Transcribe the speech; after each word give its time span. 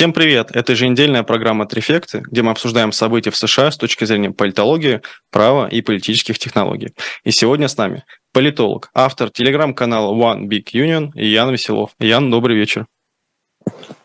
Всем 0.00 0.14
привет! 0.14 0.56
Это 0.56 0.72
еженедельная 0.72 1.24
программа 1.24 1.66
«Трефекты», 1.66 2.20
где 2.20 2.40
мы 2.40 2.52
обсуждаем 2.52 2.90
события 2.90 3.30
в 3.30 3.36
США 3.36 3.70
с 3.70 3.76
точки 3.76 4.06
зрения 4.06 4.30
политологии, 4.30 5.02
права 5.30 5.68
и 5.68 5.82
политических 5.82 6.38
технологий. 6.38 6.94
И 7.22 7.30
сегодня 7.32 7.68
с 7.68 7.76
нами 7.76 8.06
политолог, 8.32 8.88
автор 8.94 9.28
телеграм-канала 9.28 10.14
One 10.14 10.46
Big 10.46 10.68
Union 10.72 11.10
Ян 11.12 11.50
Веселов. 11.50 11.90
Ян, 11.98 12.30
добрый 12.30 12.56
вечер. 12.56 12.86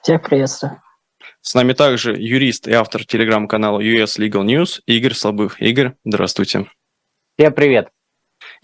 Всех 0.02 0.22
приветствую. 0.22 0.82
С 1.40 1.54
нами 1.54 1.72
также 1.72 2.12
юрист 2.12 2.68
и 2.68 2.74
автор 2.74 3.06
телеграм-канала 3.06 3.80
US 3.80 4.20
Legal 4.20 4.44
News 4.44 4.82
Игорь 4.86 5.14
Слабых. 5.14 5.62
Игорь, 5.62 5.94
здравствуйте. 6.04 6.66
Всем 7.38 7.54
привет. 7.54 7.95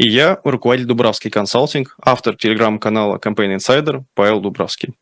И 0.02 0.10
я, 0.10 0.40
руководитель 0.44 0.88
Дубравский 0.88 1.30
консалтинг, 1.30 1.96
автор 2.04 2.36
телеграм-канала 2.36 3.20
Campaign 3.20 3.58
Insider 3.58 4.02
Павел 4.16 4.40
Дубравский. 4.40 4.96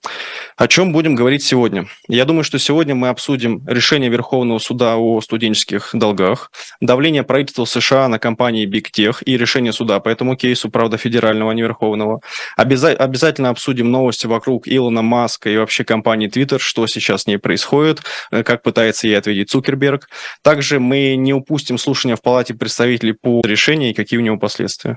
О 0.57 0.67
чем 0.67 0.91
будем 0.91 1.15
говорить 1.15 1.41
сегодня? 1.41 1.87
Я 2.09 2.25
думаю, 2.25 2.43
что 2.43 2.59
сегодня 2.59 2.95
мы 2.95 3.07
обсудим 3.07 3.65
решение 3.65 4.09
Верховного 4.09 4.59
суда 4.59 4.97
о 4.97 5.21
студенческих 5.21 5.91
долгах, 5.93 6.51
давление 6.81 7.23
правительства 7.23 7.63
США 7.63 8.09
на 8.09 8.19
компании 8.19 8.67
Big 8.67 8.87
Tech 8.93 9.23
и 9.23 9.37
решение 9.37 9.71
суда 9.71 10.01
по 10.01 10.09
этому 10.09 10.35
кейсу, 10.35 10.69
правда, 10.69 10.97
федерального, 10.97 11.51
а 11.51 11.53
не 11.53 11.61
верховного. 11.61 12.19
Обяза- 12.57 12.93
обязательно 12.93 13.51
обсудим 13.51 13.89
новости 13.91 14.27
вокруг 14.27 14.67
Илона 14.67 15.01
Маска 15.01 15.49
и 15.49 15.55
вообще 15.55 15.85
компании 15.85 16.27
Twitter, 16.27 16.59
что 16.59 16.87
сейчас 16.87 17.21
с 17.21 17.27
ней 17.27 17.37
происходит, 17.37 18.01
э, 18.31 18.43
как 18.43 18.63
пытается 18.63 19.07
ей 19.07 19.17
ответить 19.17 19.49
Цукерберг. 19.49 20.09
Также 20.43 20.81
мы 20.81 21.15
не 21.15 21.33
упустим 21.33 21.77
слушания 21.77 22.17
в 22.17 22.21
Палате 22.21 22.53
представителей 22.53 23.13
по 23.13 23.39
решению 23.45 23.91
и 23.91 23.93
какие 23.93 24.19
у 24.19 24.23
него 24.23 24.37
последствия. 24.37 24.88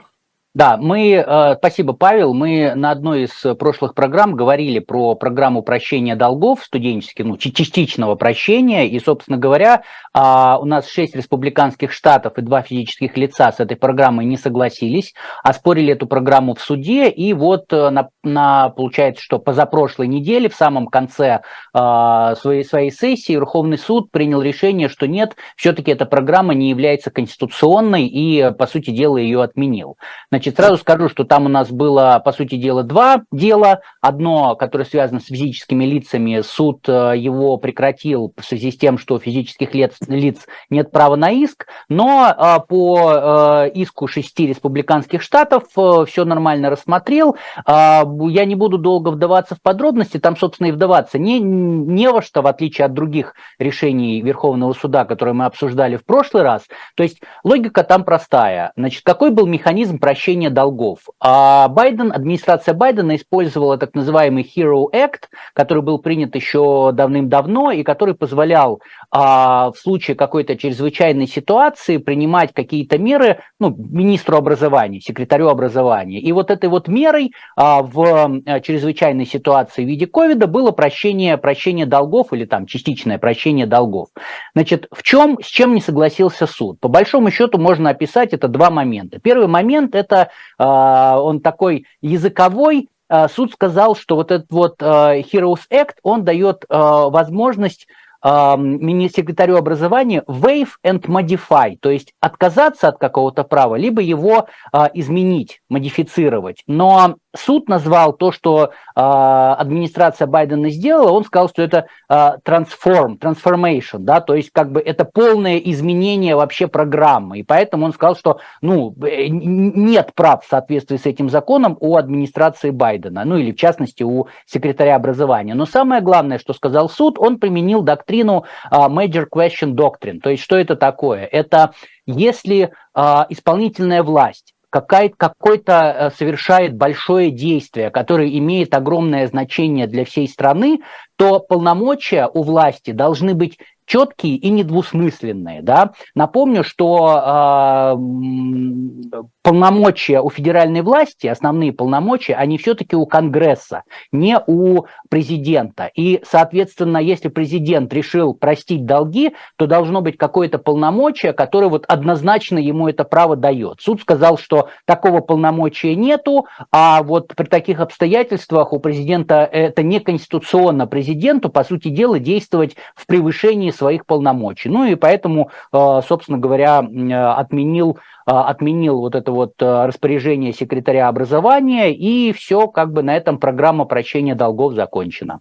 Да, 0.54 0.76
мы, 0.76 1.12
э, 1.12 1.54
спасибо, 1.56 1.94
Павел, 1.94 2.34
мы 2.34 2.74
на 2.74 2.90
одной 2.90 3.22
из 3.22 3.56
прошлых 3.56 3.94
программ 3.94 4.36
говорили 4.36 4.80
про 4.80 5.14
программу 5.14 5.62
прощения 5.62 6.14
долгов 6.14 6.62
студенческих, 6.62 7.24
ну, 7.24 7.38
частичного 7.38 8.16
прощения, 8.16 8.86
и, 8.86 9.00
собственно 9.00 9.38
говоря, 9.38 9.82
э, 10.12 10.20
у 10.60 10.66
нас 10.66 10.90
шесть 10.90 11.16
республиканских 11.16 11.90
штатов 11.90 12.34
и 12.36 12.42
два 12.42 12.60
физических 12.60 13.16
лица 13.16 13.50
с 13.50 13.60
этой 13.60 13.78
программой 13.78 14.26
не 14.26 14.36
согласились, 14.36 15.14
оспорили 15.42 15.94
эту 15.94 16.06
программу 16.06 16.54
в 16.54 16.60
суде, 16.60 17.08
и 17.08 17.32
вот 17.32 17.72
э, 17.72 17.88
на, 17.88 18.10
на 18.22 18.68
получается, 18.68 19.22
что 19.22 19.38
позапрошлой 19.38 20.06
неделе, 20.06 20.50
в 20.50 20.54
самом 20.54 20.88
конце 20.88 21.40
э, 21.72 22.34
своей, 22.38 22.64
своей 22.64 22.90
сессии, 22.90 23.32
Верховный 23.32 23.78
суд 23.78 24.10
принял 24.10 24.42
решение, 24.42 24.90
что 24.90 25.08
нет, 25.08 25.34
все-таки 25.56 25.92
эта 25.92 26.04
программа 26.04 26.52
не 26.52 26.68
является 26.68 27.10
конституционной, 27.10 28.06
и, 28.06 28.52
по 28.52 28.66
сути 28.66 28.90
дела, 28.90 29.16
ее 29.16 29.42
отменил. 29.42 29.96
Значит, 30.28 30.41
сразу 30.50 30.76
скажу, 30.76 31.08
что 31.08 31.24
там 31.24 31.46
у 31.46 31.48
нас 31.48 31.70
было, 31.70 32.20
по 32.24 32.32
сути 32.32 32.56
дела, 32.56 32.82
два 32.82 33.22
дела. 33.30 33.80
Одно, 34.00 34.56
которое 34.56 34.84
связано 34.84 35.20
с 35.20 35.26
физическими 35.26 35.84
лицами, 35.84 36.40
суд 36.42 36.88
э, 36.88 37.14
его 37.16 37.56
прекратил 37.56 38.32
в 38.36 38.44
связи 38.44 38.70
с 38.70 38.76
тем, 38.76 38.98
что 38.98 39.18
физических 39.18 39.74
лиц, 39.74 39.96
лиц 40.08 40.46
нет 40.70 40.90
права 40.90 41.16
на 41.16 41.30
иск, 41.30 41.66
но 41.88 42.34
э, 42.36 42.58
по 42.68 43.66
э, 43.66 43.70
иску 43.74 44.06
шести 44.06 44.46
республиканских 44.46 45.22
штатов 45.22 45.64
все 45.72 46.24
нормально 46.24 46.70
рассмотрел. 46.70 47.36
Я 47.66 48.44
не 48.44 48.54
буду 48.54 48.78
долго 48.78 49.10
вдаваться 49.10 49.54
в 49.54 49.62
подробности, 49.62 50.18
там, 50.18 50.36
собственно, 50.36 50.68
и 50.68 50.72
вдаваться 50.72 51.18
не, 51.18 51.40
не 51.40 52.10
во 52.10 52.22
что, 52.22 52.42
в 52.42 52.46
отличие 52.46 52.86
от 52.86 52.94
других 52.94 53.34
решений 53.58 54.20
Верховного 54.20 54.72
суда, 54.72 55.04
которые 55.04 55.34
мы 55.34 55.44
обсуждали 55.44 55.96
в 55.96 56.04
прошлый 56.04 56.42
раз. 56.42 56.62
То 56.96 57.02
есть 57.02 57.20
логика 57.44 57.84
там 57.84 58.04
простая. 58.04 58.72
Значит, 58.76 59.02
какой 59.04 59.30
был 59.30 59.46
механизм 59.46 59.98
прощения 59.98 60.31
погашения 60.32 60.50
долгов. 60.50 61.00
А 61.20 61.68
Байден, 61.68 62.12
администрация 62.12 62.74
Байдена 62.74 63.16
использовала 63.16 63.76
так 63.78 63.94
называемый 63.94 64.42
Hero 64.56 64.86
Act, 64.92 65.28
который 65.54 65.82
был 65.82 65.98
принят 65.98 66.34
еще 66.34 66.90
давным-давно 66.92 67.72
и 67.72 67.82
который 67.82 68.14
позволял 68.14 68.80
а, 69.10 69.70
в 69.72 69.78
случае 69.78 70.16
какой-то 70.16 70.56
чрезвычайной 70.56 71.26
ситуации 71.26 71.98
принимать 71.98 72.52
какие-то 72.52 72.98
меры 72.98 73.40
ну, 73.60 73.74
министру 73.76 74.36
образования, 74.36 75.00
секретарю 75.00 75.48
образования. 75.48 76.20
И 76.20 76.32
вот 76.32 76.50
этой 76.50 76.68
вот 76.68 76.88
мерой 76.88 77.32
а, 77.56 77.82
в 77.82 78.42
а, 78.46 78.60
чрезвычайной 78.60 79.26
ситуации 79.26 79.84
в 79.84 79.88
виде 79.88 80.06
ковида 80.06 80.46
было 80.46 80.70
прощение, 80.70 81.36
прощение 81.36 81.86
долгов 81.86 82.32
или 82.32 82.44
там 82.44 82.66
частичное 82.66 83.18
прощение 83.18 83.66
долгов. 83.66 84.08
Значит, 84.54 84.86
в 84.90 85.02
чем, 85.02 85.38
с 85.42 85.46
чем 85.46 85.74
не 85.74 85.80
согласился 85.80 86.46
суд? 86.46 86.80
По 86.80 86.88
большому 86.88 87.30
счету 87.30 87.58
можно 87.58 87.90
описать 87.90 88.32
это 88.32 88.48
два 88.48 88.70
момента. 88.70 89.18
Первый 89.18 89.46
момент– 89.46 89.94
это 89.94 90.21
а, 90.58 91.20
он 91.20 91.40
такой 91.40 91.86
языковой, 92.00 92.88
а, 93.08 93.28
суд 93.28 93.52
сказал, 93.52 93.94
что 93.94 94.16
вот 94.16 94.30
этот 94.30 94.50
вот 94.50 94.76
а, 94.80 95.16
Heroes 95.16 95.62
Act, 95.70 95.96
он 96.02 96.24
дает 96.24 96.64
возможность 96.68 97.86
мини-секретарю 98.24 99.56
образования 99.56 100.22
waive 100.26 100.70
and 100.84 101.00
modify, 101.06 101.76
то 101.80 101.90
есть 101.90 102.12
отказаться 102.20 102.88
от 102.88 102.98
какого-то 102.98 103.44
права, 103.44 103.76
либо 103.76 104.00
его 104.00 104.46
изменить, 104.94 105.60
модифицировать. 105.68 106.62
Но 106.66 107.16
суд 107.36 107.68
назвал 107.68 108.12
то, 108.12 108.32
что 108.32 108.64
э, 108.64 109.00
администрация 109.00 110.26
Байдена 110.26 110.70
сделала, 110.70 111.12
он 111.12 111.24
сказал, 111.24 111.48
что 111.48 111.62
это 111.62 111.86
э, 112.08 112.14
transform, 112.44 113.18
transformation, 113.18 113.98
да, 114.00 114.20
то 114.20 114.34
есть 114.34 114.50
как 114.52 114.70
бы 114.70 114.80
это 114.80 115.04
полное 115.04 115.56
изменение 115.58 116.36
вообще 116.36 116.66
программы, 116.66 117.38
и 117.38 117.42
поэтому 117.42 117.86
он 117.86 117.92
сказал, 117.92 118.16
что 118.16 118.40
ну 118.60 118.94
э, 119.02 119.28
нет 119.28 120.12
прав 120.14 120.44
в 120.44 120.48
соответствии 120.48 120.96
с 120.96 121.06
этим 121.06 121.30
законом 121.30 121.76
у 121.80 121.96
администрации 121.96 122.70
Байдена, 122.70 123.24
ну 123.24 123.36
или 123.36 123.52
в 123.52 123.56
частности 123.56 124.02
у 124.02 124.26
секретаря 124.46 124.96
образования. 124.96 125.54
Но 125.54 125.66
самое 125.66 126.02
главное, 126.02 126.38
что 126.38 126.52
сказал 126.52 126.88
суд, 126.88 127.18
он 127.18 127.38
применил 127.38 127.82
доктрину 127.82 128.11
э, 128.20 128.76
major 128.76 129.26
question 129.32 129.72
doctrine, 129.74 130.20
то 130.20 130.30
есть 130.30 130.42
что 130.42 130.56
это 130.56 130.76
такое? 130.76 131.24
Это 131.24 131.72
если 132.06 132.72
э, 132.94 133.24
исполнительная 133.28 134.02
власть 134.02 134.54
какой-то 134.72 135.72
э, 135.72 136.10
совершает 136.16 136.74
большое 136.74 137.30
действие, 137.30 137.90
которое 137.90 138.36
имеет 138.38 138.74
огромное 138.74 139.26
значение 139.26 139.86
для 139.86 140.06
всей 140.06 140.26
страны, 140.26 140.80
то 141.16 141.40
полномочия 141.40 142.28
у 142.32 142.42
власти 142.42 142.92
должны 142.92 143.34
быть 143.34 143.58
четкие 143.86 144.36
и 144.36 144.50
недвусмысленные. 144.50 145.62
Да? 145.62 145.92
Напомню, 146.14 146.64
что 146.64 147.94
э, 147.94 149.22
полномочия 149.42 150.20
у 150.20 150.30
федеральной 150.30 150.82
власти, 150.82 151.26
основные 151.26 151.72
полномочия, 151.72 152.34
они 152.34 152.58
все-таки 152.58 152.96
у 152.96 153.06
Конгресса, 153.06 153.82
не 154.12 154.38
у 154.46 154.84
президента. 155.10 155.90
И, 155.94 156.22
соответственно, 156.24 156.98
если 156.98 157.28
президент 157.28 157.92
решил 157.92 158.34
простить 158.34 158.86
долги, 158.86 159.34
то 159.56 159.66
должно 159.66 160.00
быть 160.00 160.16
какое-то 160.16 160.58
полномочие, 160.58 161.32
которое 161.32 161.68
вот 161.68 161.84
однозначно 161.88 162.58
ему 162.58 162.88
это 162.88 163.04
право 163.04 163.36
дает. 163.36 163.80
Суд 163.80 164.00
сказал, 164.00 164.38
что 164.38 164.68
такого 164.86 165.20
полномочия 165.20 165.94
нету, 165.96 166.46
а 166.70 167.02
вот 167.02 167.34
при 167.34 167.46
таких 167.46 167.80
обстоятельствах 167.80 168.72
у 168.72 168.78
президента 168.78 169.44
это 169.44 169.82
не 169.82 169.98
конституционно 169.98 170.86
президенту, 170.86 171.48
по 171.48 171.64
сути 171.64 171.88
дела, 171.88 172.18
действовать 172.18 172.76
в 172.94 173.06
превышении 173.06 173.71
своих 173.72 174.06
полномочий. 174.06 174.68
Ну 174.68 174.84
и 174.84 174.94
поэтому, 174.94 175.50
э, 175.72 176.00
собственно 176.06 176.38
говоря, 176.38 176.78
отменил 176.78 177.98
э, 178.26 178.30
отменил 178.30 179.00
вот 179.00 179.14
это 179.14 179.32
вот 179.32 179.54
э, 179.60 179.86
распоряжение 179.86 180.52
секретаря 180.52 181.08
образования, 181.08 181.92
и 181.94 182.32
все, 182.32 182.68
как 182.68 182.92
бы 182.92 183.02
на 183.02 183.16
этом 183.16 183.38
программа 183.38 183.84
прощения 183.84 184.34
долгов 184.34 184.74
закончена. 184.74 185.40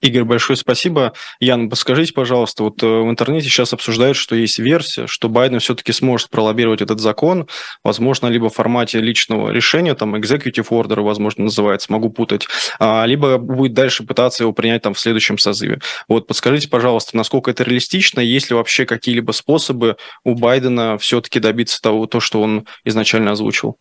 Игорь, 0.00 0.24
большое 0.24 0.56
спасибо. 0.56 1.12
Ян, 1.40 1.68
подскажите, 1.68 2.14
пожалуйста, 2.14 2.64
вот 2.64 2.82
э, 2.82 2.86
в 2.86 3.10
интернете 3.10 3.48
сейчас 3.48 3.74
обсуждают, 3.74 4.16
что 4.16 4.34
есть 4.34 4.58
версия, 4.58 5.06
что 5.06 5.28
Байден 5.28 5.60
все-таки 5.60 5.92
сможет 5.92 6.30
пролоббировать 6.30 6.80
этот 6.80 7.00
закон, 7.00 7.48
возможно, 7.84 8.28
либо 8.28 8.48
в 8.48 8.54
формате 8.54 9.00
личного 9.00 9.50
решения, 9.50 9.94
там, 9.94 10.14
executive 10.14 10.68
order, 10.70 11.02
возможно, 11.02 11.44
называется, 11.44 11.92
могу 11.92 12.08
путать, 12.08 12.48
а, 12.78 13.04
либо 13.04 13.36
будет 13.36 13.74
дальше 13.74 14.04
пытаться 14.04 14.44
его 14.44 14.54
принять 14.54 14.80
там 14.82 14.94
в 14.94 15.00
следующем 15.00 15.36
созыве. 15.36 15.80
Вот 16.08 16.26
подскажите, 16.26 16.68
пожалуйста, 16.68 17.14
насколько 17.14 17.50
это 17.50 17.62
реалистично, 17.62 18.20
есть 18.20 18.48
ли 18.48 18.56
вообще 18.56 18.86
какие-либо 18.86 19.32
способы 19.32 19.96
у 20.24 20.34
Байдена 20.34 20.96
все-таки 20.96 21.40
добиться 21.40 21.80
того, 21.80 22.06
то, 22.06 22.20
что 22.20 22.40
он 22.40 22.66
изначально 22.84 23.32
озвучил? 23.32 23.76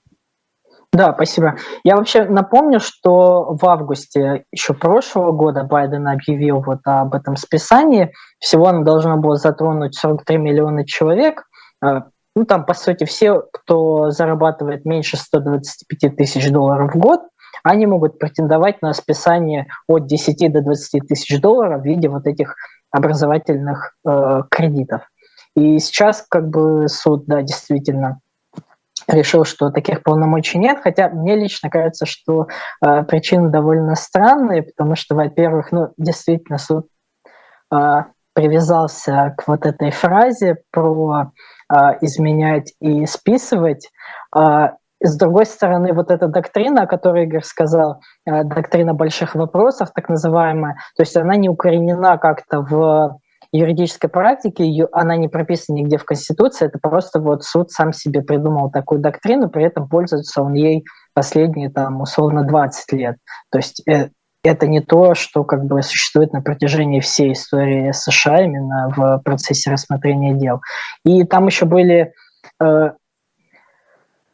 Да, 0.91 1.13
спасибо. 1.13 1.55
Я 1.83 1.97
вообще 1.97 2.23
напомню, 2.25 2.79
что 2.79 3.55
в 3.55 3.65
августе 3.65 4.45
еще 4.51 4.73
прошлого 4.73 5.31
года 5.31 5.63
Байден 5.63 6.07
объявил 6.07 6.61
вот 6.61 6.79
об 6.85 7.13
этом 7.13 7.35
списании. 7.35 8.11
Всего 8.39 8.67
оно 8.67 8.83
должно 8.83 9.17
было 9.17 9.35
затронуть 9.35 9.95
43 9.95 10.37
миллиона 10.37 10.85
человек. 10.85 11.43
А, 11.81 12.07
ну, 12.35 12.45
там, 12.45 12.65
по 12.65 12.73
сути, 12.73 13.03
все, 13.03 13.43
кто 13.53 14.09
зарабатывает 14.09 14.85
меньше 14.85 15.17
125 15.17 16.15
тысяч 16.15 16.49
долларов 16.51 16.93
в 16.93 16.97
год, 16.97 17.21
они 17.63 17.85
могут 17.85 18.17
претендовать 18.17 18.81
на 18.81 18.93
списание 18.93 19.67
от 19.87 20.07
10 20.07 20.51
до 20.51 20.61
20 20.61 21.07
тысяч 21.07 21.39
долларов 21.39 21.81
в 21.81 21.85
виде 21.85 22.09
вот 22.09 22.25
этих 22.25 22.55
образовательных 22.91 23.95
э, 24.07 24.41
кредитов. 24.49 25.03
И 25.55 25.77
сейчас 25.79 26.25
как 26.27 26.49
бы 26.49 26.87
суд, 26.87 27.25
да, 27.27 27.41
действительно 27.41 28.19
решил, 29.07 29.45
что 29.45 29.69
таких 29.71 30.03
полномочий 30.03 30.57
нет, 30.57 30.79
хотя 30.81 31.09
мне 31.09 31.35
лично 31.35 31.69
кажется, 31.69 32.05
что 32.05 32.47
э, 32.85 33.03
причины 33.03 33.49
довольно 33.49 33.95
странные, 33.95 34.63
потому 34.63 34.95
что, 34.95 35.15
во-первых, 35.15 35.71
ну, 35.71 35.89
действительно, 35.97 36.57
суд 36.57 36.87
э, 37.73 38.03
привязался 38.33 39.35
к 39.37 39.47
вот 39.47 39.65
этой 39.65 39.91
фразе 39.91 40.57
про 40.71 41.31
э, 41.71 41.75
изменять 42.01 42.73
и 42.79 43.05
списывать. 43.05 43.89
Э, 44.35 44.69
с 45.01 45.17
другой 45.17 45.45
стороны, 45.45 45.93
вот 45.93 46.11
эта 46.11 46.27
доктрина, 46.27 46.83
о 46.83 46.87
которой 46.87 47.25
Игорь 47.25 47.43
сказал, 47.43 48.01
э, 48.25 48.43
доктрина 48.43 48.93
больших 48.93 49.35
вопросов, 49.35 49.91
так 49.93 50.09
называемая, 50.09 50.75
то 50.95 51.03
есть 51.03 51.15
она 51.15 51.35
не 51.35 51.49
укоренена 51.49 52.17
как-то 52.17 52.61
в 52.61 53.19
юридической 53.51 54.09
практике, 54.09 54.63
ее, 54.63 54.87
она 54.91 55.15
не 55.15 55.27
прописана 55.27 55.77
нигде 55.77 55.97
в 55.97 56.05
Конституции, 56.05 56.67
это 56.67 56.79
просто 56.79 57.19
вот 57.19 57.43
суд 57.43 57.71
сам 57.71 57.93
себе 57.93 58.21
придумал 58.21 58.69
такую 58.69 59.01
доктрину, 59.01 59.49
при 59.49 59.63
этом 59.63 59.87
пользуется 59.87 60.41
он 60.41 60.53
ей 60.53 60.85
последние, 61.13 61.69
там, 61.69 62.01
условно, 62.01 62.43
20 62.43 62.93
лет. 62.93 63.17
То 63.51 63.57
есть 63.57 63.81
э, 63.87 64.09
это 64.43 64.67
не 64.67 64.81
то, 64.81 65.15
что 65.15 65.43
как 65.43 65.65
бы 65.65 65.81
существует 65.81 66.31
на 66.31 66.41
протяжении 66.41 66.99
всей 66.99 67.33
истории 67.33 67.91
США 67.91 68.43
именно 68.43 68.93
в 68.95 69.21
процессе 69.23 69.71
рассмотрения 69.71 70.33
дел. 70.33 70.61
И 71.03 71.23
там 71.23 71.47
еще 71.47 71.65
были 71.65 72.13
э, 72.61 72.91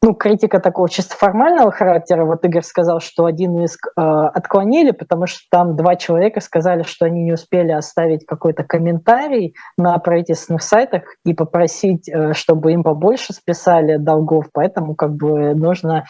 ну, 0.05 0.13
критика 0.13 0.59
такого 0.59 0.87
чисто 0.87 1.15
формального 1.15 1.71
характера. 1.71 2.25
Вот 2.25 2.45
Игорь 2.45 2.61
сказал, 2.61 2.99
что 2.99 3.25
один 3.25 3.57
иск 3.63 3.87
э, 3.87 4.01
отклонили, 4.01 4.91
потому 4.91 5.25
что 5.25 5.39
там 5.49 5.75
два 5.75 5.95
человека 5.95 6.41
сказали, 6.41 6.83
что 6.83 7.05
они 7.05 7.23
не 7.23 7.33
успели 7.33 7.71
оставить 7.71 8.23
какой-то 8.27 8.63
комментарий 8.63 9.55
на 9.79 9.97
правительственных 9.97 10.61
сайтах 10.61 11.05
и 11.25 11.33
попросить, 11.33 12.07
э, 12.07 12.33
чтобы 12.33 12.73
им 12.73 12.83
побольше 12.83 13.33
списали 13.33 13.97
долгов. 13.97 14.45
Поэтому 14.53 14.93
как 14.93 15.15
бы 15.15 15.55
нужно 15.55 16.05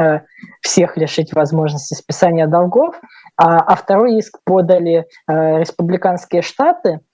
э, 0.00 0.20
всех 0.60 0.96
лишить 0.96 1.32
возможности 1.32 1.94
списания 1.94 2.46
долгов. 2.46 3.00
А, 3.36 3.56
а 3.58 3.74
второй 3.74 4.18
иск 4.18 4.38
подали 4.44 5.06
э, 5.28 5.58
республиканские 5.58 6.42
штаты– 6.42 7.00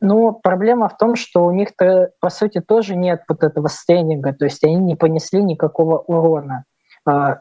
но 0.00 0.32
проблема 0.32 0.88
в 0.88 0.96
том, 0.96 1.16
что 1.16 1.44
у 1.44 1.50
них, 1.50 1.70
по 2.20 2.30
сути, 2.30 2.60
тоже 2.60 2.94
нет 2.94 3.22
вот 3.28 3.42
этого 3.42 3.68
стендинга, 3.68 4.32
то 4.32 4.44
есть 4.44 4.62
они 4.64 4.76
не 4.76 4.94
понесли 4.94 5.42
никакого 5.42 5.98
урона. 5.98 6.64
А, 7.06 7.40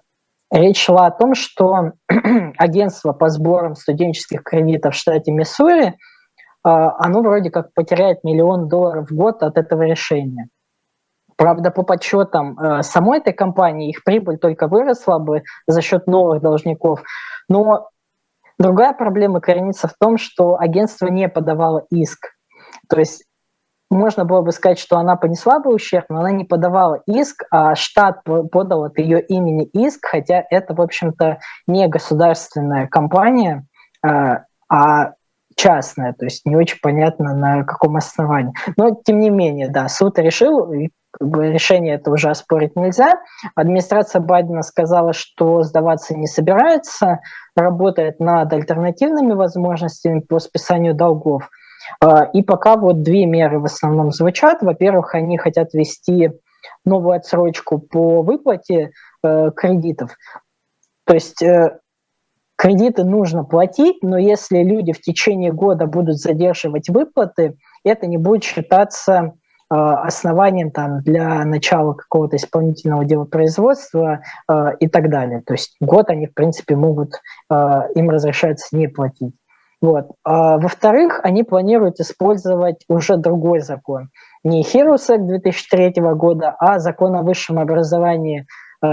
речь 0.51 0.83
шла 0.83 1.07
о 1.07 1.11
том, 1.11 1.35
что 1.35 1.91
агентство 2.57 3.13
по 3.13 3.29
сборам 3.29 3.75
студенческих 3.75 4.43
кредитов 4.43 4.93
в 4.93 4.97
штате 4.97 5.31
Миссури, 5.31 5.97
а, 6.63 6.95
оно 6.97 7.21
вроде 7.21 7.51
как 7.51 7.73
потеряет 7.73 8.23
миллион 8.23 8.69
долларов 8.69 9.09
в 9.09 9.15
год 9.15 9.43
от 9.43 9.57
этого 9.57 9.83
решения. 9.83 10.49
Правда, 11.37 11.69
по 11.69 11.83
подсчетам 11.83 12.57
самой 12.81 13.17
этой 13.17 13.33
компании 13.33 13.89
их 13.89 14.05
прибыль 14.05 14.37
только 14.37 14.67
выросла 14.67 15.19
бы 15.19 15.43
за 15.67 15.81
счет 15.81 16.07
новых 16.07 16.41
должников. 16.41 17.03
Но 17.49 17.89
Другая 18.57 18.93
проблема 18.93 19.41
коренится 19.41 19.87
в 19.87 19.93
том, 19.99 20.17
что 20.17 20.57
агентство 20.57 21.07
не 21.07 21.27
подавало 21.27 21.85
иск. 21.89 22.31
То 22.89 22.99
есть 22.99 23.25
можно 23.89 24.25
было 24.25 24.41
бы 24.41 24.51
сказать, 24.51 24.79
что 24.79 24.97
она 24.97 25.15
понесла 25.15 25.59
бы 25.59 25.73
ущерб, 25.73 26.05
но 26.09 26.19
она 26.19 26.31
не 26.31 26.43
подавала 26.43 27.01
иск, 27.05 27.43
а 27.51 27.75
штат 27.75 28.23
подал 28.23 28.85
от 28.85 28.97
ее 28.97 29.21
имени 29.21 29.65
иск, 29.65 30.05
хотя 30.05 30.43
это, 30.49 30.73
в 30.73 30.81
общем-то, 30.81 31.39
не 31.67 31.87
государственная 31.87 32.87
компания, 32.87 33.65
а, 34.03 35.13
частная, 35.55 36.13
то 36.13 36.25
есть 36.25 36.45
не 36.45 36.55
очень 36.55 36.79
понятно, 36.81 37.33
на 37.33 37.63
каком 37.63 37.95
основании. 37.95 38.53
Но, 38.77 38.99
тем 39.03 39.19
не 39.19 39.29
менее, 39.29 39.69
да, 39.69 39.87
суд 39.87 40.19
решил, 40.19 40.71
и 40.71 40.89
как 41.11 41.29
бы 41.29 41.47
решение 41.47 41.95
это 41.95 42.11
уже 42.11 42.29
оспорить 42.29 42.75
нельзя. 42.75 43.13
Администрация 43.55 44.21
Байдена 44.21 44.63
сказала, 44.63 45.13
что 45.13 45.63
сдаваться 45.63 46.13
не 46.13 46.27
собирается, 46.27 47.19
работает 47.55 48.19
над 48.19 48.51
альтернативными 48.51 49.33
возможностями 49.33 50.19
по 50.19 50.39
списанию 50.39 50.93
долгов. 50.93 51.49
А, 52.01 52.23
и 52.23 52.41
пока 52.41 52.75
вот 52.75 53.01
две 53.03 53.25
меры 53.25 53.59
в 53.59 53.65
основном 53.65 54.11
звучат. 54.11 54.61
Во-первых, 54.61 55.15
они 55.15 55.37
хотят 55.37 55.73
ввести 55.73 56.31
новую 56.83 57.15
отсрочку 57.15 57.79
по 57.79 58.21
выплате 58.21 58.91
э, 59.23 59.51
кредитов. 59.55 60.17
То 61.05 61.13
есть 61.13 61.41
э, 61.41 61.79
кредиты 62.55 63.03
нужно 63.03 63.43
платить, 63.43 64.01
но 64.01 64.17
если 64.17 64.63
люди 64.63 64.93
в 64.93 65.01
течение 65.01 65.51
года 65.51 65.85
будут 65.85 66.17
задерживать 66.17 66.89
выплаты, 66.89 67.57
это 67.83 68.07
не 68.07 68.17
будет 68.17 68.43
считаться 68.43 69.13
э, 69.13 69.75
основанием 69.75 70.71
там, 70.71 71.01
для 71.01 71.43
начала 71.45 71.93
какого-то 71.93 72.37
исполнительного 72.37 73.05
дела 73.05 73.25
производства 73.25 74.21
э, 74.49 74.71
и 74.79 74.87
так 74.87 75.09
далее. 75.09 75.41
То 75.45 75.53
есть 75.53 75.75
год 75.79 76.09
они, 76.09 76.27
в 76.27 76.33
принципе, 76.33 76.75
могут, 76.75 77.13
э, 77.49 77.81
им 77.95 78.09
разрешается 78.09 78.75
не 78.75 78.87
платить. 78.87 79.35
Вот. 79.81 80.11
А, 80.23 80.57
во-вторых, 80.57 81.19
они 81.23 81.43
планируют 81.43 81.99
использовать 81.99 82.83
уже 82.87 83.17
другой 83.17 83.59
закон. 83.59 84.09
Не 84.43 84.63
Act 84.63 85.17
2003 85.17 85.93
года, 86.15 86.55
а 86.59 86.79
закон 86.79 87.15
о 87.15 87.21
высшем 87.21 87.59
образовании 87.59 88.47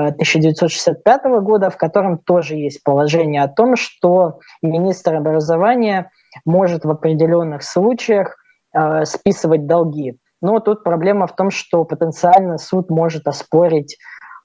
1965 0.09 1.25
года, 1.43 1.71
в 1.71 1.77
котором 1.77 2.19
тоже 2.19 2.57
есть 2.57 2.83
положение 2.83 3.43
о 3.43 3.49
том, 3.49 3.77
что 3.77 4.41
министр 4.63 5.17
образования 5.17 6.11
может 6.45 6.85
в 6.85 6.91
определенных 6.91 7.63
случаях 7.63 8.37
э, 8.75 9.05
списывать 9.05 9.67
долги. 9.67 10.19
Но 10.41 10.59
тут 10.61 10.83
проблема 10.83 11.27
в 11.27 11.35
том, 11.35 11.51
что 11.51 11.85
потенциально 11.85 12.59
суд 12.59 12.91
может 12.91 13.27
оспорить 13.27 13.97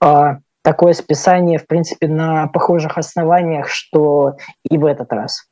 э, 0.04 0.38
такое 0.64 0.94
списание, 0.94 1.60
в 1.60 1.66
принципе, 1.66 2.08
на 2.08 2.48
похожих 2.48 2.98
основаниях, 2.98 3.70
что 3.70 4.36
и 4.70 4.78
в 4.78 4.86
этот 4.86 5.12
раз. 5.12 5.46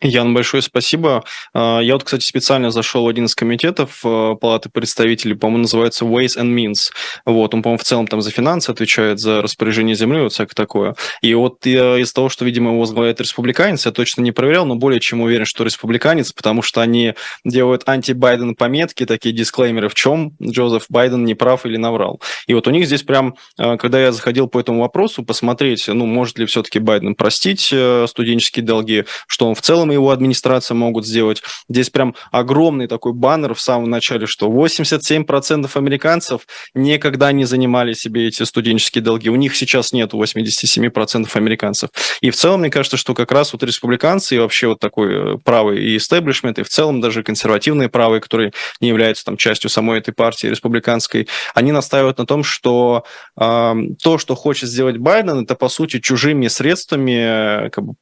Ян, 0.00 0.32
большое 0.32 0.62
спасибо. 0.62 1.24
А, 1.52 1.80
я 1.80 1.94
вот, 1.94 2.04
кстати, 2.04 2.24
специально 2.24 2.70
зашел 2.70 3.04
в 3.04 3.08
один 3.08 3.24
из 3.24 3.34
комитетов 3.34 4.00
э, 4.04 4.36
Палаты 4.40 4.68
представителей, 4.70 5.34
по-моему, 5.34 5.62
называется 5.62 6.04
Ways 6.04 6.38
and 6.38 6.54
Means. 6.54 6.90
Вот, 7.24 7.52
он, 7.52 7.62
по-моему, 7.62 7.78
в 7.78 7.84
целом 7.84 8.06
там 8.06 8.20
за 8.20 8.30
финансы 8.30 8.70
отвечает, 8.70 9.18
за 9.18 9.42
распоряжение 9.42 9.96
земли, 9.96 10.20
вот 10.20 10.32
всякое 10.32 10.54
такое. 10.54 10.94
И 11.20 11.34
вот 11.34 11.66
из 11.66 12.12
того, 12.12 12.28
что, 12.28 12.44
видимо, 12.44 12.70
его 12.70 12.80
возглавляет 12.80 13.20
республиканец, 13.20 13.86
я 13.86 13.92
точно 13.92 14.22
не 14.22 14.30
проверял, 14.30 14.66
но 14.66 14.76
более 14.76 15.00
чем 15.00 15.20
уверен, 15.20 15.44
что 15.44 15.64
республиканец, 15.64 16.32
потому 16.32 16.62
что 16.62 16.80
они 16.80 17.14
делают 17.44 17.82
анти-Байден 17.86 18.54
пометки, 18.54 19.04
такие 19.04 19.34
дисклеймеры, 19.34 19.88
в 19.88 19.94
чем 19.94 20.32
Джозеф 20.40 20.84
Байден 20.88 21.24
не 21.24 21.34
прав 21.34 21.66
или 21.66 21.76
наврал. 21.76 22.20
И 22.46 22.54
вот 22.54 22.68
у 22.68 22.70
них 22.70 22.86
здесь 22.86 23.02
прям, 23.02 23.34
э, 23.58 23.76
когда 23.76 24.00
я 24.00 24.12
заходил 24.12 24.46
по 24.46 24.60
этому 24.60 24.80
вопросу, 24.80 25.24
посмотреть, 25.24 25.88
ну, 25.88 26.06
может 26.06 26.38
ли 26.38 26.46
все-таки 26.46 26.78
Байден 26.78 27.16
простить 27.16 27.70
э, 27.72 28.06
студенческие 28.08 28.64
долги, 28.64 29.04
что 29.26 29.48
он 29.48 29.56
в 29.56 29.60
целом 29.60 29.87
и 29.90 29.94
его 29.94 30.10
администрация 30.10 30.74
могут 30.74 31.06
сделать. 31.06 31.42
Здесь 31.68 31.90
прям 31.90 32.14
огромный 32.30 32.86
такой 32.86 33.12
баннер 33.12 33.54
в 33.54 33.60
самом 33.60 33.90
начале, 33.90 34.26
что 34.26 34.48
87% 34.48 35.70
американцев 35.74 36.42
никогда 36.74 37.32
не 37.32 37.44
занимали 37.44 37.92
себе 37.92 38.28
эти 38.28 38.42
студенческие 38.42 39.02
долги. 39.02 39.30
У 39.30 39.36
них 39.36 39.56
сейчас 39.56 39.92
нет 39.92 40.12
87% 40.12 41.28
американцев. 41.34 41.90
И 42.20 42.30
в 42.30 42.36
целом, 42.36 42.60
мне 42.60 42.70
кажется, 42.70 42.96
что 42.96 43.14
как 43.14 43.32
раз 43.32 43.52
вот 43.52 43.62
республиканцы 43.62 44.36
и 44.36 44.38
вообще 44.38 44.68
вот 44.68 44.80
такой 44.80 45.34
э, 45.34 45.38
правый 45.44 45.82
и 45.82 45.96
истеблишмент, 45.96 46.58
и 46.58 46.62
в 46.62 46.68
целом 46.68 47.00
даже 47.00 47.22
консервативные 47.22 47.88
правые, 47.88 48.20
которые 48.20 48.52
не 48.80 48.88
являются 48.88 49.24
там 49.24 49.36
частью 49.36 49.70
самой 49.70 49.98
этой 49.98 50.12
партии 50.12 50.46
республиканской, 50.46 51.28
они 51.54 51.72
настаивают 51.72 52.18
на 52.18 52.26
том, 52.26 52.44
что 52.44 53.04
э, 53.40 53.74
то, 54.02 54.18
что 54.18 54.34
хочет 54.34 54.68
сделать 54.68 54.98
Байден, 54.98 55.44
это 55.44 55.54
по 55.54 55.68
сути 55.68 56.00
чужими 56.00 56.48
средствами 56.48 57.66
э, 57.66 57.70
как 57.70 57.84
бы, 57.84 57.94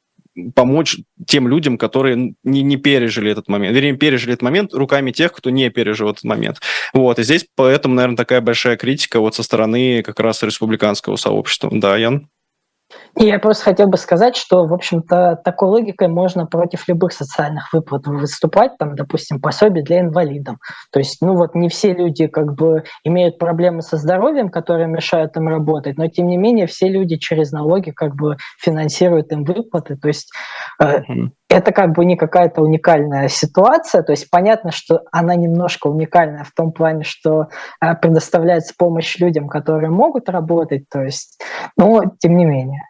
помочь 0.55 0.97
тем 1.25 1.47
людям, 1.47 1.77
которые 1.77 2.35
не, 2.43 2.61
не 2.61 2.77
пережили 2.77 3.31
этот 3.31 3.47
момент. 3.47 3.75
Вернее, 3.75 3.97
пережили 3.97 4.33
этот 4.33 4.43
момент 4.43 4.73
руками 4.73 5.11
тех, 5.11 5.33
кто 5.33 5.49
не 5.49 5.69
пережил 5.69 6.09
этот 6.09 6.23
момент. 6.23 6.59
Вот, 6.93 7.19
и 7.19 7.23
здесь 7.23 7.45
поэтому, 7.55 7.95
наверное, 7.95 8.17
такая 8.17 8.41
большая 8.41 8.77
критика 8.77 9.19
вот 9.19 9.35
со 9.35 9.43
стороны 9.43 10.03
как 10.03 10.19
раз 10.19 10.43
республиканского 10.43 11.15
сообщества. 11.15 11.69
Да, 11.73 11.97
Ян? 11.97 12.29
Я 13.19 13.39
просто 13.39 13.63
хотел 13.63 13.87
бы 13.87 13.97
сказать, 13.97 14.35
что, 14.35 14.65
в 14.65 14.73
общем-то, 14.73 15.41
такой 15.43 15.69
логикой 15.69 16.07
можно 16.07 16.45
против 16.45 16.87
любых 16.87 17.13
социальных 17.13 17.73
выплат 17.73 18.05
выступать, 18.05 18.77
там, 18.77 18.95
допустим, 18.95 19.41
пособие 19.41 19.83
для 19.83 20.01
инвалидов. 20.01 20.57
То 20.91 20.99
есть, 20.99 21.17
ну 21.21 21.35
вот 21.35 21.55
не 21.55 21.67
все 21.67 21.93
люди 21.93 22.27
как 22.27 22.53
бы 22.53 22.83
имеют 23.03 23.39
проблемы 23.39 23.81
со 23.81 23.97
здоровьем, 23.97 24.49
которые 24.49 24.87
мешают 24.87 25.35
им 25.35 25.47
работать, 25.47 25.97
но 25.97 26.07
тем 26.07 26.27
не 26.27 26.37
менее 26.37 26.67
все 26.67 26.89
люди 26.89 27.17
через 27.17 27.51
налоги 27.51 27.89
как 27.89 28.15
бы 28.15 28.37
финансируют 28.59 29.31
им 29.31 29.45
выплаты. 29.45 29.97
То 29.97 30.09
есть 30.09 30.31
э, 30.79 31.01
это 31.49 31.71
как 31.71 31.93
бы 31.93 32.05
не 32.05 32.17
какая-то 32.17 32.61
уникальная 32.61 33.29
ситуация, 33.29 34.03
то 34.03 34.11
есть 34.11 34.29
понятно, 34.29 34.71
что 34.71 35.01
она 35.11 35.33
немножко 35.33 35.87
уникальная 35.87 36.43
в 36.43 36.51
том 36.51 36.71
плане, 36.71 37.03
что 37.03 37.47
э, 37.81 37.95
предоставляется 37.95 38.75
помощь 38.77 39.17
людям, 39.17 39.47
которые 39.47 39.89
могут 39.89 40.29
работать, 40.29 40.83
то 40.87 41.01
есть, 41.01 41.41
но 41.75 42.03
тем 42.19 42.37
не 42.37 42.45
менее. 42.45 42.83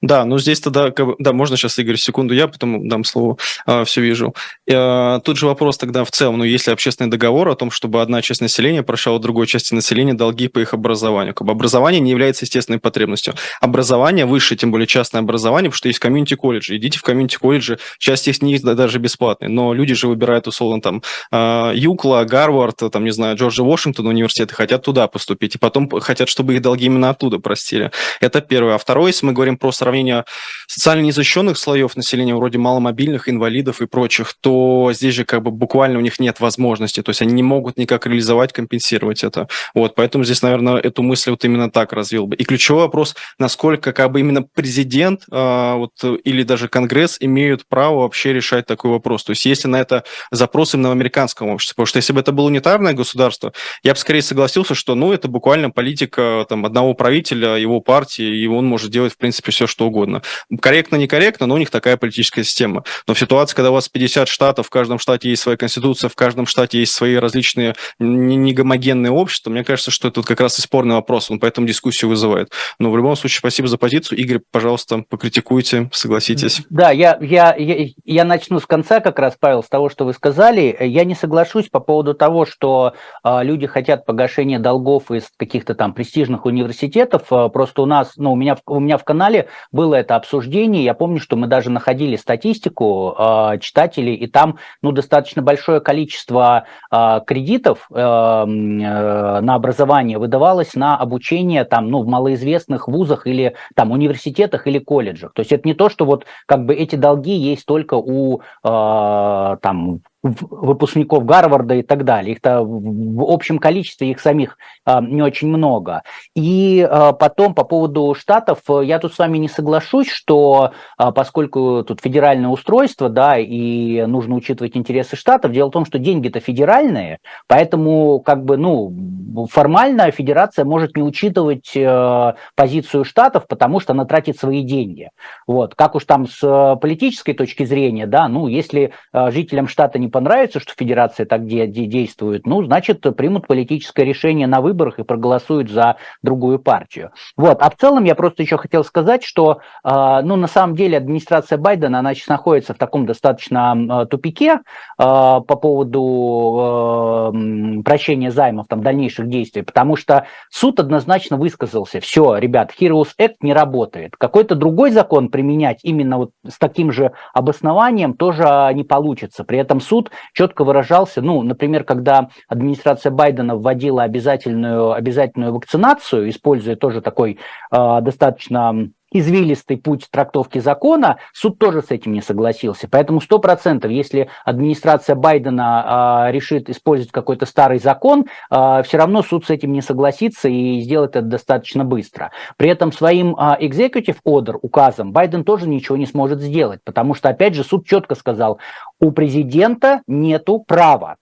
Да, 0.00 0.24
ну 0.24 0.38
здесь 0.38 0.60
тогда, 0.60 0.92
да, 1.18 1.32
можно 1.32 1.56
сейчас, 1.56 1.78
Игорь, 1.78 1.96
секунду, 1.96 2.34
я 2.34 2.48
потом 2.48 2.88
дам 2.88 3.04
слово, 3.04 3.36
а, 3.66 3.84
все 3.84 4.00
вижу. 4.00 4.34
А, 4.70 5.20
тут 5.20 5.36
же 5.36 5.46
вопрос 5.46 5.78
тогда 5.78 6.04
в 6.04 6.10
целом, 6.10 6.38
ну 6.38 6.44
если 6.44 6.70
общественный 6.70 7.10
договор 7.10 7.48
о 7.48 7.54
том, 7.54 7.70
чтобы 7.70 8.02
одна 8.02 8.22
часть 8.22 8.40
населения 8.40 8.82
прощала 8.82 9.18
другой 9.18 9.46
части 9.46 9.74
населения 9.74 10.14
долги 10.14 10.48
по 10.48 10.58
их 10.58 10.74
образованию. 10.74 11.34
Как 11.34 11.46
бы 11.46 11.52
образование 11.52 12.00
не 12.00 12.10
является 12.10 12.44
естественной 12.44 12.78
потребностью. 12.78 13.34
Образование 13.60 14.26
высшее, 14.26 14.58
тем 14.58 14.70
более 14.70 14.86
частное 14.86 15.20
образование, 15.20 15.70
потому 15.70 15.78
что 15.78 15.88
есть 15.88 15.98
community 15.98 16.35
колледжи. 16.35 16.76
Идите 16.76 16.98
в 16.98 17.02
community 17.02 17.38
колледжи, 17.38 17.78
часть 17.98 18.28
из 18.28 18.42
них 18.42 18.62
даже 18.62 18.98
бесплатные, 18.98 19.48
но 19.48 19.72
люди 19.72 19.94
же 19.94 20.08
выбирают, 20.08 20.46
условно, 20.46 20.80
там, 20.80 21.02
а, 21.30 21.72
UCLA, 21.74 22.24
Гарвард, 22.24 22.82
там, 22.92 23.04
не 23.04 23.10
знаю, 23.10 23.36
Джорджа 23.36 23.62
Вашингтона 23.62 24.10
университеты, 24.10 24.54
хотят 24.54 24.82
туда 24.82 25.06
поступить, 25.06 25.54
и 25.54 25.58
потом 25.58 25.88
хотят, 26.00 26.28
чтобы 26.28 26.54
их 26.54 26.62
долги 26.62 26.86
именно 26.86 27.10
оттуда 27.10 27.38
простили. 27.38 27.90
Это 28.20 28.40
первое. 28.40 28.74
А 28.74 28.78
второе, 28.78 29.08
если 29.08 29.26
мы 29.26 29.32
говорим 29.32 29.56
про 29.56 29.71
сравнение 29.72 30.24
социально 30.66 31.02
незащищенных 31.02 31.58
слоев 31.58 31.96
населения, 31.96 32.34
вроде 32.34 32.58
маломобильных, 32.58 33.28
инвалидов 33.28 33.80
и 33.82 33.86
прочих, 33.86 34.34
то 34.40 34.90
здесь 34.92 35.14
же 35.14 35.24
как 35.24 35.42
бы 35.42 35.50
буквально 35.50 35.98
у 35.98 36.02
них 36.02 36.18
нет 36.18 36.40
возможности, 36.40 37.02
то 37.02 37.10
есть 37.10 37.22
они 37.22 37.32
не 37.32 37.42
могут 37.42 37.76
никак 37.76 38.06
реализовать, 38.06 38.52
компенсировать 38.52 39.24
это. 39.24 39.48
Вот, 39.74 39.94
поэтому 39.94 40.24
здесь, 40.24 40.42
наверное, 40.42 40.76
эту 40.76 41.02
мысль 41.02 41.30
вот 41.30 41.44
именно 41.44 41.70
так 41.70 41.92
развил 41.92 42.26
бы. 42.26 42.36
И 42.36 42.44
ключевой 42.44 42.82
вопрос, 42.82 43.14
насколько 43.38 43.92
как 43.92 44.12
бы 44.12 44.20
именно 44.20 44.42
президент 44.42 45.22
э, 45.30 45.74
вот, 45.74 45.92
или 46.24 46.42
даже 46.42 46.68
Конгресс 46.68 47.16
имеют 47.20 47.66
право 47.66 48.00
вообще 48.00 48.32
решать 48.32 48.66
такой 48.66 48.90
вопрос. 48.90 49.24
То 49.24 49.30
есть 49.30 49.44
если 49.46 49.68
на 49.68 49.80
это 49.80 50.04
запрос 50.30 50.74
именно 50.74 50.88
в 50.88 50.92
американском 50.92 51.50
обществе, 51.50 51.74
потому 51.74 51.86
что 51.86 51.98
если 51.98 52.12
бы 52.12 52.20
это 52.20 52.32
было 52.32 52.46
унитарное 52.46 52.92
государство, 52.92 53.52
я 53.82 53.92
бы 53.92 53.98
скорее 53.98 54.22
согласился, 54.22 54.74
что 54.74 54.94
ну 54.94 55.12
это 55.12 55.28
буквально 55.28 55.70
политика 55.70 56.44
там, 56.48 56.64
одного 56.66 56.94
правителя, 56.94 57.56
его 57.56 57.80
партии, 57.80 58.24
и 58.24 58.46
он 58.46 58.66
может 58.66 58.90
делать 58.90 59.12
в 59.12 59.16
принципе 59.16 59.51
все, 59.52 59.66
что 59.66 59.86
угодно. 59.86 60.22
Корректно, 60.60 60.96
некорректно, 60.96 61.46
но 61.46 61.54
у 61.54 61.58
них 61.58 61.70
такая 61.70 61.96
политическая 61.96 62.44
система. 62.44 62.84
Но 63.06 63.14
в 63.14 63.18
ситуации, 63.18 63.54
когда 63.54 63.70
у 63.70 63.74
вас 63.74 63.88
50 63.88 64.28
штатов, 64.28 64.66
в 64.66 64.70
каждом 64.70 64.98
штате 64.98 65.30
есть 65.30 65.42
своя 65.42 65.56
конституция, 65.56 66.08
в 66.08 66.14
каждом 66.14 66.46
штате 66.46 66.78
есть 66.78 66.92
свои 66.92 67.16
различные 67.16 67.74
негомогенные 67.98 69.12
общества, 69.12 69.50
мне 69.50 69.64
кажется, 69.64 69.90
что 69.90 70.08
это 70.08 70.22
как 70.22 70.40
раз 70.40 70.58
и 70.58 70.62
спорный 70.62 70.94
вопрос, 70.94 71.30
он 71.30 71.38
поэтому 71.38 71.66
дискуссию 71.66 72.08
вызывает. 72.10 72.50
Но 72.78 72.90
в 72.90 72.96
любом 72.96 73.16
случае, 73.16 73.38
спасибо 73.38 73.68
за 73.68 73.78
позицию. 73.78 74.18
Игорь, 74.18 74.40
пожалуйста, 74.50 75.04
покритикуйте, 75.08 75.88
согласитесь. 75.92 76.62
Да, 76.70 76.90
я, 76.90 77.18
я, 77.20 77.54
я, 77.56 77.86
я 78.04 78.24
начну 78.24 78.60
с 78.60 78.66
конца 78.66 79.00
как 79.00 79.18
раз, 79.18 79.36
Павел, 79.38 79.62
с 79.62 79.68
того, 79.68 79.88
что 79.88 80.04
вы 80.04 80.12
сказали. 80.12 80.76
Я 80.80 81.04
не 81.04 81.14
соглашусь 81.14 81.68
по 81.68 81.80
поводу 81.80 82.14
того, 82.14 82.46
что 82.46 82.94
э, 83.24 83.38
люди 83.42 83.66
хотят 83.66 84.06
погашения 84.06 84.58
долгов 84.58 85.10
из 85.10 85.24
каких-то 85.36 85.74
там 85.74 85.94
престижных 85.94 86.46
университетов. 86.46 87.32
Э, 87.32 87.48
просто 87.48 87.82
у 87.82 87.86
нас, 87.86 88.12
ну, 88.16 88.32
у 88.32 88.36
меня, 88.36 88.56
у 88.66 88.80
меня 88.80 88.98
в 88.98 89.04
канале 89.04 89.41
было 89.70 89.94
это 89.96 90.16
обсуждение. 90.16 90.84
Я 90.84 90.94
помню, 90.94 91.20
что 91.20 91.36
мы 91.36 91.46
даже 91.46 91.70
находили 91.70 92.16
статистику 92.16 93.14
э, 93.18 93.58
читателей, 93.60 94.14
и 94.14 94.26
там, 94.26 94.58
ну, 94.82 94.92
достаточно 94.92 95.42
большое 95.42 95.80
количество 95.80 96.64
э, 96.90 97.20
кредитов 97.26 97.88
э, 97.90 97.98
э, 97.98 98.44
на 98.44 99.54
образование 99.54 100.18
выдавалось 100.18 100.74
на 100.74 100.96
обучение 100.96 101.64
там, 101.64 101.88
ну, 101.88 102.02
в 102.02 102.06
малоизвестных 102.06 102.88
вузах 102.88 103.26
или 103.26 103.54
там 103.74 103.90
университетах 103.90 104.66
или 104.66 104.78
колледжах. 104.78 105.32
То 105.34 105.40
есть 105.40 105.52
это 105.52 105.66
не 105.66 105.74
то, 105.74 105.88
что 105.88 106.04
вот 106.04 106.26
как 106.46 106.64
бы 106.66 106.74
эти 106.74 106.96
долги 106.96 107.34
есть 107.34 107.66
только 107.66 107.94
у 107.94 108.40
э, 108.40 109.56
там 109.62 110.00
выпускников 110.22 111.24
Гарварда 111.24 111.74
и 111.74 111.82
так 111.82 112.04
далее. 112.04 112.32
Их-то 112.32 112.62
в 112.62 113.30
общем 113.30 113.58
количестве 113.58 114.10
их 114.10 114.20
самих 114.20 114.56
а, 114.84 115.00
не 115.00 115.20
очень 115.20 115.48
много. 115.48 116.02
И 116.34 116.86
а, 116.88 117.12
потом 117.12 117.54
по 117.54 117.64
поводу 117.64 118.14
штатов 118.14 118.60
я 118.82 118.98
тут 118.98 119.14
с 119.14 119.18
вами 119.18 119.38
не 119.38 119.48
соглашусь, 119.48 120.08
что 120.08 120.72
а, 120.96 121.10
поскольку 121.10 121.82
тут 121.82 122.00
федеральное 122.00 122.50
устройство, 122.50 123.08
да, 123.08 123.36
и 123.36 124.06
нужно 124.06 124.36
учитывать 124.36 124.76
интересы 124.76 125.16
штатов, 125.16 125.52
дело 125.52 125.68
в 125.68 125.72
том, 125.72 125.84
что 125.84 125.98
деньги-то 125.98 126.38
федеральные, 126.38 127.18
поэтому 127.48 128.20
как 128.20 128.44
бы, 128.44 128.56
ну, 128.56 129.48
формально 129.50 130.10
федерация 130.12 130.64
может 130.64 130.96
не 130.96 131.02
учитывать 131.02 131.72
э, 131.74 132.34
позицию 132.54 133.04
штатов, 133.04 133.46
потому 133.48 133.80
что 133.80 133.92
она 133.92 134.04
тратит 134.04 134.38
свои 134.38 134.62
деньги. 134.62 135.10
Вот, 135.46 135.74
как 135.74 135.96
уж 135.96 136.04
там 136.04 136.28
с 136.28 136.78
политической 136.80 137.32
точки 137.32 137.64
зрения, 137.64 138.06
да, 138.06 138.28
ну, 138.28 138.46
если 138.46 138.92
жителям 139.12 139.66
штата 139.66 139.98
не 139.98 140.11
понравится, 140.12 140.60
что 140.60 140.72
федерация 140.76 141.26
так 141.26 141.46
де- 141.46 141.66
де- 141.66 141.86
действует, 141.86 142.46
ну, 142.46 142.62
значит, 142.62 143.00
примут 143.16 143.48
политическое 143.48 144.04
решение 144.04 144.46
на 144.46 144.60
выборах 144.60 145.00
и 145.00 145.02
проголосуют 145.02 145.70
за 145.70 145.96
другую 146.22 146.60
партию. 146.60 147.10
Вот. 147.36 147.60
А 147.60 147.70
в 147.70 147.74
целом 147.74 148.04
я 148.04 148.14
просто 148.14 148.42
еще 148.42 148.58
хотел 148.58 148.84
сказать, 148.84 149.24
что, 149.24 149.58
э, 149.82 150.20
ну, 150.22 150.36
на 150.36 150.46
самом 150.46 150.76
деле 150.76 150.98
администрация 150.98 151.58
Байдена, 151.58 151.98
она 151.98 152.14
сейчас 152.14 152.28
находится 152.28 152.74
в 152.74 152.78
таком 152.78 153.06
достаточно 153.06 153.74
э, 153.76 154.06
тупике 154.06 154.52
э, 154.52 154.60
по 154.98 155.40
поводу 155.40 157.32
э, 157.34 157.82
прощения 157.82 158.30
займов, 158.30 158.66
там, 158.68 158.82
дальнейших 158.82 159.28
действий, 159.28 159.62
потому 159.62 159.96
что 159.96 160.26
суд 160.50 160.78
однозначно 160.80 161.36
высказался, 161.36 162.00
все, 162.00 162.36
ребят, 162.36 162.72
Heroes 162.78 163.08
Act 163.18 163.36
не 163.40 163.54
работает. 163.54 164.16
Какой-то 164.16 164.54
другой 164.54 164.90
закон 164.90 165.28
применять 165.28 165.80
именно 165.82 166.18
вот 166.18 166.30
с 166.46 166.58
таким 166.58 166.92
же 166.92 167.12
обоснованием 167.32 168.14
тоже 168.14 168.70
не 168.74 168.84
получится. 168.84 169.44
При 169.44 169.58
этом 169.58 169.80
суд 169.80 170.01
суд 170.02 170.10
четко 170.32 170.64
выражался, 170.64 171.22
ну, 171.22 171.42
например, 171.42 171.84
когда 171.84 172.28
администрация 172.48 173.10
Байдена 173.10 173.56
вводила 173.56 174.02
обязательную, 174.02 174.92
обязательную 174.92 175.52
вакцинацию, 175.52 176.28
используя 176.28 176.76
тоже 176.76 177.00
такой 177.00 177.38
э, 177.70 177.98
достаточно 178.02 178.90
извилистый 179.12 179.76
путь 179.76 180.08
трактовки 180.10 180.58
закона, 180.58 181.18
суд 181.32 181.58
тоже 181.58 181.82
с 181.82 181.90
этим 181.90 182.12
не 182.12 182.22
согласился. 182.22 182.88
Поэтому 182.90 183.20
сто 183.20 183.38
процентов, 183.38 183.90
если 183.90 184.28
администрация 184.44 185.14
Байдена 185.14 186.26
э, 186.28 186.32
решит 186.32 186.70
использовать 186.70 187.12
какой-то 187.12 187.46
старый 187.46 187.78
закон, 187.78 188.26
э, 188.50 188.82
все 188.84 188.98
равно 188.98 189.22
суд 189.22 189.46
с 189.46 189.50
этим 189.50 189.72
не 189.72 189.82
согласится 189.82 190.48
и 190.48 190.80
сделает 190.80 191.16
это 191.16 191.26
достаточно 191.26 191.84
быстро. 191.84 192.30
При 192.56 192.68
этом 192.68 192.92
своим 192.92 193.34
э, 193.34 193.56
executive 193.60 194.18
order, 194.26 194.58
указом, 194.60 195.12
Байден 195.12 195.44
тоже 195.44 195.68
ничего 195.68 195.96
не 195.96 196.06
сможет 196.06 196.40
сделать, 196.40 196.80
потому 196.84 197.14
что, 197.14 197.28
опять 197.28 197.54
же, 197.54 197.64
суд 197.64 197.86
четко 197.86 198.14
сказал, 198.14 198.58
у 199.00 199.10
президента 199.12 200.02
нету 200.06 200.64
права 200.66 201.16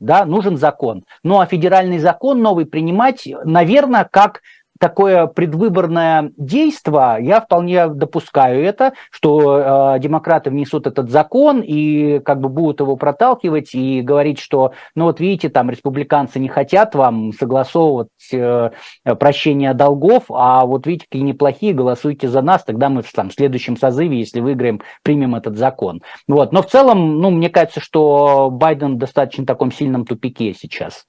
да, 0.00 0.24
нужен 0.26 0.56
закон. 0.56 1.04
Ну 1.22 1.40
а 1.40 1.46
федеральный 1.46 1.98
закон 1.98 2.42
новый 2.42 2.66
принимать, 2.66 3.26
наверное, 3.44 4.08
как 4.10 4.42
такое 4.78 5.26
предвыборное 5.26 6.32
действие, 6.36 7.16
я 7.20 7.40
вполне 7.40 7.88
допускаю 7.88 8.62
это, 8.64 8.92
что 9.10 9.94
э, 9.96 10.00
демократы 10.00 10.50
внесут 10.50 10.86
этот 10.86 11.10
закон 11.10 11.62
и 11.64 12.18
как 12.20 12.40
бы 12.40 12.48
будут 12.48 12.80
его 12.80 12.96
проталкивать 12.96 13.74
и 13.74 14.02
говорить, 14.02 14.38
что, 14.38 14.72
ну 14.94 15.04
вот 15.04 15.20
видите, 15.20 15.48
там 15.48 15.70
республиканцы 15.70 16.38
не 16.38 16.48
хотят 16.48 16.94
вам 16.94 17.32
согласовывать 17.32 18.08
э, 18.32 18.70
прощение 19.18 19.74
долгов, 19.74 20.24
а 20.28 20.64
вот 20.66 20.86
видите, 20.86 21.06
какие 21.08 21.22
неплохие, 21.22 21.72
голосуйте 21.72 22.28
за 22.28 22.42
нас, 22.42 22.64
тогда 22.64 22.88
мы 22.88 23.02
в 23.02 23.12
там, 23.12 23.30
в 23.30 23.34
следующем 23.34 23.76
созыве, 23.76 24.18
если 24.18 24.40
выиграем, 24.40 24.82
примем 25.02 25.34
этот 25.34 25.56
закон. 25.56 26.02
Вот. 26.28 26.52
Но 26.52 26.62
в 26.62 26.66
целом, 26.66 27.18
ну, 27.20 27.30
мне 27.30 27.48
кажется, 27.48 27.80
что 27.80 28.50
Байден 28.50 28.96
в 28.96 28.98
достаточно 28.98 29.46
таком 29.46 29.72
сильном 29.72 30.04
тупике 30.04 30.52
сейчас. 30.54 31.06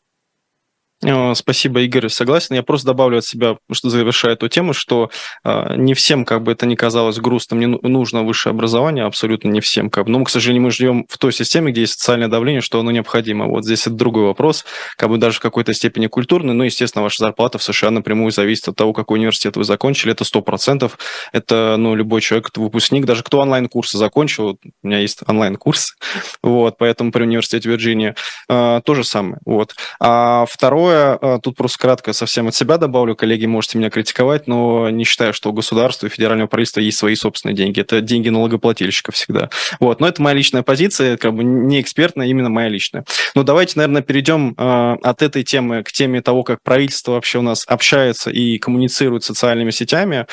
Э, 1.03 1.33
спасибо, 1.35 1.81
Игорь, 1.81 2.09
согласен. 2.09 2.55
Я 2.55 2.63
просто 2.63 2.87
добавлю 2.87 3.17
от 3.17 3.25
себя, 3.25 3.57
что 3.71 3.89
завершая 3.89 4.33
эту 4.33 4.47
тему, 4.47 4.73
что 4.73 5.09
э, 5.43 5.75
не 5.75 5.93
всем, 5.93 6.23
как 6.23 6.43
бы 6.43 6.53
это 6.53 6.65
ни 6.65 6.75
казалось 6.75 7.17
грустным, 7.17 7.59
не 7.59 7.67
нужно 7.67 8.23
высшее 8.23 8.51
образование, 8.51 9.03
абсолютно 9.05 9.49
не 9.49 9.59
всем. 9.59 9.89
Как 9.89 10.05
бы. 10.05 10.11
Но, 10.11 10.23
к 10.23 10.29
сожалению, 10.29 10.63
мы 10.63 10.71
живем 10.71 11.05
в 11.09 11.17
той 11.17 11.33
системе, 11.33 11.71
где 11.71 11.81
есть 11.81 11.93
социальное 11.93 12.29
давление, 12.29 12.61
что 12.61 12.79
оно 12.79 12.91
необходимо. 12.91 13.45
Вот 13.47 13.65
здесь 13.65 13.81
это 13.81 13.95
другой 13.95 14.23
вопрос, 14.23 14.65
как 14.97 15.09
бы 15.09 15.17
даже 15.17 15.37
в 15.37 15.41
какой-то 15.41 15.73
степени 15.73 16.07
культурный, 16.07 16.53
но, 16.53 16.63
естественно, 16.63 17.03
ваша 17.03 17.23
зарплата 17.23 17.57
в 17.57 17.63
США 17.63 17.91
напрямую 17.91 18.31
зависит 18.31 18.69
от 18.69 18.75
того, 18.75 18.93
какой 18.93 19.19
университет 19.19 19.57
вы 19.57 19.65
закончили. 19.65 20.13
Это 20.13 20.23
сто 20.23 20.41
процентов. 20.41 20.97
Это, 21.33 21.75
ну, 21.77 21.95
любой 21.95 22.21
человек, 22.21 22.49
выпускник, 22.55 23.05
даже 23.05 23.23
кто 23.23 23.39
онлайн-курсы 23.39 23.97
закончил, 23.97 24.57
у 24.83 24.87
меня 24.87 24.99
есть 24.99 25.19
онлайн-курс, 25.27 25.95
вот, 26.43 26.77
поэтому 26.77 27.11
при 27.11 27.23
университете 27.23 27.69
Вирджиния, 27.69 28.15
э, 28.47 28.81
то 28.83 28.95
же 28.95 29.03
самое. 29.03 29.39
Вот. 29.45 29.75
А 29.99 30.45
второе, 30.49 30.84
Второе, 30.85 31.17
э, 31.19 31.39
тут 31.41 31.55
просто 31.55 31.79
кратко 31.79 32.13
совсем 32.13 32.47
от 32.47 32.53
себя 32.53 32.77
добавлю, 32.77 33.15
коллеги, 33.15 33.47
можете 33.47 33.79
меня 33.79 33.89
критиковать, 33.89 34.45
но 34.45 34.91
не 34.91 35.03
считаю, 35.03 35.33
что 35.33 35.49
у 35.49 35.53
государства 35.53 36.05
и 36.05 36.09
федерального 36.11 36.47
правительства 36.47 36.79
есть 36.79 36.99
свои 36.99 37.15
собственные 37.15 37.55
деньги. 37.55 37.81
Это 37.81 38.01
деньги 38.01 38.29
налогоплательщиков 38.29 39.15
всегда. 39.15 39.49
Вот, 39.79 39.99
но 39.99 40.07
это 40.07 40.21
моя 40.21 40.35
личная 40.35 40.61
позиция, 40.61 41.17
как 41.17 41.33
бы 41.33 41.43
не 41.43 41.81
экспертная, 41.81 42.27
именно 42.27 42.49
моя 42.49 42.69
личная. 42.69 43.03
Но 43.33 43.41
давайте, 43.41 43.73
наверное, 43.77 44.03
перейдем 44.03 44.53
э, 44.55 44.97
от 45.01 45.23
этой 45.23 45.43
темы 45.43 45.81
к 45.81 45.91
теме 45.91 46.21
того, 46.21 46.43
как 46.43 46.61
правительство 46.61 47.13
вообще 47.13 47.39
у 47.39 47.41
нас 47.41 47.63
общается 47.67 48.29
и 48.29 48.59
коммуницирует 48.59 49.23
с 49.23 49.27
социальными 49.27 49.71
сетями. 49.71 50.27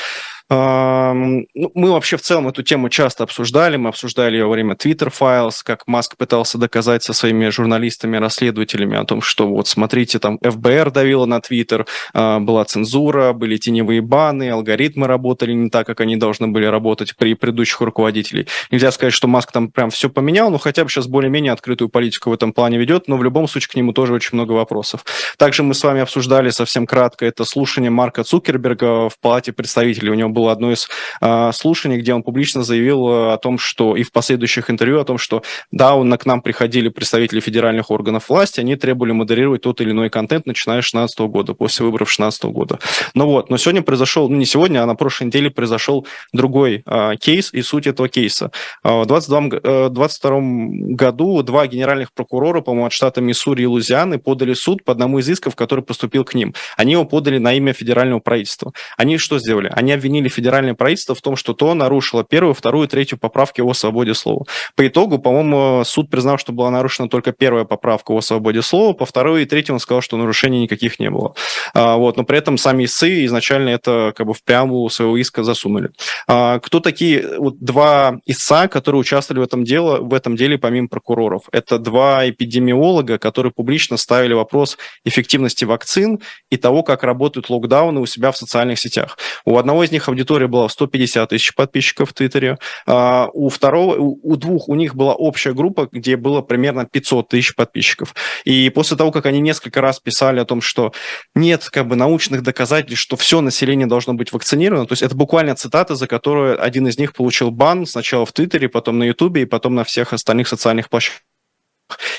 Ну, 0.52 1.70
мы 1.74 1.92
вообще 1.92 2.16
в 2.16 2.22
целом 2.22 2.48
эту 2.48 2.62
тему 2.62 2.88
часто 2.88 3.24
обсуждали. 3.24 3.76
Мы 3.76 3.88
обсуждали 3.88 4.36
ее 4.36 4.44
во 4.44 4.52
время 4.52 4.74
Twitter 4.74 5.12
Files, 5.12 5.56
как 5.64 5.86
Маск 5.86 6.16
пытался 6.16 6.58
доказать 6.58 7.02
со 7.02 7.12
своими 7.12 7.48
журналистами, 7.48 8.16
расследователями 8.16 8.96
о 8.96 9.04
том, 9.04 9.22
что 9.22 9.48
вот 9.48 9.68
смотрите, 9.68 10.18
там 10.18 10.38
ФБР 10.42 10.90
давило 10.90 11.26
на 11.26 11.38
Twitter, 11.38 11.86
а, 12.12 12.38
была 12.40 12.64
цензура, 12.64 13.32
были 13.32 13.56
теневые 13.56 14.00
баны, 14.00 14.50
алгоритмы 14.50 15.06
работали 15.06 15.52
не 15.52 15.70
так, 15.70 15.86
как 15.86 16.00
они 16.00 16.16
должны 16.16 16.48
были 16.48 16.66
работать 16.66 17.16
при 17.16 17.34
предыдущих 17.34 17.80
руководителей. 17.80 18.46
Нельзя 18.70 18.90
сказать, 18.92 19.14
что 19.14 19.28
Маск 19.28 19.52
там 19.52 19.70
прям 19.70 19.90
все 19.90 20.10
поменял, 20.10 20.50
но 20.50 20.58
хотя 20.58 20.84
бы 20.84 20.90
сейчас 20.90 21.06
более-менее 21.06 21.52
открытую 21.52 21.88
политику 21.88 22.30
в 22.30 22.32
этом 22.32 22.52
плане 22.52 22.78
ведет, 22.78 23.08
но 23.08 23.16
в 23.16 23.24
любом 23.24 23.48
случае 23.48 23.70
к 23.70 23.74
нему 23.74 23.92
тоже 23.92 24.14
очень 24.14 24.30
много 24.34 24.52
вопросов. 24.52 25.04
Также 25.38 25.62
мы 25.62 25.74
с 25.74 25.82
вами 25.82 26.00
обсуждали 26.00 26.50
совсем 26.50 26.86
кратко 26.86 27.24
это 27.24 27.44
слушание 27.44 27.90
Марка 27.90 28.24
Цукерберга 28.24 29.08
в 29.08 29.18
Палате 29.20 29.52
представителей. 29.52 30.10
У 30.10 30.14
него 30.14 30.28
было 30.42 30.52
одно 30.52 30.72
из 30.72 30.88
э, 31.20 31.50
слушаний, 31.52 31.98
где 31.98 32.14
он 32.14 32.22
публично 32.22 32.62
заявил 32.62 33.06
о 33.32 33.38
том, 33.38 33.58
что 33.58 33.96
и 33.96 34.02
в 34.02 34.10
последующих 34.10 34.70
интервью 34.70 35.00
о 35.00 35.04
том, 35.04 35.18
что 35.18 35.42
да, 35.70 35.94
он, 35.94 36.12
к 36.18 36.26
нам 36.26 36.42
приходили 36.42 36.88
представители 36.88 37.40
федеральных 37.40 37.90
органов 37.90 38.28
власти, 38.28 38.60
они 38.60 38.76
требовали 38.76 39.12
модерировать 39.12 39.62
тот 39.62 39.80
или 39.80 39.90
иной 39.90 40.10
контент, 40.10 40.46
начиная 40.46 40.82
с 40.82 40.90
2016 40.90 41.20
года, 41.20 41.54
после 41.54 41.86
выборов 41.86 42.08
2016 42.08 42.44
года. 42.44 42.78
Ну 43.14 43.26
вот, 43.26 43.50
но 43.50 43.56
сегодня 43.56 43.82
произошел, 43.82 44.28
ну 44.28 44.36
не 44.36 44.46
сегодня, 44.46 44.82
а 44.82 44.86
на 44.86 44.94
прошлой 44.94 45.26
неделе 45.26 45.50
произошел 45.50 46.06
другой 46.32 46.82
э, 46.84 47.12
кейс 47.20 47.52
и 47.54 47.62
суть 47.62 47.86
этого 47.86 48.08
кейса. 48.08 48.50
В 48.82 49.06
2022 49.06 50.30
э, 50.32 50.94
году 50.94 51.42
два 51.42 51.66
генеральных 51.66 52.12
прокурора, 52.12 52.60
по-моему, 52.60 52.86
от 52.86 52.92
штата 52.92 53.20
Миссури 53.20 53.62
и 53.62 53.66
Лузианы 53.66 54.18
подали 54.18 54.54
суд 54.54 54.84
по 54.84 54.92
одному 54.92 55.20
из 55.20 55.28
исков, 55.28 55.54
который 55.54 55.84
поступил 55.84 56.24
к 56.24 56.34
ним. 56.34 56.54
Они 56.76 56.92
его 56.92 57.04
подали 57.04 57.38
на 57.38 57.54
имя 57.54 57.72
федерального 57.72 58.20
правительства. 58.20 58.72
Они 58.96 59.18
что 59.18 59.38
сделали? 59.38 59.70
Они 59.74 59.92
обвинили 59.92 60.21
федеральное 60.28 60.74
правительство 60.74 61.14
в 61.14 61.20
том, 61.20 61.36
что 61.36 61.54
то 61.54 61.74
нарушило 61.74 62.24
первую, 62.24 62.54
вторую, 62.54 62.88
третью 62.88 63.18
поправки 63.18 63.60
о 63.60 63.72
свободе 63.74 64.14
слова. 64.14 64.44
По 64.74 64.86
итогу, 64.86 65.18
по-моему, 65.18 65.84
суд 65.84 66.10
признал, 66.10 66.38
что 66.38 66.52
была 66.52 66.70
нарушена 66.70 67.08
только 67.08 67.32
первая 67.32 67.64
поправка 67.64 68.12
о 68.12 68.20
свободе 68.20 68.62
слова, 68.62 68.92
по 68.92 69.06
второй 69.06 69.42
и 69.42 69.46
третьей 69.46 69.72
он 69.72 69.80
сказал, 69.80 70.00
что 70.00 70.16
нарушений 70.16 70.62
никаких 70.62 70.98
не 70.98 71.10
было. 71.10 71.34
А, 71.74 71.96
вот, 71.96 72.16
но 72.16 72.24
при 72.24 72.38
этом 72.38 72.58
сами 72.58 72.84
истцы 72.84 73.24
изначально 73.26 73.70
это 73.70 74.12
как 74.16 74.26
бы 74.26 74.34
в 74.34 74.42
преамбулу 74.42 74.88
своего 74.88 75.16
иска 75.16 75.42
засунули. 75.42 75.90
А, 76.26 76.58
кто 76.58 76.80
такие 76.80 77.38
вот 77.38 77.58
два 77.58 78.18
истца, 78.26 78.68
которые 78.68 79.00
участвовали 79.00 79.40
в 79.40 79.44
этом, 79.44 79.64
деле, 79.64 79.98
в 80.00 80.14
этом 80.14 80.36
деле 80.36 80.58
помимо 80.58 80.88
прокуроров? 80.88 81.44
Это 81.52 81.78
два 81.78 82.28
эпидемиолога, 82.28 83.18
которые 83.18 83.52
публично 83.52 83.96
ставили 83.96 84.34
вопрос 84.34 84.78
эффективности 85.04 85.64
вакцин 85.64 86.20
и 86.50 86.56
того, 86.56 86.82
как 86.82 87.02
работают 87.02 87.50
локдауны 87.50 88.00
у 88.00 88.06
себя 88.06 88.32
в 88.32 88.36
социальных 88.36 88.78
сетях. 88.78 89.18
У 89.44 89.58
одного 89.58 89.84
из 89.84 89.92
них 89.92 90.08
аудитория 90.12 90.46
была 90.46 90.68
150 90.68 91.30
тысяч 91.30 91.54
подписчиков 91.54 92.10
в 92.10 92.12
Твиттере, 92.12 92.58
а 92.86 93.28
у 93.32 93.48
второго, 93.48 93.96
у 93.96 94.36
двух 94.36 94.68
у 94.68 94.74
них 94.74 94.94
была 94.94 95.14
общая 95.14 95.52
группа, 95.52 95.88
где 95.90 96.16
было 96.16 96.42
примерно 96.42 96.86
500 96.86 97.28
тысяч 97.28 97.54
подписчиков. 97.54 98.14
И 98.44 98.70
после 98.70 98.96
того, 98.96 99.10
как 99.10 99.26
они 99.26 99.40
несколько 99.40 99.80
раз 99.80 100.00
писали 100.00 100.40
о 100.40 100.44
том, 100.44 100.60
что 100.60 100.92
нет 101.34 101.68
как 101.70 101.88
бы 101.88 101.96
научных 101.96 102.42
доказательств, 102.42 103.02
что 103.02 103.16
все 103.16 103.40
население 103.40 103.86
должно 103.86 104.14
быть 104.14 104.32
вакцинировано, 104.32 104.86
то 104.86 104.92
есть 104.92 105.02
это 105.02 105.14
буквально 105.14 105.54
цитата, 105.56 105.94
за 105.94 106.06
которую 106.06 106.62
один 106.62 106.86
из 106.86 106.98
них 106.98 107.14
получил 107.14 107.50
бан 107.50 107.86
сначала 107.86 108.26
в 108.26 108.32
Твиттере, 108.32 108.68
потом 108.68 108.98
на 108.98 109.04
Ютубе 109.04 109.42
и 109.42 109.46
потом 109.46 109.74
на 109.74 109.84
всех 109.84 110.12
остальных 110.12 110.48
социальных 110.48 110.88
площадках. 110.88 111.22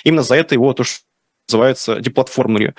Именно 0.03 0.23
за 0.23 0.35
это 0.35 0.55
его 0.55 0.73
то, 0.73 0.83
что 0.83 0.99
называется 1.47 1.99
деплатформили 1.99 2.73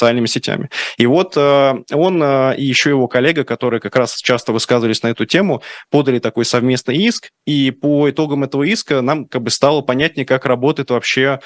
социальными 0.00 0.26
сетями. 0.26 0.70
И 0.96 1.06
вот 1.06 1.34
э, 1.36 1.74
он 1.92 2.22
э, 2.22 2.56
и 2.56 2.64
еще 2.64 2.88
его 2.90 3.06
коллега, 3.06 3.44
которые 3.44 3.80
как 3.80 3.96
раз 3.96 4.16
часто 4.16 4.52
высказывались 4.52 5.02
на 5.02 5.08
эту 5.08 5.26
тему, 5.26 5.62
подали 5.90 6.18
такой 6.18 6.46
совместный 6.46 6.96
иск, 6.96 7.28
и 7.46 7.70
по 7.70 8.08
итогам 8.08 8.44
этого 8.44 8.62
иска 8.62 9.02
нам 9.02 9.26
как 9.26 9.42
бы 9.42 9.50
стало 9.50 9.82
понятнее, 9.82 10.24
как 10.24 10.46
работает 10.46 10.90
вообще 10.90 11.40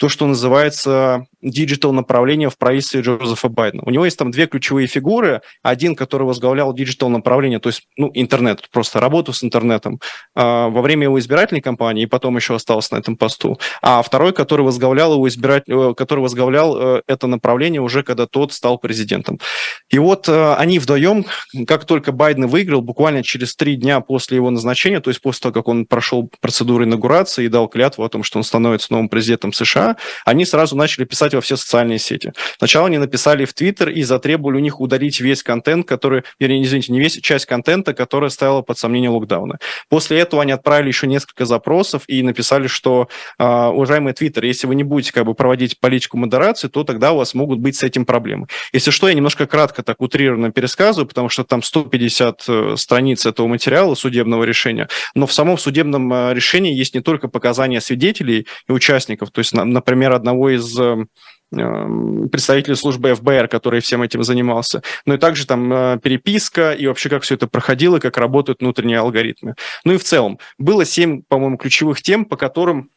то, 0.00 0.08
что 0.08 0.26
называется 0.26 1.26
digital 1.42 1.92
направление 1.92 2.48
в 2.48 2.56
правительстве 2.56 3.02
Джозефа 3.02 3.50
Байдена. 3.50 3.82
У 3.84 3.90
него 3.90 4.06
есть 4.06 4.18
там 4.18 4.30
две 4.30 4.46
ключевые 4.46 4.86
фигуры. 4.86 5.42
Один, 5.62 5.94
который 5.94 6.22
возглавлял 6.22 6.72
digital 6.72 7.10
направление, 7.10 7.58
то 7.58 7.68
есть 7.68 7.82
ну, 7.98 8.10
интернет, 8.14 8.66
просто 8.70 8.98
работу 8.98 9.34
с 9.34 9.44
интернетом 9.44 10.00
э, 10.34 10.40
во 10.40 10.80
время 10.80 11.04
его 11.04 11.18
избирательной 11.18 11.60
кампании, 11.60 12.04
и 12.04 12.06
потом 12.06 12.36
еще 12.36 12.54
остался 12.54 12.94
на 12.94 12.98
этом 12.98 13.16
посту. 13.16 13.58
А 13.82 14.00
второй, 14.00 14.32
который 14.32 14.62
возглавлял 14.62 15.12
его 15.12 15.28
избирать, 15.28 15.64
э, 15.68 15.92
который 15.94 16.20
возглавлял 16.20 16.76
э, 16.78 17.02
это 17.06 17.26
направление 17.26 17.82
уже, 17.82 18.02
когда 18.02 18.26
тот 18.26 18.54
стал 18.54 18.78
президентом. 18.78 19.38
И 19.90 19.98
вот 19.98 20.30
э, 20.30 20.54
они 20.54 20.78
вдвоем, 20.78 21.26
как 21.66 21.84
только 21.84 22.12
Байден 22.12 22.46
выиграл, 22.46 22.80
буквально 22.80 23.22
через 23.22 23.54
три 23.54 23.76
дня 23.76 24.00
после 24.00 24.36
его 24.36 24.48
назначения, 24.48 25.00
то 25.00 25.10
есть 25.10 25.20
после 25.20 25.42
того, 25.42 25.52
как 25.52 25.68
он 25.68 25.84
прошел 25.84 26.30
процедуру 26.40 26.84
инаугурации 26.84 27.44
и 27.44 27.48
дал 27.48 27.68
клятву 27.68 28.02
о 28.02 28.08
том, 28.08 28.22
что 28.22 28.38
он 28.38 28.44
становится 28.44 28.92
новым 28.92 29.10
президентом 29.10 29.52
США, 29.52 29.89
они 30.24 30.44
сразу 30.44 30.76
начали 30.76 31.04
писать 31.04 31.34
во 31.34 31.40
все 31.40 31.56
социальные 31.56 31.98
сети. 31.98 32.32
Сначала 32.58 32.86
они 32.86 32.98
написали 32.98 33.44
в 33.44 33.52
Твиттер 33.52 33.90
и 33.90 34.02
затребовали 34.02 34.56
у 34.56 34.60
них 34.60 34.80
удалить 34.80 35.20
весь 35.20 35.42
контент, 35.42 35.86
который, 35.86 36.22
вернее, 36.38 36.62
извините, 36.62 36.92
не 36.92 37.00
весь, 37.00 37.18
часть 37.20 37.46
контента, 37.46 37.94
которая 37.94 38.30
стояла 38.30 38.62
под 38.62 38.78
сомнение 38.78 39.10
локдауна. 39.10 39.58
После 39.88 40.18
этого 40.18 40.42
они 40.42 40.52
отправили 40.52 40.88
еще 40.88 41.06
несколько 41.06 41.44
запросов 41.44 42.02
и 42.06 42.22
написали, 42.22 42.66
что, 42.66 43.08
э, 43.38 43.44
уважаемый 43.44 44.12
Твиттер, 44.12 44.44
если 44.44 44.66
вы 44.66 44.74
не 44.74 44.84
будете 44.84 45.12
как 45.12 45.24
бы 45.24 45.34
проводить 45.34 45.78
политику 45.80 46.16
модерации, 46.16 46.68
то 46.68 46.84
тогда 46.84 47.12
у 47.12 47.16
вас 47.16 47.34
могут 47.34 47.58
быть 47.58 47.76
с 47.76 47.82
этим 47.82 48.04
проблемы. 48.04 48.46
Если 48.72 48.90
что, 48.90 49.08
я 49.08 49.14
немножко 49.14 49.46
кратко 49.46 49.82
так 49.82 50.00
утрированно 50.00 50.50
пересказываю, 50.50 51.06
потому 51.06 51.28
что 51.28 51.44
там 51.44 51.62
150 51.62 52.44
э, 52.48 52.74
страниц 52.76 53.26
этого 53.26 53.46
материала 53.46 53.94
судебного 53.94 54.44
решения, 54.44 54.88
но 55.14 55.26
в 55.26 55.32
самом 55.32 55.58
судебном 55.58 56.12
э, 56.12 56.34
решении 56.34 56.74
есть 56.74 56.94
не 56.94 57.00
только 57.00 57.28
показания 57.28 57.80
свидетелей 57.80 58.46
и 58.68 58.72
участников, 58.72 59.30
то 59.30 59.40
есть, 59.40 59.52
на, 59.52 59.64
например, 59.80 60.12
одного 60.12 60.50
из 60.50 60.78
э, 60.78 61.06
э, 61.52 62.26
представителей 62.30 62.76
службы 62.76 63.14
ФБР, 63.14 63.48
который 63.48 63.80
всем 63.80 64.02
этим 64.02 64.22
занимался. 64.22 64.82
Ну 65.06 65.14
и 65.14 65.18
также 65.18 65.46
там 65.46 65.72
э, 65.72 65.98
переписка 66.02 66.72
и 66.72 66.86
вообще 66.86 67.08
как 67.08 67.22
все 67.22 67.34
это 67.34 67.48
проходило, 67.48 67.98
как 67.98 68.18
работают 68.18 68.60
внутренние 68.60 68.98
алгоритмы. 68.98 69.54
Ну 69.84 69.94
и 69.94 69.98
в 69.98 70.04
целом 70.04 70.38
было 70.58 70.84
семь, 70.84 71.22
по-моему, 71.28 71.56
ключевых 71.56 72.02
тем, 72.02 72.24
по 72.24 72.36
которым 72.36 72.90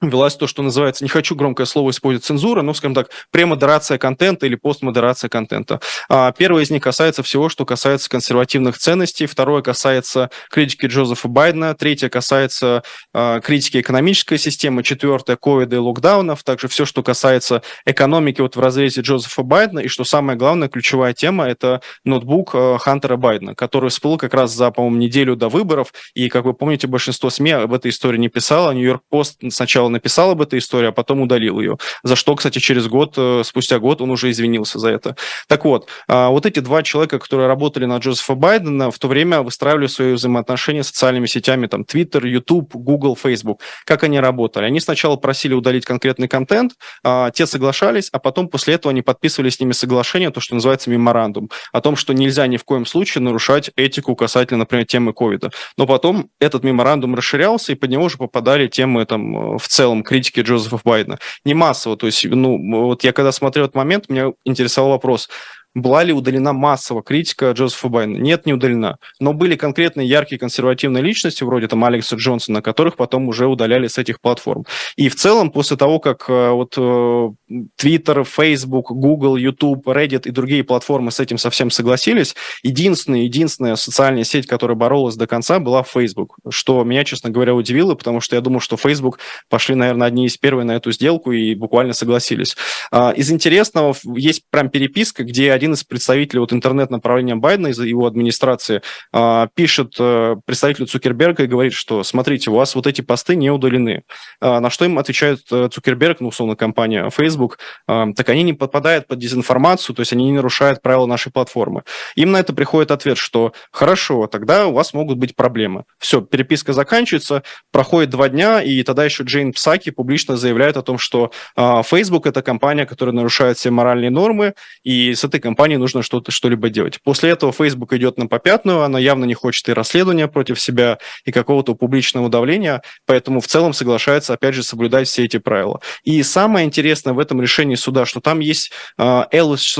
велась 0.00 0.36
то, 0.36 0.46
что 0.46 0.62
называется, 0.62 1.04
не 1.04 1.10
хочу 1.10 1.34
громкое 1.34 1.66
слово 1.66 1.90
использовать, 1.90 2.24
цензура, 2.24 2.62
но, 2.62 2.72
скажем 2.72 2.94
так, 2.94 3.10
премодерация 3.30 3.98
контента 3.98 4.46
или 4.46 4.54
постмодерация 4.54 5.28
контента. 5.28 5.80
А, 6.08 6.32
первое 6.32 6.62
из 6.62 6.70
них 6.70 6.82
касается 6.82 7.22
всего, 7.22 7.48
что 7.48 7.66
касается 7.66 8.08
консервативных 8.08 8.78
ценностей, 8.78 9.26
второе 9.26 9.62
касается 9.62 10.30
критики 10.50 10.86
Джозефа 10.86 11.28
Байдена, 11.28 11.74
третье 11.74 12.08
касается 12.08 12.82
а, 13.12 13.40
критики 13.40 13.80
экономической 13.80 14.38
системы, 14.38 14.82
четвертое– 14.82 15.36
ковида 15.40 15.76
и 15.76 15.78
локдаунов, 15.78 16.44
также 16.44 16.68
все, 16.68 16.86
что 16.86 17.02
касается 17.02 17.62
экономики 17.84 18.40
вот 18.40 18.56
в 18.56 18.60
разрезе 18.60 19.02
Джозефа 19.02 19.42
Байдена, 19.42 19.80
и 19.80 19.88
что 19.88 20.04
самое 20.04 20.38
главное, 20.38 20.68
ключевая 20.68 21.12
тема– 21.12 21.44
это 21.46 21.82
ноутбук 22.04 22.54
а, 22.54 22.78
Хантера 22.78 23.16
Байдена, 23.16 23.54
который 23.54 23.90
всплыл 23.90 24.16
как 24.16 24.32
раз 24.32 24.52
за, 24.52 24.70
по-моему, 24.70 24.96
неделю 24.96 25.36
до 25.36 25.48
выборов, 25.48 25.92
и, 26.14 26.30
как 26.30 26.44
вы 26.46 26.54
помните, 26.54 26.86
большинство 26.86 27.28
СМИ 27.28 27.50
об 27.50 27.74
этой 27.74 27.90
истории 27.90 28.18
не 28.18 28.28
писало, 28.28 28.70
Нью-Йорк 28.72 29.02
Пост 29.10 29.40
сначала 29.50 29.89
написал 29.90 30.30
об 30.30 30.42
этой 30.42 30.58
истории, 30.58 30.88
а 30.88 30.92
потом 30.92 31.20
удалил 31.20 31.60
ее. 31.60 31.78
За 32.02 32.16
что, 32.16 32.34
кстати, 32.34 32.58
через 32.58 32.86
год, 32.88 33.14
э, 33.16 33.42
спустя 33.44 33.78
год 33.78 34.00
он 34.00 34.10
уже 34.10 34.30
извинился 34.30 34.78
за 34.78 34.90
это. 34.90 35.16
Так 35.48 35.64
вот, 35.64 35.88
а, 36.08 36.30
вот 36.30 36.46
эти 36.46 36.60
два 36.60 36.82
человека, 36.82 37.18
которые 37.18 37.48
работали 37.48 37.84
на 37.84 37.98
Джозефа 37.98 38.34
Байдена, 38.34 38.90
в 38.90 38.98
то 38.98 39.08
время 39.08 39.42
выстраивали 39.42 39.86
свои 39.86 40.12
взаимоотношения 40.14 40.82
с 40.82 40.88
социальными 40.88 41.26
сетями, 41.26 41.66
там, 41.66 41.82
Twitter, 41.82 42.26
YouTube, 42.26 42.74
Google, 42.74 43.16
Facebook. 43.16 43.60
Как 43.84 44.04
они 44.04 44.20
работали? 44.20 44.64
Они 44.64 44.80
сначала 44.80 45.16
просили 45.16 45.54
удалить 45.54 45.84
конкретный 45.84 46.28
контент, 46.28 46.72
а, 47.02 47.30
те 47.30 47.46
соглашались, 47.46 48.08
а 48.12 48.18
потом 48.18 48.48
после 48.48 48.74
этого 48.74 48.90
они 48.90 49.02
подписывали 49.02 49.50
с 49.50 49.60
ними 49.60 49.72
соглашение, 49.72 50.30
то, 50.30 50.40
что 50.40 50.54
называется 50.54 50.90
меморандум, 50.90 51.50
о 51.72 51.80
том, 51.80 51.96
что 51.96 52.12
нельзя 52.12 52.46
ни 52.46 52.56
в 52.56 52.64
коем 52.64 52.86
случае 52.86 53.22
нарушать 53.22 53.70
этику 53.76 54.14
касательно, 54.14 54.60
например, 54.60 54.86
темы 54.86 55.12
ковида. 55.12 55.50
Но 55.76 55.86
потом 55.86 56.30
этот 56.40 56.64
меморандум 56.64 57.14
расширялся, 57.14 57.72
и 57.72 57.74
под 57.74 57.90
него 57.90 58.04
уже 58.04 58.16
попадали 58.18 58.68
темы 58.68 59.04
там, 59.06 59.58
в 59.58 59.66
целом 59.68 59.79
критики 60.02 60.40
Джозефа 60.40 60.80
Байдена. 60.84 61.18
Не 61.44 61.54
массово, 61.54 61.96
то 61.96 62.06
есть, 62.06 62.24
ну, 62.24 62.86
вот 62.86 63.04
я 63.04 63.12
когда 63.12 63.32
смотрел 63.32 63.64
этот 63.64 63.76
момент, 63.76 64.08
меня 64.08 64.32
интересовал 64.44 64.90
вопрос, 64.90 65.28
была 65.74 66.02
ли 66.02 66.12
удалена 66.12 66.52
массово 66.52 67.02
критика 67.02 67.50
Джозефа 67.52 67.88
Байдена? 67.88 68.18
Нет, 68.18 68.46
не 68.46 68.52
удалена. 68.52 68.96
Но 69.20 69.32
были 69.32 69.56
конкретные 69.56 70.08
яркие 70.08 70.38
консервативные 70.38 71.02
личности, 71.02 71.44
вроде 71.44 71.68
там 71.68 71.84
Алекса 71.84 72.16
Джонсона, 72.16 72.62
которых 72.62 72.96
потом 72.96 73.28
уже 73.28 73.46
удаляли 73.46 73.86
с 73.86 73.98
этих 73.98 74.20
платформ. 74.20 74.64
И 74.96 75.08
в 75.08 75.16
целом, 75.16 75.50
после 75.50 75.76
того, 75.76 76.00
как 76.00 76.28
э, 76.28 76.50
вот 76.50 76.76
Twitter, 76.76 78.24
Facebook, 78.24 78.90
Google, 78.90 79.36
YouTube, 79.36 79.86
Reddit 79.86 80.22
и 80.24 80.30
другие 80.30 80.64
платформы 80.64 81.10
с 81.10 81.20
этим 81.20 81.38
совсем 81.38 81.70
согласились, 81.70 82.34
единственная, 82.62 83.22
единственная 83.22 83.76
социальная 83.76 84.24
сеть, 84.24 84.46
которая 84.46 84.76
боролась 84.76 85.16
до 85.16 85.26
конца, 85.26 85.58
была 85.58 85.82
Facebook, 85.82 86.36
что 86.48 86.82
меня, 86.84 87.04
честно 87.04 87.30
говоря, 87.30 87.54
удивило, 87.54 87.94
потому 87.94 88.20
что 88.20 88.36
я 88.36 88.42
думал, 88.42 88.60
что 88.60 88.76
Facebook 88.76 89.18
пошли, 89.48 89.74
наверное, 89.74 90.08
одни 90.08 90.26
из 90.26 90.36
первых 90.36 90.64
на 90.64 90.72
эту 90.72 90.92
сделку 90.92 91.32
и 91.32 91.54
буквально 91.54 91.92
согласились. 91.92 92.56
А, 92.90 93.12
из 93.12 93.30
интересного 93.30 93.94
есть 94.16 94.42
прям 94.50 94.68
переписка, 94.68 95.24
где 95.24 95.52
один 95.60 95.74
из 95.74 95.84
представителей 95.84 96.40
вот 96.40 96.54
интернет-направления 96.54 97.34
Байдена 97.34 97.66
из 97.66 97.78
его 97.78 98.06
администрации 98.06 98.80
а, 99.12 99.48
пишет 99.54 99.94
э, 99.98 100.36
представителю 100.46 100.86
Цукерберга 100.86 101.42
и 101.42 101.46
говорит, 101.46 101.74
что 101.74 102.02
смотрите, 102.02 102.50
у 102.50 102.54
вас 102.54 102.74
вот 102.74 102.86
эти 102.86 103.02
посты 103.02 103.36
не 103.36 103.50
удалены. 103.50 104.04
А, 104.40 104.60
на 104.60 104.70
что 104.70 104.86
им 104.86 104.98
отвечает 104.98 105.40
э, 105.52 105.68
Цукерберг, 105.70 106.20
ну, 106.20 106.28
условно, 106.28 106.56
компания 106.56 107.10
Facebook, 107.10 107.58
так 107.86 108.28
они 108.28 108.42
не 108.42 108.52
попадают 108.52 109.06
под 109.06 109.18
дезинформацию, 109.18 109.94
то 109.94 110.00
есть 110.00 110.12
они 110.12 110.24
не 110.24 110.32
нарушают 110.32 110.80
правила 110.80 111.06
нашей 111.06 111.30
платформы. 111.30 111.82
Им 112.14 112.32
на 112.32 112.38
это 112.38 112.54
приходит 112.54 112.90
ответ, 112.90 113.18
что 113.18 113.52
хорошо, 113.70 114.26
тогда 114.26 114.66
у 114.66 114.72
вас 114.72 114.94
могут 114.94 115.18
быть 115.18 115.36
проблемы. 115.36 115.84
Все, 115.98 116.20
переписка 116.20 116.72
заканчивается, 116.72 117.42
проходит 117.70 118.10
два 118.10 118.28
дня, 118.28 118.62
и 118.62 118.82
тогда 118.82 119.04
еще 119.04 119.24
Джейн 119.24 119.52
Псаки 119.52 119.90
публично 119.90 120.36
заявляет 120.36 120.76
о 120.76 120.82
том, 120.82 120.98
что 120.98 121.32
Facebook– 121.56 122.26
это 122.28 122.42
компания, 122.42 122.86
которая 122.86 123.14
нарушает 123.14 123.58
все 123.58 123.70
моральные 123.70 124.10
нормы, 124.10 124.54
и 124.84 125.14
с 125.14 125.24
этой 125.24 125.40
компанией 125.40 125.49
нужно 125.76 126.02
что-то, 126.02 126.30
что-либо 126.30 126.68
делать. 126.68 127.00
После 127.02 127.30
этого 127.30 127.52
Facebook 127.52 127.92
идет 127.92 128.18
на 128.18 128.26
попятную, 128.26 128.82
она 128.82 128.98
явно 128.98 129.24
не 129.24 129.34
хочет 129.34 129.68
и 129.68 129.72
расследования 129.72 130.28
против 130.28 130.60
себя, 130.60 130.98
и 131.24 131.32
какого-то 131.32 131.74
публичного 131.74 132.28
давления, 132.28 132.82
поэтому 133.06 133.40
в 133.40 133.46
целом 133.46 133.72
соглашается, 133.72 134.34
опять 134.34 134.54
же, 134.54 134.62
соблюдать 134.62 135.08
все 135.08 135.24
эти 135.24 135.38
правила. 135.38 135.80
И 136.04 136.22
самое 136.22 136.66
интересное 136.66 137.14
в 137.14 137.18
этом 137.18 137.40
решении 137.40 137.74
суда, 137.74 138.06
что 138.06 138.20
там 138.20 138.40
есть 138.40 138.72
э, 138.98 139.24
Элис 139.32 139.78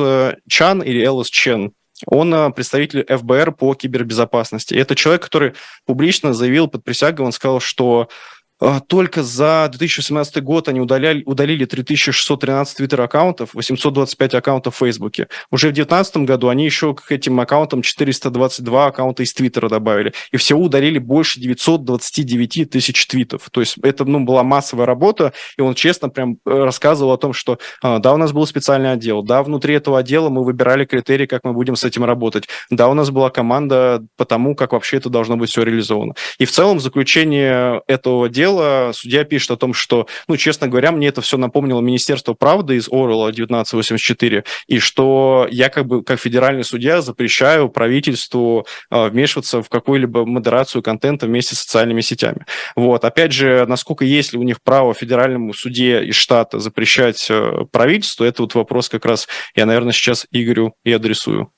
Чан 0.48 0.82
или 0.82 1.00
Элис 1.00 1.28
Чен, 1.28 1.72
он 2.06 2.32
а, 2.34 2.50
представитель 2.50 3.04
ФБР 3.04 3.52
по 3.52 3.74
кибербезопасности. 3.74 4.74
И 4.74 4.78
это 4.78 4.94
человек, 4.94 5.22
который 5.22 5.54
публично 5.86 6.32
заявил 6.32 6.68
под 6.68 6.84
присягой, 6.84 7.26
он 7.26 7.32
сказал, 7.32 7.60
что 7.60 8.08
а, 8.08 8.12
только 8.88 9.22
за 9.22 9.68
2018 9.70 10.42
год 10.42 10.68
они 10.68 10.80
удаляли, 10.80 11.22
удалили 11.24 11.64
3613 11.64 12.76
твиттер-аккаунтов, 12.76 13.54
825 13.54 14.34
аккаунтов 14.34 14.74
в 14.74 14.78
Фейсбуке. 14.78 15.28
Уже 15.50 15.68
в 15.68 15.72
2019 15.72 16.16
году 16.18 16.48
они 16.48 16.64
еще 16.64 16.94
к 16.94 17.10
этим 17.10 17.40
аккаунтам 17.40 17.82
422 17.82 18.86
аккаунта 18.86 19.22
из 19.22 19.32
Твиттера 19.32 19.68
добавили. 19.68 20.12
И 20.30 20.36
всего 20.36 20.62
удалили 20.62 20.98
больше 20.98 21.40
929 21.40 22.70
тысяч 22.70 23.06
твитов. 23.06 23.48
То 23.50 23.60
есть 23.60 23.78
это 23.82 24.04
ну, 24.04 24.20
была 24.20 24.42
массовая 24.42 24.86
работа, 24.86 25.32
и 25.56 25.62
он 25.62 25.74
честно 25.74 26.08
прям 26.08 26.38
э, 26.46 26.64
рассказывал 26.64 27.12
о 27.12 27.16
том, 27.16 27.32
что 27.32 27.58
а, 27.82 27.98
да, 27.98 28.12
у 28.12 28.16
нас 28.16 28.32
был 28.32 28.46
специальный 28.46 28.92
отдел, 28.92 29.22
да, 29.22 29.42
внутри 29.42 29.74
этого 29.74 29.98
отдела 29.98 30.28
мы 30.28 30.44
выбирали 30.44 30.84
критерии, 30.84 31.26
как 31.26 31.44
мы 31.44 31.52
будем 31.52 31.76
с 31.76 31.84
этим 31.84 32.04
работать, 32.04 32.48
да, 32.70 32.88
у 32.88 32.94
нас 32.94 33.10
была 33.10 33.30
команда 33.30 34.04
по 34.16 34.24
тому, 34.24 34.54
как 34.54 34.72
вообще 34.72 34.98
это 34.98 35.08
должно 35.08 35.36
быть 35.36 35.50
все 35.50 35.62
реализовано. 35.62 36.14
И 36.38 36.44
в 36.44 36.50
целом 36.50 36.80
заключение 36.80 37.82
этого 37.86 38.28
дела 38.28 38.49
дела 38.50 38.92
судья 38.92 39.24
пишет 39.24 39.52
о 39.52 39.56
том, 39.56 39.74
что, 39.74 40.06
ну, 40.28 40.36
честно 40.36 40.68
говоря, 40.68 40.92
мне 40.92 41.08
это 41.08 41.20
все 41.20 41.36
напомнило 41.36 41.80
Министерство 41.80 42.34
правды 42.34 42.76
из 42.76 42.88
Орла 42.90 43.28
1984, 43.28 44.44
и 44.66 44.78
что 44.78 45.46
я 45.50 45.68
как 45.68 45.86
бы 45.86 46.02
как 46.02 46.20
федеральный 46.20 46.64
судья 46.64 47.00
запрещаю 47.00 47.68
правительству 47.68 48.66
э, 48.90 49.08
вмешиваться 49.08 49.62
в 49.62 49.68
какую-либо 49.68 50.24
модерацию 50.24 50.82
контента 50.82 51.26
вместе 51.26 51.54
с 51.54 51.60
социальными 51.60 52.00
сетями. 52.00 52.44
Вот. 52.76 53.04
Опять 53.04 53.32
же, 53.32 53.64
насколько 53.66 54.04
есть 54.04 54.32
ли 54.32 54.38
у 54.38 54.42
них 54.42 54.62
право 54.62 54.94
федеральному 54.94 55.52
суде 55.52 56.02
из 56.04 56.16
штата 56.16 56.58
запрещать 56.58 57.26
э, 57.30 57.64
правительству, 57.70 58.24
это 58.24 58.42
вот 58.42 58.54
вопрос 58.54 58.88
как 58.88 59.04
раз 59.04 59.28
я, 59.54 59.66
наверное, 59.66 59.92
сейчас 59.92 60.26
Игорю 60.30 60.74
и 60.84 60.92
адресую. 60.92 61.52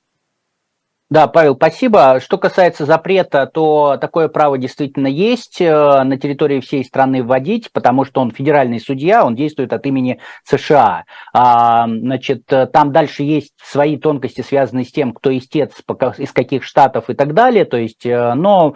Да, 1.13 1.27
Павел, 1.27 1.57
спасибо. 1.57 2.21
Что 2.21 2.39
касается 2.39 2.87
запрета, 2.87 3.45
то 3.45 3.99
такое 4.01 4.29
право 4.29 4.57
действительно 4.57 5.09
есть 5.09 5.61
э, 5.61 5.71
на 5.71 6.17
территории 6.17 6.61
всей 6.61 6.83
страны 6.87 7.23
вводить, 7.23 7.71
потому 7.71 8.07
что 8.07 8.23
он 8.23 8.31
федеральный 8.31 8.81
судья, 8.81 9.23
он 9.23 9.35
действует 9.35 9.75
от 9.75 9.85
имени 9.85 10.21
США. 10.45 11.05
А, 11.35 11.87
значит, 11.87 12.47
там 12.47 12.93
дальше 12.93 13.25
есть 13.25 13.53
свои 13.63 13.99
тонкости, 13.99 14.41
связанные 14.41 14.87
с 14.87 14.91
тем, 14.91 15.13
кто 15.13 15.37
истец, 15.37 15.73
из 16.17 16.33
каких 16.33 16.65
штатов 16.65 17.11
и 17.11 17.15
так 17.15 17.35
далее. 17.35 17.67
То 17.67 17.77
есть, 17.77 18.07
э, 18.07 18.33
но 18.33 18.75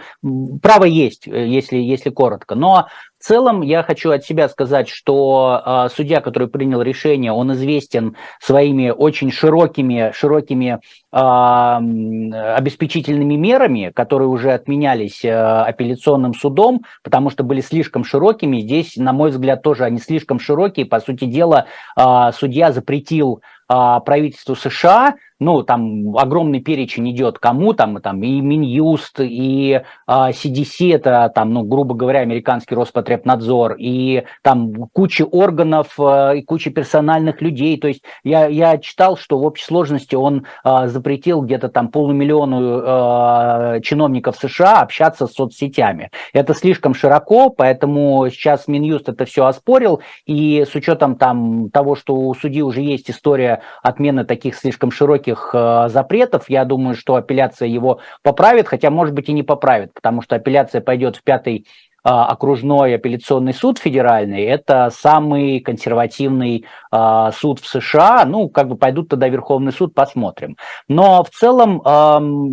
право 0.61 0.85
есть, 0.85 1.27
э, 1.27 1.47
если, 1.47 1.79
если 1.79 2.11
коротко. 2.11 2.55
Но 2.55 2.89
в 3.27 3.29
целом 3.29 3.63
я 3.63 3.83
хочу 3.83 4.13
от 4.13 4.25
себя 4.25 4.49
сказать, 4.49 4.89
что 4.89 5.61
э, 5.67 5.89
судья, 5.93 6.21
который 6.21 6.47
принял 6.47 6.81
решение, 6.81 7.33
он 7.33 7.53
известен 7.55 8.15
своими 8.41 8.91
очень 8.91 9.33
широкими, 9.33 10.13
широкими 10.15 10.79
э, 11.13 11.19
обеспечительными 11.19 13.35
мерами, 13.35 13.91
которые 13.93 14.29
уже 14.29 14.53
отменялись 14.53 15.25
э, 15.25 15.37
апелляционным 15.37 16.35
судом, 16.35 16.83
потому 17.03 17.31
что 17.31 17.43
были 17.43 17.63
слишком 17.63 18.05
широкими. 18.05 18.61
Здесь, 18.61 18.95
на 18.95 19.13
мой 19.13 19.31
взгляд, 19.31 19.61
тоже 19.61 19.83
они 19.83 19.99
слишком 19.99 20.39
широкие. 20.39 20.87
По 20.87 21.01
сути 21.01 21.25
дела, 21.25 21.67
э, 21.99 22.31
судья 22.33 22.71
запретил 22.71 23.43
правительству 23.69 24.55
США 24.55 25.17
ну, 25.39 25.63
там 25.63 26.17
огромный 26.17 26.61
перечень 26.61 27.11
идет 27.11 27.39
кому, 27.39 27.75
там, 27.75 28.01
там 28.01 28.23
и 28.23 28.41
Минюст, 28.41 29.21
и 29.21 29.83
а, 30.07 30.31
CDC, 30.31 30.95
это 30.95 31.31
там, 31.35 31.53
ну, 31.53 31.63
грубо 31.63 31.95
говоря, 31.95 32.21
американский 32.21 32.75
Роспотребнадзор, 32.75 33.75
и 33.79 34.25
там 34.43 34.73
куча 34.93 35.25
органов, 35.25 35.99
а, 35.99 36.33
и 36.33 36.43
куча 36.43 36.71
персональных 36.71 37.43
людей, 37.43 37.79
то 37.79 37.89
есть 37.89 38.03
я, 38.25 38.47
я 38.47 38.79
читал, 38.79 39.17
что 39.17 39.39
в 39.39 39.45
общей 39.45 39.65
сложности 39.65 40.15
он 40.15 40.47
а, 40.65 40.89
запретил 40.89 41.43
где-то 41.43 41.69
там 41.69 41.89
полумиллиону 41.89 42.83
а, 42.85 43.81
чиновников 43.81 44.37
США 44.37 44.81
общаться 44.81 45.27
с 45.27 45.35
соцсетями. 45.35 46.11
Это 46.33 46.55
слишком 46.55 46.95
широко, 46.95 47.51
поэтому 47.51 48.29
сейчас 48.31 48.69
Минюст 48.69 49.09
это 49.09 49.27
все 49.27 49.45
оспорил, 49.45 50.01
и 50.25 50.65
с 50.65 50.75
учетом 50.75 51.17
там 51.17 51.71
того, 51.71 51.95
что 51.95 52.15
у 52.15 52.35
судьи 52.35 52.63
уже 52.63 52.81
есть 52.81 53.11
история 53.11 53.61
отмены 53.83 54.25
таких 54.25 54.57
слишком 54.57 54.91
широких 54.91 55.26
жестоких 55.27 55.51
э, 55.53 55.89
запретов. 55.89 56.49
Я 56.49 56.65
думаю, 56.65 56.95
что 56.95 57.17
апелляция 57.17 57.69
его 57.69 58.01
поправит, 58.23 58.69
хотя, 58.69 58.91
может 58.91 59.15
быть, 59.15 59.29
и 59.29 59.33
не 59.33 59.43
поправит, 59.43 59.93
потому 59.95 60.23
что 60.23 60.37
апелляция 60.37 60.81
пойдет 60.81 61.17
в 61.17 61.23
пятый 61.23 61.67
окружной 62.09 62.95
апелляционный 62.95 63.53
суд 63.53 63.79
федеральный, 63.79 64.45
это 64.45 64.91
самый 64.91 65.61
консервативный 65.61 66.65
а, 66.91 67.33
суд 67.33 67.59
в 67.59 67.67
США. 67.67 68.25
Ну, 68.25 68.49
как 68.49 68.69
бы 68.69 68.77
пойдут 68.77 69.09
тогда 69.09 69.29
Верховный 69.29 69.73
суд, 69.73 69.95
посмотрим. 69.95 70.57
Но 70.89 71.25
в 71.25 71.31
целом 71.31 71.83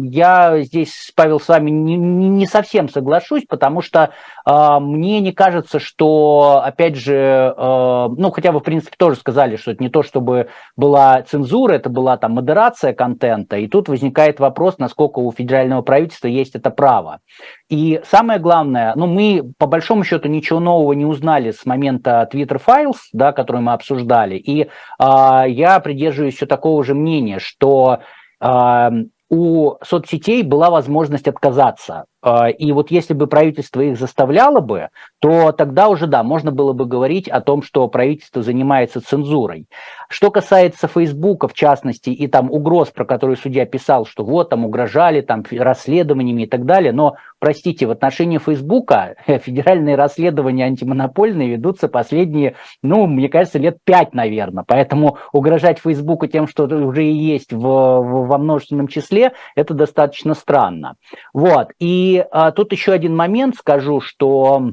я 0.03 0.61
здесь, 0.61 1.11
Павел, 1.15 1.39
с 1.39 1.47
вами 1.47 1.69
не, 1.69 1.95
не 1.95 2.47
совсем 2.47 2.89
соглашусь, 2.89 3.43
потому 3.47 3.81
что 3.81 4.11
а, 4.45 4.79
мне 4.79 5.19
не 5.19 5.31
кажется, 5.31 5.79
что, 5.79 6.61
опять 6.63 6.95
же, 6.95 7.53
ну, 7.57 8.31
хотя 8.31 8.51
вы, 8.51 8.59
в 8.59 8.63
принципе, 8.63 8.95
тоже 8.97 9.17
сказали, 9.17 9.55
что 9.55 9.71
это 9.71 9.83
не 9.83 9.89
то, 9.89 10.03
чтобы 10.03 10.49
была 10.75 11.21
цензура, 11.21 11.73
это 11.73 11.89
была 11.89 12.17
там 12.17 12.33
модерация 12.33 12.93
контента, 12.93 13.57
и 13.57 13.67
тут 13.67 13.87
возникает 13.87 14.39
вопрос, 14.39 14.77
насколько 14.79 15.19
у 15.19 15.31
федерального 15.31 15.81
правительства 15.81 16.27
есть 16.27 16.55
это 16.55 16.69
право. 16.69 17.19
И 17.69 18.01
самое 18.09 18.39
главное, 18.39 18.93
ну, 18.95 19.07
мы 19.07 19.42
по 19.57 19.67
большому 19.67 20.03
счету 20.03 20.27
ничего 20.27 20.59
нового 20.59 20.93
не 20.93 21.05
узнали 21.05 21.51
с 21.51 21.65
момента 21.65 22.27
Twitter 22.31 22.61
Files, 22.63 22.97
да, 23.11 23.31
который 23.31 23.61
мы 23.61 23.73
обсуждали. 23.73 24.35
И 24.35 24.63
э, 24.63 24.67
я 25.47 25.79
придерживаюсь 25.79 26.35
все 26.35 26.45
такого 26.45 26.83
же 26.83 26.93
мнения, 26.93 27.39
что 27.39 27.99
э, 28.39 28.89
у 29.29 29.73
соцсетей 29.83 30.43
была 30.43 30.69
возможность 30.69 31.27
отказаться 31.27 32.05
и 32.57 32.71
вот 32.71 32.91
если 32.91 33.13
бы 33.13 33.27
правительство 33.27 33.81
их 33.81 33.97
заставляло 33.97 34.59
бы, 34.61 34.89
то 35.19 35.51
тогда 35.51 35.89
уже, 35.89 36.07
да, 36.07 36.23
можно 36.23 36.51
было 36.51 36.73
бы 36.73 36.85
говорить 36.85 37.27
о 37.27 37.41
том, 37.41 37.63
что 37.63 37.87
правительство 37.87 38.41
занимается 38.41 39.01
цензурой. 39.01 39.67
Что 40.09 40.31
касается 40.31 40.87
Фейсбука, 40.87 41.47
в 41.47 41.53
частности, 41.53 42.09
и 42.09 42.27
там 42.27 42.51
угроз, 42.51 42.89
про 42.91 43.05
которые 43.05 43.35
судья 43.35 43.65
писал, 43.65 44.05
что 44.05 44.23
вот 44.23 44.49
там 44.49 44.65
угрожали 44.65 45.21
там 45.21 45.43
расследованиями 45.51 46.43
и 46.43 46.47
так 46.47 46.65
далее, 46.65 46.91
но, 46.91 47.15
простите, 47.39 47.87
в 47.87 47.91
отношении 47.91 48.37
Фейсбука 48.37 49.15
федеральные 49.27 49.95
расследования 49.95 50.65
антимонопольные 50.65 51.49
ведутся 51.49 51.87
последние, 51.87 52.55
ну, 52.81 53.07
мне 53.07 53.29
кажется, 53.29 53.59
лет 53.59 53.77
пять, 53.83 54.13
наверное. 54.13 54.63
Поэтому 54.65 55.17
угрожать 55.31 55.79
Фейсбуку 55.79 56.27
тем, 56.27 56.47
что 56.47 56.65
уже 56.65 57.05
и 57.05 57.13
есть 57.13 57.51
в, 57.51 57.59
в, 57.59 58.27
во 58.27 58.37
множественном 58.37 58.87
числе, 58.87 59.33
это 59.55 59.73
достаточно 59.73 60.33
странно. 60.33 60.95
Вот. 61.33 61.69
И 61.79 62.12
а, 62.19 62.51
тут 62.51 62.71
еще 62.71 62.91
один 62.91 63.15
момент 63.15 63.55
скажу, 63.55 64.01
что 64.01 64.71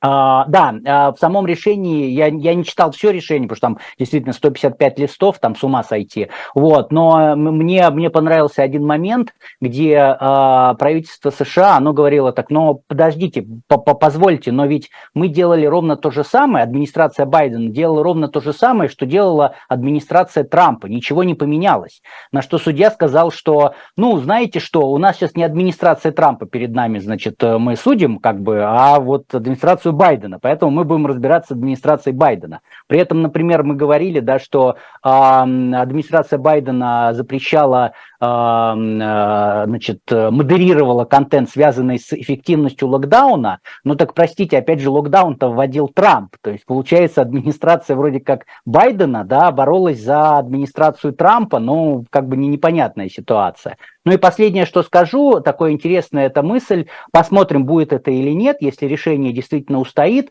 а, 0.00 0.44
да, 0.46 0.74
а, 0.86 1.12
в 1.12 1.18
самом 1.18 1.46
решении, 1.46 2.10
я, 2.10 2.26
я 2.26 2.54
не 2.54 2.64
читал 2.64 2.92
все 2.92 3.10
решение, 3.10 3.48
потому 3.48 3.56
что 3.56 3.66
там 3.66 3.78
действительно 3.98 4.32
155 4.32 4.98
листов, 4.98 5.38
там 5.40 5.56
с 5.56 5.64
ума 5.64 5.82
сойти. 5.82 6.28
Вот, 6.54 6.92
но 6.92 7.34
мне, 7.34 7.88
мне 7.90 8.08
понравился 8.08 8.62
один 8.62 8.86
момент, 8.86 9.34
где 9.60 9.96
а, 9.98 10.74
правительство 10.74 11.30
США, 11.30 11.76
оно 11.76 11.92
говорило 11.92 12.32
так, 12.32 12.50
но 12.50 12.80
подождите, 12.86 13.44
позвольте, 13.66 14.52
но 14.52 14.66
ведь 14.66 14.90
мы 15.14 15.28
делали 15.28 15.66
ровно 15.66 15.96
то 15.96 16.12
же 16.12 16.22
самое, 16.22 16.62
администрация 16.62 17.26
Байдена 17.26 17.68
делала 17.68 18.04
ровно 18.04 18.28
то 18.28 18.40
же 18.40 18.52
самое, 18.52 18.88
что 18.88 19.04
делала 19.04 19.54
администрация 19.68 20.44
Трампа, 20.44 20.86
ничего 20.86 21.24
не 21.24 21.34
поменялось. 21.34 22.02
На 22.30 22.42
что 22.42 22.58
судья 22.58 22.92
сказал, 22.92 23.32
что, 23.32 23.74
ну, 23.96 24.16
знаете 24.18 24.60
что, 24.60 24.88
у 24.90 24.98
нас 24.98 25.16
сейчас 25.16 25.34
не 25.34 25.42
администрация 25.42 26.12
Трампа 26.12 26.46
перед 26.46 26.72
нами, 26.72 27.00
значит, 27.00 27.42
мы 27.42 27.74
судим, 27.74 28.18
как 28.18 28.40
бы, 28.40 28.62
а 28.62 29.00
вот 29.00 29.34
администрацию 29.34 29.87
администрацию 29.88 29.92
Байдена, 29.92 30.38
поэтому 30.38 30.70
мы 30.70 30.84
будем 30.84 31.06
разбираться 31.06 31.48
с 31.48 31.56
администрацией 31.56 32.14
Байдена. 32.14 32.60
При 32.86 32.98
этом, 32.98 33.22
например, 33.22 33.62
мы 33.62 33.74
говорили, 33.74 34.20
да, 34.20 34.38
что 34.38 34.76
э, 35.04 35.08
администрация 35.08 36.38
Байдена 36.38 37.12
запрещала, 37.14 37.92
э, 38.20 38.24
значит, 38.24 40.00
модерировала 40.10 41.04
контент, 41.04 41.50
связанный 41.50 41.98
с 41.98 42.12
эффективностью 42.12 42.88
локдауна, 42.88 43.60
ну 43.84 43.94
так, 43.94 44.14
простите, 44.14 44.58
опять 44.58 44.80
же, 44.80 44.90
локдаун-то 44.90 45.50
вводил 45.50 45.88
Трамп, 45.88 46.36
то 46.42 46.50
есть, 46.50 46.64
получается, 46.66 47.22
администрация 47.22 47.96
вроде 47.96 48.20
как 48.20 48.44
Байдена, 48.64 49.24
да, 49.24 49.50
боролась 49.50 50.00
за 50.00 50.38
администрацию 50.38 51.12
Трампа, 51.12 51.58
ну, 51.58 52.04
как 52.10 52.28
бы 52.28 52.36
не 52.36 52.48
непонятная 52.48 53.08
ситуация. 53.08 53.76
Ну 54.08 54.14
и 54.14 54.16
последнее, 54.16 54.64
что 54.64 54.82
скажу, 54.82 55.40
такое 55.40 55.72
интересная 55.72 56.28
эта 56.28 56.42
мысль, 56.42 56.86
посмотрим, 57.12 57.66
будет 57.66 57.92
это 57.92 58.10
или 58.10 58.30
нет, 58.30 58.56
если 58.60 58.86
решение 58.86 59.34
действительно 59.34 59.80
устоит. 59.80 60.30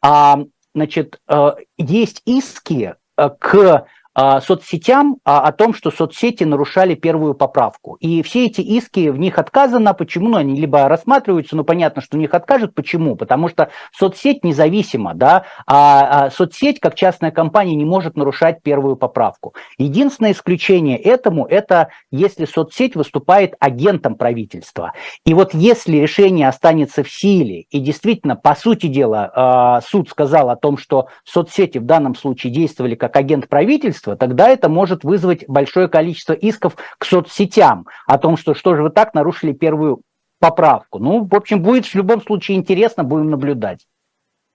А, 0.00 0.44
значит, 0.74 1.20
э, 1.28 1.50
есть 1.76 2.22
иски 2.24 2.94
э, 3.18 3.30
к 3.38 3.86
соцсетям 4.40 5.18
а, 5.24 5.40
о 5.40 5.52
том, 5.52 5.74
что 5.74 5.90
соцсети 5.90 6.44
нарушали 6.44 6.94
первую 6.94 7.34
поправку. 7.34 7.94
И 8.00 8.22
все 8.22 8.46
эти 8.46 8.60
иски, 8.60 9.10
в 9.10 9.18
них 9.18 9.38
отказано. 9.38 9.94
Почему? 9.94 10.30
Ну, 10.30 10.36
они 10.36 10.60
либо 10.60 10.88
рассматриваются, 10.88 11.56
но 11.56 11.64
понятно, 11.64 12.02
что 12.02 12.16
в 12.16 12.20
них 12.20 12.34
откажут. 12.34 12.74
Почему? 12.74 13.16
Потому 13.16 13.48
что 13.48 13.70
соцсеть 13.96 14.44
независима, 14.44 15.14
да, 15.14 15.44
а, 15.66 16.26
а 16.26 16.30
соцсеть, 16.30 16.80
как 16.80 16.94
частная 16.94 17.30
компания, 17.30 17.74
не 17.74 17.84
может 17.84 18.16
нарушать 18.16 18.62
первую 18.62 18.96
поправку. 18.96 19.54
Единственное 19.78 20.32
исключение 20.32 20.98
этому– 20.98 21.46
это 21.48 21.88
если 22.10 22.44
соцсеть 22.44 22.96
выступает 22.96 23.54
агентом 23.60 24.16
правительства. 24.16 24.92
И 25.24 25.34
вот 25.34 25.54
если 25.54 25.96
решение 25.98 26.48
останется 26.48 27.02
в 27.02 27.10
силе, 27.10 27.66
и 27.70 27.78
действительно, 27.80 28.36
по 28.36 28.54
сути 28.54 28.86
дела, 28.86 29.30
а, 29.34 29.80
суд 29.82 30.08
сказал 30.08 30.50
о 30.50 30.56
том, 30.56 30.76
что 30.76 31.06
соцсети 31.24 31.78
в 31.78 31.84
данном 31.84 32.14
случае 32.14 32.52
действовали 32.52 32.94
как 32.94 33.16
агент 33.16 33.48
правительства, 33.48 34.07
правительства, 34.08 34.16
тогда 34.16 34.48
это 34.48 34.68
может 34.68 35.04
вызвать 35.04 35.44
большое 35.48 35.88
количество 35.88 36.32
исков 36.32 36.76
к 36.98 37.04
соцсетям 37.04 37.86
о 38.06 38.18
том, 38.18 38.36
что 38.36 38.54
что 38.54 38.74
же 38.74 38.82
вы 38.82 38.90
так 38.90 39.14
нарушили 39.14 39.52
первую 39.52 40.02
поправку. 40.40 40.98
Ну, 40.98 41.24
в 41.24 41.34
общем, 41.34 41.62
будет 41.62 41.86
в 41.86 41.94
любом 41.94 42.22
случае 42.22 42.56
интересно, 42.56 43.04
будем 43.04 43.30
наблюдать. 43.30 43.80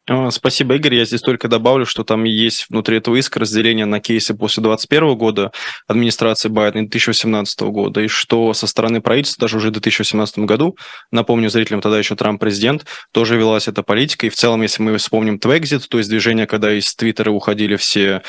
А, 0.10 0.32
спасибо, 0.32 0.76
Игорь. 0.76 0.96
Я 0.96 1.06
здесь 1.06 1.22
только 1.22 1.48
добавлю, 1.48 1.86
что 1.86 2.04
там 2.04 2.26
есть 2.26 2.66
внутри 2.70 2.98
этого 2.98 3.16
иска 3.16 3.40
разделение 3.40 3.86
на 3.86 4.02
кейсы 4.02 4.34
после 4.34 4.62
2021 4.62 5.18
года 5.18 5.52
администрации 5.88 6.50
Байдена 6.50 6.82
и 6.82 6.88
2018 6.88 7.62
года, 7.62 8.02
и 8.02 8.10
что 8.10 8.54
со 8.54 8.68
стороны 8.68 9.00
правительства 9.00 9.46
даже 9.46 9.58
уже 9.58 9.70
в 9.70 9.72
2018 9.72 10.40
году, 10.40 10.76
напомню 11.12 11.50
зрителям, 11.50 11.80
тогда 11.80 12.00
еще 12.00 12.18
Трамп 12.18 12.42
президент, 12.42 12.86
тоже 13.14 13.38
велась 13.38 13.70
эта 13.70 13.82
политика. 13.82 14.26
И 14.26 14.30
в 14.30 14.36
целом, 14.36 14.62
если 14.62 14.84
мы 14.84 14.98
вспомним 14.98 15.40
Твекзит, 15.40 15.88
то 15.88 15.98
есть 15.98 16.10
движение, 16.10 16.48
когда 16.48 16.74
из 16.74 16.94
Твиттера 16.96 17.32
уходили 17.32 17.78
все 17.78 18.24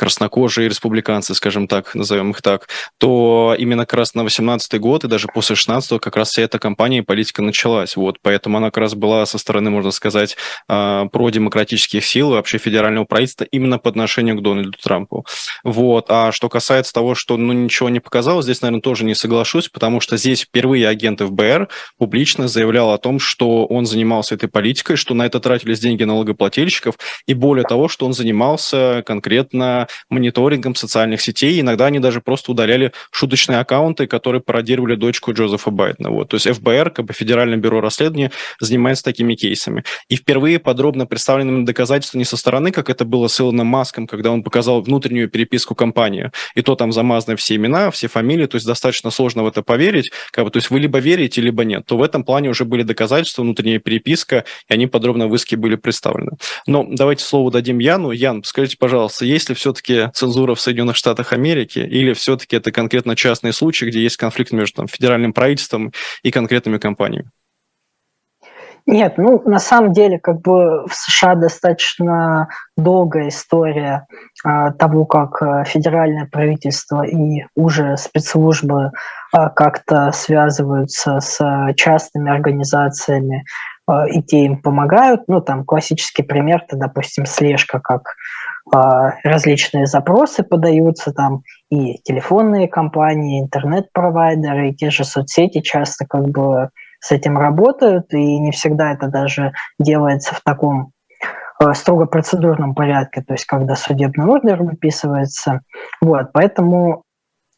краснокожие 0.00 0.66
республиканцы, 0.66 1.34
скажем 1.34 1.68
так, 1.68 1.94
назовем 1.94 2.30
их 2.30 2.40
так, 2.40 2.68
то 2.96 3.54
именно 3.58 3.84
как 3.84 3.98
раз 3.98 4.14
на 4.14 4.24
18 4.24 4.80
год 4.80 5.04
и 5.04 5.08
даже 5.08 5.26
после 5.26 5.56
16 5.56 6.00
как 6.00 6.16
раз 6.16 6.30
вся 6.30 6.40
эта 6.40 6.58
кампания 6.58 7.00
и 7.00 7.02
политика 7.02 7.42
началась. 7.42 7.96
Вот, 7.96 8.16
поэтому 8.22 8.56
она 8.56 8.68
как 8.68 8.78
раз 8.78 8.94
была 8.94 9.26
со 9.26 9.36
стороны, 9.36 9.68
можно 9.68 9.90
сказать, 9.90 10.38
а, 10.68 11.04
продемократических 11.08 12.02
сил 12.02 12.32
и 12.32 12.36
вообще 12.36 12.56
федерального 12.56 13.04
правительства 13.04 13.44
именно 13.44 13.78
по 13.78 13.90
отношению 13.90 14.36
к 14.36 14.42
Дональду 14.42 14.78
Трампу. 14.82 15.26
Вот. 15.64 16.06
А 16.08 16.32
что 16.32 16.48
касается 16.48 16.94
того, 16.94 17.14
что 17.14 17.36
ну, 17.36 17.52
ничего 17.52 17.90
не 17.90 18.00
показалось, 18.00 18.46
здесь, 18.46 18.62
наверное, 18.62 18.80
тоже 18.80 19.04
не 19.04 19.14
соглашусь, 19.14 19.68
потому 19.68 20.00
что 20.00 20.16
здесь 20.16 20.44
впервые 20.44 20.88
агент 20.88 21.20
ФБР 21.20 21.68
публично 21.98 22.48
заявлял 22.48 22.90
о 22.94 22.96
том, 22.96 23.20
что 23.20 23.66
он 23.66 23.84
занимался 23.84 24.36
этой 24.36 24.48
политикой, 24.48 24.96
что 24.96 25.12
на 25.12 25.26
это 25.26 25.40
тратились 25.40 25.80
деньги 25.80 26.04
налогоплательщиков, 26.04 26.94
и 27.26 27.34
более 27.34 27.64
того, 27.64 27.88
что 27.88 28.06
он 28.06 28.14
занимался 28.14 29.02
конкретно 29.04 29.88
мониторингом 30.08 30.74
социальных 30.74 31.20
сетей. 31.20 31.60
Иногда 31.60 31.86
они 31.86 31.98
даже 31.98 32.20
просто 32.20 32.52
удаляли 32.52 32.92
шуточные 33.10 33.58
аккаунты, 33.58 34.06
которые 34.06 34.40
пародировали 34.40 34.94
дочку 34.94 35.32
Джозефа 35.32 35.70
Байдена. 35.70 36.10
Вот. 36.10 36.28
То 36.28 36.36
есть 36.36 36.48
ФБР, 36.48 36.90
как 36.90 37.06
бы 37.06 37.14
Федеральное 37.14 37.56
бюро 37.56 37.80
расследования, 37.80 38.32
занимается 38.60 39.04
такими 39.04 39.34
кейсами. 39.34 39.84
И 40.08 40.16
впервые 40.16 40.58
подробно 40.58 41.06
представлены 41.06 41.64
доказательства 41.64 42.18
не 42.18 42.24
со 42.24 42.36
стороны, 42.36 42.72
как 42.72 42.90
это 42.90 43.04
было 43.04 43.28
с 43.28 43.40
Илоном 43.40 43.66
Маском, 43.66 44.06
когда 44.06 44.30
он 44.30 44.42
показал 44.42 44.82
внутреннюю 44.82 45.28
переписку 45.28 45.74
компании. 45.74 46.30
И 46.54 46.62
то 46.62 46.74
там 46.74 46.92
замазаны 46.92 47.36
все 47.36 47.56
имена, 47.56 47.90
все 47.90 48.08
фамилии, 48.08 48.46
то 48.46 48.56
есть 48.56 48.66
достаточно 48.66 49.10
сложно 49.10 49.42
в 49.42 49.46
это 49.46 49.62
поверить. 49.62 50.10
Как 50.30 50.44
бы, 50.44 50.50
то 50.50 50.58
есть 50.58 50.70
вы 50.70 50.80
либо 50.80 50.98
верите, 50.98 51.40
либо 51.40 51.64
нет. 51.64 51.86
То 51.86 51.96
в 51.96 52.02
этом 52.02 52.24
плане 52.24 52.50
уже 52.50 52.64
были 52.64 52.82
доказательства, 52.82 53.42
внутренняя 53.42 53.78
переписка, 53.78 54.44
и 54.68 54.74
они 54.74 54.86
подробно 54.86 55.28
в 55.28 55.34
иске 55.34 55.56
были 55.56 55.76
представлены. 55.76 56.32
Но 56.66 56.86
давайте 56.88 57.24
слово 57.24 57.50
дадим 57.50 57.78
Яну. 57.78 58.10
Ян, 58.10 58.42
скажите, 58.44 58.76
пожалуйста, 58.78 59.24
есть 59.24 59.48
ли 59.48 59.54
все-таки 59.54 59.79
все-таки 59.80 60.10
цензура 60.12 60.54
в 60.54 60.60
Соединенных 60.60 60.96
Штатах 60.96 61.32
Америки, 61.32 61.78
или 61.78 62.12
все-таки 62.12 62.56
это 62.56 62.72
конкретно 62.72 63.16
частные 63.16 63.52
случаи, 63.52 63.86
где 63.86 64.02
есть 64.02 64.16
конфликт 64.16 64.52
между 64.52 64.76
там, 64.76 64.88
федеральным 64.88 65.32
правительством 65.32 65.92
и 66.22 66.30
конкретными 66.30 66.78
компаниями? 66.78 67.30
Нет, 68.86 69.18
ну 69.18 69.42
на 69.44 69.58
самом 69.58 69.92
деле 69.92 70.18
как 70.18 70.40
бы 70.40 70.86
в 70.86 70.94
США 70.94 71.34
достаточно 71.34 72.48
долгая 72.76 73.28
история 73.28 74.06
а, 74.42 74.72
того, 74.72 75.04
как 75.04 75.42
а, 75.42 75.64
федеральное 75.64 76.26
правительство 76.26 77.06
и 77.06 77.44
уже 77.54 77.96
спецслужбы 77.98 78.90
а, 79.32 79.50
как-то 79.50 80.10
связываются 80.12 81.20
с 81.20 81.74
частными 81.76 82.32
организациями 82.32 83.44
а, 83.86 84.08
и 84.08 84.22
те 84.22 84.46
им 84.46 84.60
помогают. 84.60 85.22
Ну 85.28 85.40
там 85.40 85.64
классический 85.64 86.22
пример, 86.22 86.62
это, 86.66 86.76
допустим, 86.76 87.26
слежка, 87.26 87.80
как 87.80 88.14
различные 88.72 89.86
запросы 89.86 90.42
подаются 90.42 91.12
там 91.12 91.42
и 91.70 91.98
телефонные 92.02 92.68
компании, 92.68 93.42
интернет-провайдеры, 93.42 94.70
и 94.70 94.74
те 94.74 94.90
же 94.90 95.04
соцсети 95.04 95.60
часто 95.60 96.06
как 96.06 96.28
бы 96.28 96.70
с 97.00 97.10
этим 97.12 97.38
работают, 97.38 98.12
и 98.12 98.38
не 98.38 98.52
всегда 98.52 98.92
это 98.92 99.08
даже 99.08 99.52
делается 99.78 100.34
в 100.34 100.42
таком 100.42 100.92
а, 101.58 101.74
строго 101.74 102.06
процедурном 102.06 102.74
порядке, 102.74 103.22
то 103.22 103.34
есть 103.34 103.46
когда 103.46 103.74
судебный 103.74 104.26
ордер 104.26 104.62
выписывается. 104.62 105.60
Вот, 106.00 106.32
поэтому 106.32 107.04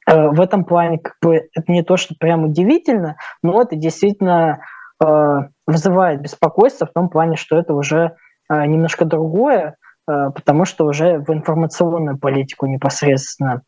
э, 0.08 0.28
в 0.28 0.40
этом 0.40 0.64
плане 0.64 0.98
как 0.98 1.14
бы 1.20 1.48
это 1.54 1.72
не 1.72 1.82
то, 1.82 1.96
что 1.96 2.14
прям 2.18 2.44
удивительно, 2.44 3.16
но 3.42 3.62
это 3.62 3.76
действительно 3.76 4.60
вызывает 5.66 6.20
беспокойство 6.20 6.86
в 6.86 6.92
том 6.92 7.08
плане, 7.08 7.34
что 7.34 7.58
это 7.58 7.74
уже 7.74 8.14
немножко 8.48 9.04
другое, 9.04 9.74
потому 10.06 10.64
что 10.64 10.86
уже 10.86 11.18
в 11.18 11.30
информационную 11.32 12.18
политику 12.18 12.66
непосредственно 12.66 13.62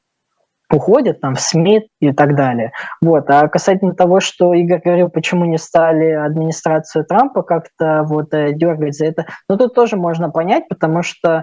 уходят 0.73 1.21
там 1.21 1.35
в 1.35 1.41
СМИ 1.41 1.89
и 2.01 2.13
так 2.13 2.35
далее. 2.35 2.73
Вот. 3.01 3.29
А 3.29 3.49
касательно 3.49 3.95
того, 3.95 4.21
что 4.21 4.55
Игорь 4.55 4.81
говорил, 4.83 5.09
почему 5.09 5.45
не 5.45 5.59
стали 5.59 6.11
администрацию 6.11 7.05
Трампа 7.05 7.43
как-то 7.43 8.03
вот 8.05 8.33
э, 8.33 8.53
дергать 8.53 8.95
за 8.95 9.07
это, 9.07 9.27
ну 9.49 9.57
тут 9.57 9.75
тоже 9.75 9.97
можно 9.97 10.31
понять, 10.31 10.69
потому 10.69 11.03
что 11.03 11.29
э, 11.29 11.43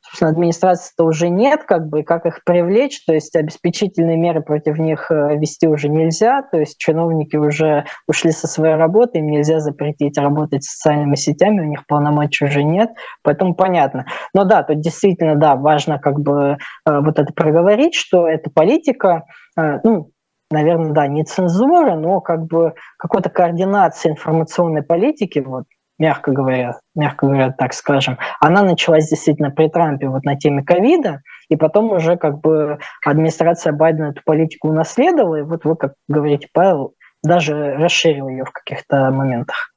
собственно, 0.00 0.30
администрации-то 0.30 1.04
уже 1.04 1.28
нет, 1.28 1.64
как 1.64 1.88
бы, 1.88 2.02
как 2.02 2.26
их 2.26 2.42
привлечь, 2.44 3.04
то 3.04 3.14
есть 3.14 3.34
обеспечительные 3.36 4.16
меры 4.16 4.42
против 4.42 4.78
них 4.78 5.10
э, 5.10 5.36
вести 5.36 5.66
уже 5.66 5.88
нельзя, 5.88 6.42
то 6.42 6.58
есть 6.58 6.78
чиновники 6.78 7.36
уже 7.36 7.84
ушли 8.08 8.32
со 8.32 8.46
своей 8.46 8.74
работы, 8.74 9.18
им 9.18 9.26
нельзя 9.26 9.60
запретить 9.60 10.18
работать 10.18 10.64
социальными 10.64 11.14
сетями, 11.14 11.60
у 11.60 11.68
них 11.68 11.86
полномочий 11.86 12.46
уже 12.46 12.62
нет, 12.62 12.90
поэтому 13.22 13.54
понятно. 13.54 14.06
Но 14.34 14.44
да, 14.44 14.62
тут 14.62 14.80
действительно, 14.80 15.36
да, 15.36 15.56
важно 15.56 15.98
как 15.98 16.20
бы 16.20 16.58
э, 16.86 17.00
вот 17.00 17.18
это 17.18 17.32
проговорить, 17.32 17.94
что 17.94 18.28
эта 18.28 18.50
политика, 18.50 19.24
э, 19.58 19.80
ну, 19.84 20.10
наверное, 20.50 20.92
да, 20.92 21.06
не 21.06 21.24
цензура, 21.24 21.94
но 21.94 22.20
как 22.20 22.46
бы 22.46 22.74
какой-то 22.98 23.30
координации 23.30 24.10
информационной 24.10 24.82
политики, 24.82 25.38
вот 25.38 25.64
мягко 25.98 26.32
говоря, 26.32 26.78
мягко 26.94 27.26
говоря, 27.26 27.50
так 27.50 27.74
скажем, 27.74 28.18
она 28.40 28.62
началась 28.62 29.08
действительно 29.08 29.50
при 29.50 29.68
Трампе 29.68 30.08
вот 30.08 30.24
на 30.24 30.36
теме 30.36 30.62
ковида, 30.62 31.20
и 31.48 31.56
потом 31.56 31.92
уже 31.92 32.16
как 32.16 32.40
бы 32.40 32.78
администрация 33.04 33.72
Байдена 33.72 34.10
эту 34.10 34.22
политику 34.24 34.68
унаследовала, 34.68 35.36
и 35.36 35.42
вот 35.42 35.64
вы, 35.64 35.76
как 35.76 35.94
говорите, 36.08 36.48
Павел, 36.52 36.94
даже 37.22 37.74
расширил 37.74 38.28
ее 38.28 38.44
в 38.44 38.52
каких-то 38.52 39.10
моментах. 39.10 39.73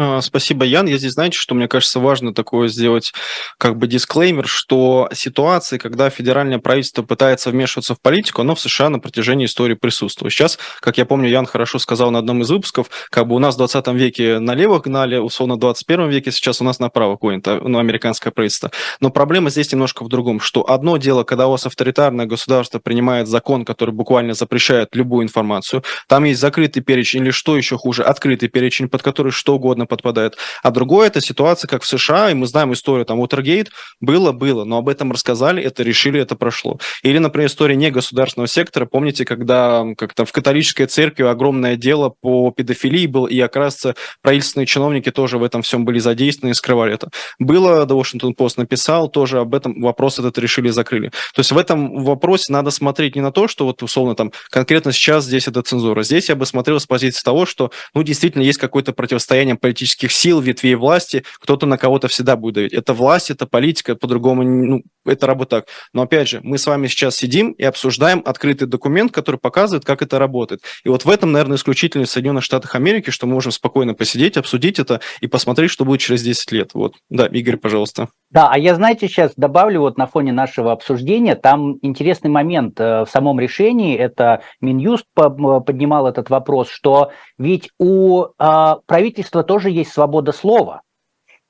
А, 0.00 0.20
спасибо, 0.20 0.64
Ян. 0.64 0.86
Я 0.86 0.96
здесь, 0.96 1.14
знаете, 1.14 1.36
что 1.36 1.56
мне 1.56 1.66
кажется 1.66 1.98
важно 1.98 2.32
такое 2.32 2.68
сделать 2.68 3.12
как 3.58 3.76
бы 3.76 3.88
дисклеймер, 3.88 4.46
что 4.46 5.08
ситуации, 5.12 5.76
когда 5.76 6.08
федеральное 6.08 6.60
правительство 6.60 7.02
пытается 7.02 7.50
вмешиваться 7.50 7.96
в 7.96 8.00
политику, 8.00 8.42
оно 8.42 8.54
в 8.54 8.60
США 8.60 8.90
на 8.90 9.00
протяжении 9.00 9.46
истории 9.46 9.74
присутствует. 9.74 10.32
Сейчас, 10.32 10.56
как 10.78 10.98
я 10.98 11.04
помню, 11.04 11.28
Ян 11.28 11.46
хорошо 11.46 11.80
сказал 11.80 12.12
на 12.12 12.20
одном 12.20 12.42
из 12.42 12.50
выпусков, 12.50 12.88
как 13.10 13.26
бы 13.26 13.34
у 13.34 13.40
нас 13.40 13.56
в 13.56 13.58
20 13.58 13.88
веке 13.88 14.38
налево 14.38 14.78
гнали, 14.78 15.16
условно 15.16 15.56
в 15.56 15.58
21 15.58 16.08
веке 16.10 16.30
сейчас 16.30 16.60
у 16.60 16.64
нас 16.64 16.78
направо 16.78 17.16
гонит 17.16 17.46
ну, 17.46 17.80
американское 17.80 18.32
правительство. 18.32 18.70
Но 19.00 19.10
проблема 19.10 19.50
здесь 19.50 19.72
немножко 19.72 20.04
в 20.04 20.08
другом, 20.08 20.38
что 20.38 20.70
одно 20.70 20.96
дело, 20.98 21.24
когда 21.24 21.48
у 21.48 21.50
вас 21.50 21.66
авторитарное 21.66 22.26
государство 22.26 22.78
принимает 22.78 23.26
закон, 23.26 23.64
который 23.64 23.90
буквально 23.90 24.34
запрещает 24.34 24.94
любую 24.94 25.24
информацию, 25.24 25.82
там 26.06 26.22
есть 26.22 26.38
закрытый 26.38 26.84
перечень 26.84 27.22
или 27.24 27.32
что 27.32 27.56
еще 27.56 27.76
хуже, 27.76 28.04
открытый 28.04 28.48
перечень, 28.48 28.88
под 28.88 29.02
который 29.02 29.32
что 29.32 29.56
угодно 29.56 29.87
подпадает. 29.88 30.36
А 30.62 30.70
другое– 30.70 31.06
это 31.08 31.20
ситуация, 31.20 31.68
как 31.68 31.82
в 31.82 31.86
США, 31.86 32.30
и 32.30 32.34
мы 32.34 32.46
знаем 32.46 32.72
историю, 32.72 33.04
там, 33.04 33.20
Уотергейт, 33.20 33.70
было-было, 34.00 34.64
но 34.64 34.78
об 34.78 34.88
этом 34.88 35.12
рассказали, 35.12 35.62
это 35.62 35.82
решили, 35.82 36.20
это 36.20 36.36
прошло. 36.36 36.78
Или, 37.02 37.18
например, 37.18 37.48
история 37.48 37.76
негосударственного 37.76 38.48
сектора. 38.48 38.86
Помните, 38.86 39.24
когда 39.24 39.84
как 39.96 40.14
то 40.14 40.24
в 40.24 40.32
католической 40.32 40.86
церкви 40.86 41.24
огромное 41.24 41.76
дело 41.76 42.14
по 42.20 42.50
педофилии 42.50 43.06
был, 43.06 43.26
и 43.26 43.40
раз 43.58 43.84
правительственные 44.22 44.66
чиновники 44.66 45.10
тоже 45.10 45.38
в 45.38 45.42
этом 45.42 45.62
всем 45.62 45.84
были 45.84 45.98
задействованы 45.98 46.52
и 46.52 46.54
скрывали 46.54 46.94
это. 46.94 47.10
Было, 47.38 47.84
The 47.84 48.00
Washington 48.00 48.34
Post 48.36 48.54
написал, 48.56 49.08
тоже 49.08 49.40
об 49.40 49.54
этом 49.54 49.80
вопрос 49.80 50.18
этот 50.18 50.38
решили, 50.38 50.70
закрыли. 50.70 51.08
То 51.34 51.40
есть 51.40 51.52
в 51.52 51.58
этом 51.58 52.04
вопросе 52.04 52.52
надо 52.52 52.70
смотреть 52.70 53.16
не 53.16 53.22
на 53.22 53.32
то, 53.32 53.48
что 53.48 53.64
вот 53.64 53.82
условно 53.82 54.14
там 54.14 54.32
конкретно 54.50 54.92
сейчас 54.92 55.24
здесь 55.24 55.48
это 55.48 55.62
цензура. 55.62 56.02
Здесь 56.02 56.28
я 56.28 56.36
бы 56.36 56.46
смотрел 56.46 56.80
с 56.80 56.86
позиции 56.86 57.22
того, 57.22 57.46
что 57.46 57.70
ну 57.94 58.02
действительно 58.02 58.42
есть 58.42 58.58
какое-то 58.58 58.92
противостояние 58.92 59.56
политических 59.68 60.12
сил, 60.12 60.40
ветвей 60.40 60.74
власти, 60.76 61.24
кто-то 61.40 61.66
на 61.66 61.76
кого-то 61.76 62.08
всегда 62.08 62.36
будет 62.36 62.54
давить. 62.54 62.72
Это 62.72 62.94
власть, 62.94 63.30
это 63.30 63.46
политика, 63.46 63.94
по-другому, 63.94 64.42
ну, 64.42 64.82
это 65.08 65.26
работа 65.26 65.58
так. 65.58 65.66
Но 65.92 66.02
опять 66.02 66.28
же, 66.28 66.40
мы 66.42 66.58
с 66.58 66.66
вами 66.66 66.86
сейчас 66.86 67.16
сидим 67.16 67.52
и 67.52 67.64
обсуждаем 67.64 68.22
открытый 68.24 68.68
документ, 68.68 69.12
который 69.12 69.36
показывает, 69.36 69.84
как 69.84 70.02
это 70.02 70.18
работает. 70.18 70.62
И 70.84 70.88
вот 70.88 71.04
в 71.04 71.10
этом, 71.10 71.32
наверное, 71.32 71.56
исключительность 71.56 72.10
в 72.10 72.14
Соединенных 72.14 72.44
Штатах 72.44 72.74
Америки, 72.74 73.10
что 73.10 73.26
мы 73.26 73.34
можем 73.34 73.52
спокойно 73.52 73.94
посидеть, 73.94 74.36
обсудить 74.36 74.78
это 74.78 75.00
и 75.20 75.26
посмотреть, 75.26 75.70
что 75.70 75.84
будет 75.84 76.00
через 76.00 76.22
10 76.22 76.52
лет. 76.52 76.70
Вот. 76.74 76.94
Да, 77.08 77.26
Игорь, 77.26 77.56
пожалуйста. 77.56 78.08
Да, 78.30 78.48
а 78.50 78.58
я, 78.58 78.74
знаете, 78.74 79.08
сейчас 79.08 79.32
добавлю 79.36 79.80
вот 79.80 79.96
на 79.96 80.06
фоне 80.06 80.32
нашего 80.32 80.72
обсуждения, 80.72 81.34
там 81.34 81.78
интересный 81.82 82.30
момент 82.30 82.78
э, 82.78 83.04
в 83.04 83.08
самом 83.10 83.40
решении, 83.40 83.96
это 83.96 84.42
Минюст 84.60 85.06
поднимал 85.14 86.06
этот 86.06 86.28
вопрос, 86.28 86.68
что 86.68 87.10
ведь 87.38 87.70
у 87.78 88.26
э, 88.38 88.74
правительства 88.86 89.42
тоже 89.42 89.70
есть 89.70 89.92
свобода 89.92 90.32
слова. 90.32 90.82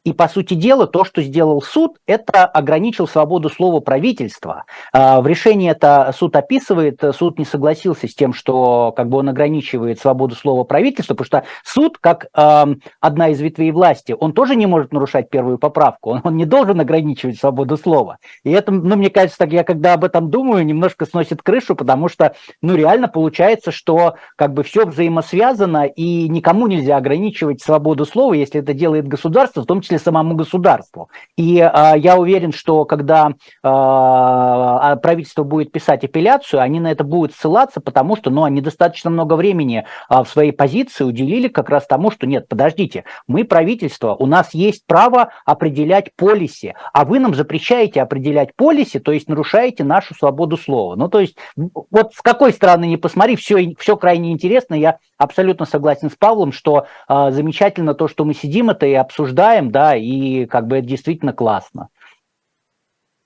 И, 0.09 0.15
по 0.15 0.27
сути 0.27 0.55
дела, 0.55 0.87
то, 0.87 1.05
что 1.05 1.21
сделал 1.21 1.61
суд, 1.61 1.99
это 2.07 2.47
ограничил 2.47 3.07
свободу 3.07 3.51
слова 3.51 3.81
правительства. 3.81 4.65
А, 4.91 5.21
в 5.21 5.27
решении 5.27 5.71
это 5.71 6.15
суд 6.17 6.35
описывает, 6.35 7.03
суд 7.15 7.39
не 7.39 7.45
согласился 7.45 8.09
с 8.09 8.15
тем, 8.15 8.33
что 8.33 8.95
как 8.97 9.11
бы 9.11 9.19
он 9.19 9.29
ограничивает 9.29 10.01
свободу 10.01 10.35
слова 10.35 10.65
правительства, 10.65 11.13
потому 11.13 11.27
что 11.27 11.45
суд, 11.63 11.99
как 11.99 12.29
одна 12.33 13.29
из 13.29 13.41
ветвей 13.41 13.71
власти, 13.71 14.17
он 14.19 14.33
тоже 14.33 14.57
не 14.57 14.67
может 14.67 14.95
нарушать 14.95 15.29
первую 15.29 15.59
поправку, 15.59 16.11
он, 16.11 16.23
он 16.25 16.37
не 16.37 16.47
должен 16.47 16.81
ограничивать 16.81 17.39
свободу 17.39 17.77
слова. 17.77 18.17
И 18.45 18.51
это, 18.51 18.73
ну, 18.73 18.97
мне 18.97 19.11
кажется, 19.11 19.39
так 19.39 19.53
я 19.53 19.63
когда 19.63 19.93
об 19.93 20.05
этом 20.05 20.31
думаю, 20.31 20.65
немножко 20.65 21.05
сносит 21.05 21.43
крышу, 21.43 21.77
потому 21.77 22.09
что, 22.09 22.35
ну, 22.63 22.77
реально 22.77 23.09
получается, 23.09 23.73
что 23.73 24.15
как 24.37 24.55
бы 24.55 24.63
все 24.63 24.87
взаимосвязано, 24.87 25.85
и 25.85 26.31
никому 26.31 26.67
нельзя 26.67 26.97
ограничивать 26.97 27.61
свободу 27.61 28.07
слова, 28.07 28.33
если 28.33 28.63
это 28.63 28.73
делает 28.73 29.07
государство, 29.07 29.63
в 29.63 29.67
том 29.67 29.83
числе 29.83 29.98
самому 29.99 30.35
государству. 30.35 31.11
И 31.37 31.59
э, 31.59 31.93
я 31.99 32.17
уверен, 32.17 32.53
что 32.53 32.85
когда 32.85 33.29
э, 33.29 33.37
правительство 33.63 35.45
будет 35.45 35.73
писать 35.73 36.05
апелляцию, 36.05 36.61
они 36.61 36.81
на 36.81 36.91
это 36.91 37.05
будут 37.05 37.35
ссылаться, 37.35 37.81
потому 37.81 38.17
что 38.17 38.31
ну, 38.31 38.45
они 38.45 38.61
достаточно 38.61 39.11
много 39.11 39.35
времени 39.35 39.85
э, 40.11 40.23
в 40.23 40.27
своей 40.27 40.53
позиции 40.53 41.05
уделили 41.05 41.49
как 41.49 41.71
раз 41.71 41.87
тому, 41.87 42.11
что 42.11 42.27
нет, 42.27 42.49
подождите, 42.49 43.05
мы 43.27 43.45
правительство, 43.45 44.15
у 44.15 44.27
нас 44.27 44.55
есть 44.55 44.87
право 44.87 45.31
определять 45.45 46.15
полиси, 46.17 46.75
а 46.93 47.05
вы 47.05 47.19
нам 47.19 47.35
запрещаете 47.35 48.03
определять 48.03 48.55
полиси, 48.57 48.99
то 48.99 49.13
есть 49.13 49.29
нарушаете 49.29 49.85
нашу 49.85 50.15
свободу 50.15 50.57
слова. 50.57 50.97
Ну, 50.97 51.09
то 51.09 51.21
есть, 51.21 51.37
вот 51.57 52.15
с 52.15 52.23
какой 52.23 52.53
стороны 52.53 52.87
не 52.87 52.97
посмотри, 52.97 53.37
все, 53.37 53.75
все 53.79 53.97
крайне 53.97 54.33
интересно. 54.33 54.75
Я 54.75 54.99
абсолютно 55.19 55.67
согласен 55.67 56.11
с 56.11 56.15
Павлом, 56.17 56.53
что 56.53 56.87
э, 57.09 57.31
замечательно 57.31 57.95
то, 57.95 58.09
что 58.09 58.25
мы 58.25 58.33
сидим 58.33 58.71
это 58.71 58.87
и 58.87 58.95
обсуждаем, 58.95 59.71
да, 59.71 59.95
и 59.95 60.47
как 60.47 60.67
бы 60.67 60.79
это 60.79 60.87
действительно 60.87 61.33
классно. 61.33 61.89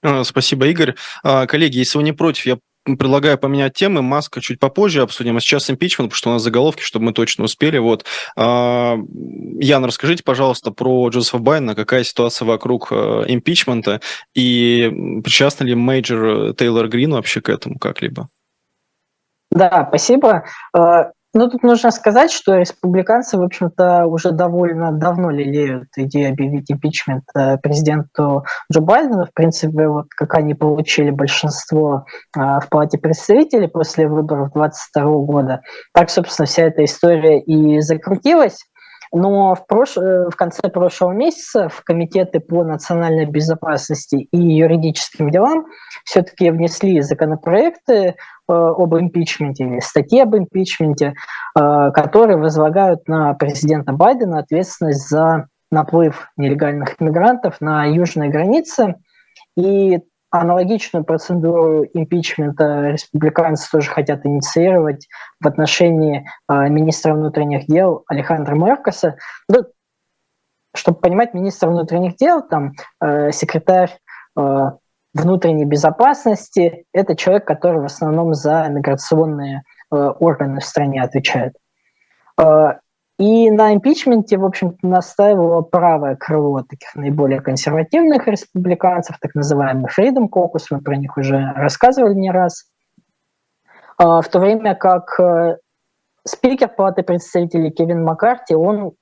А, 0.02 0.24
спасибо, 0.24 0.66
Игорь. 0.66 0.96
А, 1.22 1.46
коллеги, 1.46 1.78
если 1.78 1.98
вы 1.98 2.04
не 2.04 2.12
против, 2.12 2.46
я 2.46 2.58
предлагаю 2.84 3.38
поменять 3.38 3.74
темы. 3.74 4.02
Маска 4.02 4.40
чуть 4.40 4.58
попозже 4.58 5.02
обсудим, 5.02 5.36
а 5.36 5.40
сейчас 5.40 5.70
импичмент, 5.70 6.10
потому 6.10 6.16
что 6.16 6.30
у 6.30 6.32
нас 6.32 6.42
заголовки, 6.42 6.82
чтобы 6.82 7.04
мы 7.04 7.12
точно 7.12 7.44
успели. 7.44 7.78
Вот. 7.78 8.04
Ян, 8.36 9.84
расскажите, 9.84 10.24
пожалуйста, 10.24 10.72
про 10.72 11.08
Джозефа 11.08 11.38
Байдена, 11.38 11.76
какая 11.76 12.02
ситуация 12.02 12.44
вокруг 12.44 12.90
импичмента 12.90 14.00
и 14.34 14.90
причастна 15.22 15.66
ли 15.66 15.76
Марджори 15.76 16.54
Тейлор 16.54 16.88
Грин 16.88 17.12
вообще 17.12 17.40
к 17.40 17.50
этому 17.50 17.78
как-либо? 17.78 18.28
Да, 19.52 19.86
спасибо. 19.88 20.42
Ну, 21.34 21.48
тут 21.48 21.62
нужно 21.62 21.90
сказать, 21.90 22.30
что 22.30 22.56
республиканцы, 22.56 23.38
в 23.38 23.42
общем-то, 23.42 24.04
уже 24.04 24.32
довольно 24.32 24.92
давно 24.92 25.30
лелеют 25.30 25.88
идею 25.96 26.30
объявить 26.30 26.70
импичмент 26.70 27.24
э, 27.34 27.56
президенту 27.56 28.44
Джо 28.70 28.82
Байдену. 28.82 29.24
В 29.24 29.32
принципе, 29.32 29.88
вот 29.88 30.08
как 30.10 30.34
они 30.34 30.52
получили 30.52 31.10
большинство 31.10 32.04
э, 32.36 32.38
в 32.38 32.68
Палате 32.68 32.98
представителей 32.98 33.68
после 33.68 34.08
выборов 34.08 34.52
2022 34.52 35.04
года, 35.24 35.60
так, 35.94 36.10
собственно, 36.10 36.44
вся 36.44 36.64
эта 36.64 36.84
история 36.84 37.40
и 37.40 37.80
закрутилась. 37.80 38.58
Но 39.12 39.54
в, 39.54 39.66
прош... 39.66 39.96
Э, 39.96 40.28
в 40.30 40.36
конце 40.36 40.68
прошлого 40.68 41.12
месяца 41.12 41.68
в 41.68 41.82
комитеты 41.82 42.40
по 42.40 42.64
национальной 42.64 43.26
безопасности 43.26 44.28
и 44.30 44.38
юридическим 44.38 45.30
делам 45.30 45.66
все-таки 46.04 46.50
внесли 46.50 47.00
законопроекты, 47.02 48.16
об 48.52 48.94
импичменте 48.94 49.64
или 49.64 49.80
статьи 49.80 50.20
об 50.20 50.36
импичменте, 50.36 51.14
э, 51.58 51.90
которые 51.92 52.36
возлагают 52.36 53.06
на 53.08 53.34
президента 53.34 53.92
Байдена 53.92 54.38
ответственность 54.38 55.08
за 55.08 55.48
наплыв 55.70 56.28
нелегальных 56.36 57.00
иммигрантов 57.00 57.60
на 57.60 57.84
южной 57.84 58.28
границе. 58.28 58.96
И 59.56 60.00
аналогичную 60.30 61.04
процедуру 61.04 61.84
импичмента 61.92 62.90
республиканцы 62.90 63.70
тоже 63.70 63.90
хотят 63.90 64.24
инициировать 64.24 65.08
в 65.40 65.46
отношении 65.46 66.26
э, 66.48 66.68
министра 66.68 67.14
внутренних 67.14 67.66
дел 67.66 68.04
Алехандро 68.06 68.54
Маркоса. 68.54 69.16
Ну, 69.48 69.64
чтобы 70.74 70.98
понимать, 70.98 71.34
министр 71.34 71.68
внутренних 71.68 72.16
дел, 72.16 72.40
там 72.40 72.72
секретарь 72.98 73.98
внутренней 75.14 75.64
безопасности. 75.64 76.84
Это 76.92 77.16
человек, 77.16 77.46
который 77.46 77.80
в 77.80 77.84
основном 77.84 78.34
за 78.34 78.66
миграционные 78.68 79.62
э, 79.90 79.96
органы 79.96 80.60
в 80.60 80.64
стране 80.64 81.02
отвечает. 81.02 81.54
Э, 82.40 82.74
и 83.18 83.50
на 83.50 83.74
импичменте, 83.74 84.38
в 84.38 84.44
общем-то, 84.44 84.86
настаивало 84.86 85.62
правое 85.62 86.16
крыло 86.16 86.62
таких 86.62 86.94
наиболее 86.94 87.40
консервативных 87.40 88.26
республиканцев, 88.26 89.18
так 89.20 89.34
называемый 89.34 89.90
Freedom 89.96 90.28
Caucus, 90.28 90.66
мы 90.70 90.80
про 90.80 90.96
них 90.96 91.16
уже 91.16 91.52
рассказывали 91.54 92.14
не 92.14 92.30
раз. 92.30 92.64
Э, 93.98 94.20
в 94.22 94.28
то 94.28 94.38
время 94.38 94.74
как 94.74 95.18
спикер 96.24 96.68
Палаты 96.68 97.02
представителей 97.02 97.70
Кевин 97.70 98.02
Маккарти, 98.02 98.54
он, 98.54 98.92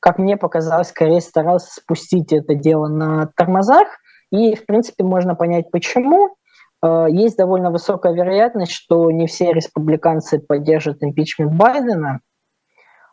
как 0.00 0.18
мне 0.18 0.36
показалось, 0.36 0.88
скорее 0.88 1.20
старался 1.20 1.72
спустить 1.74 2.32
это 2.32 2.54
дело 2.54 2.88
на 2.88 3.30
тормозах, 3.36 3.86
и, 4.34 4.56
в 4.56 4.66
принципе, 4.66 5.04
можно 5.04 5.34
понять, 5.34 5.70
почему. 5.70 6.34
Э, 6.82 7.06
есть 7.08 7.36
довольно 7.36 7.70
высокая 7.70 8.12
вероятность, 8.12 8.72
что 8.72 9.10
не 9.10 9.26
все 9.26 9.52
республиканцы 9.52 10.40
поддержат 10.40 11.02
импичмент 11.02 11.52
Байдена. 11.52 12.20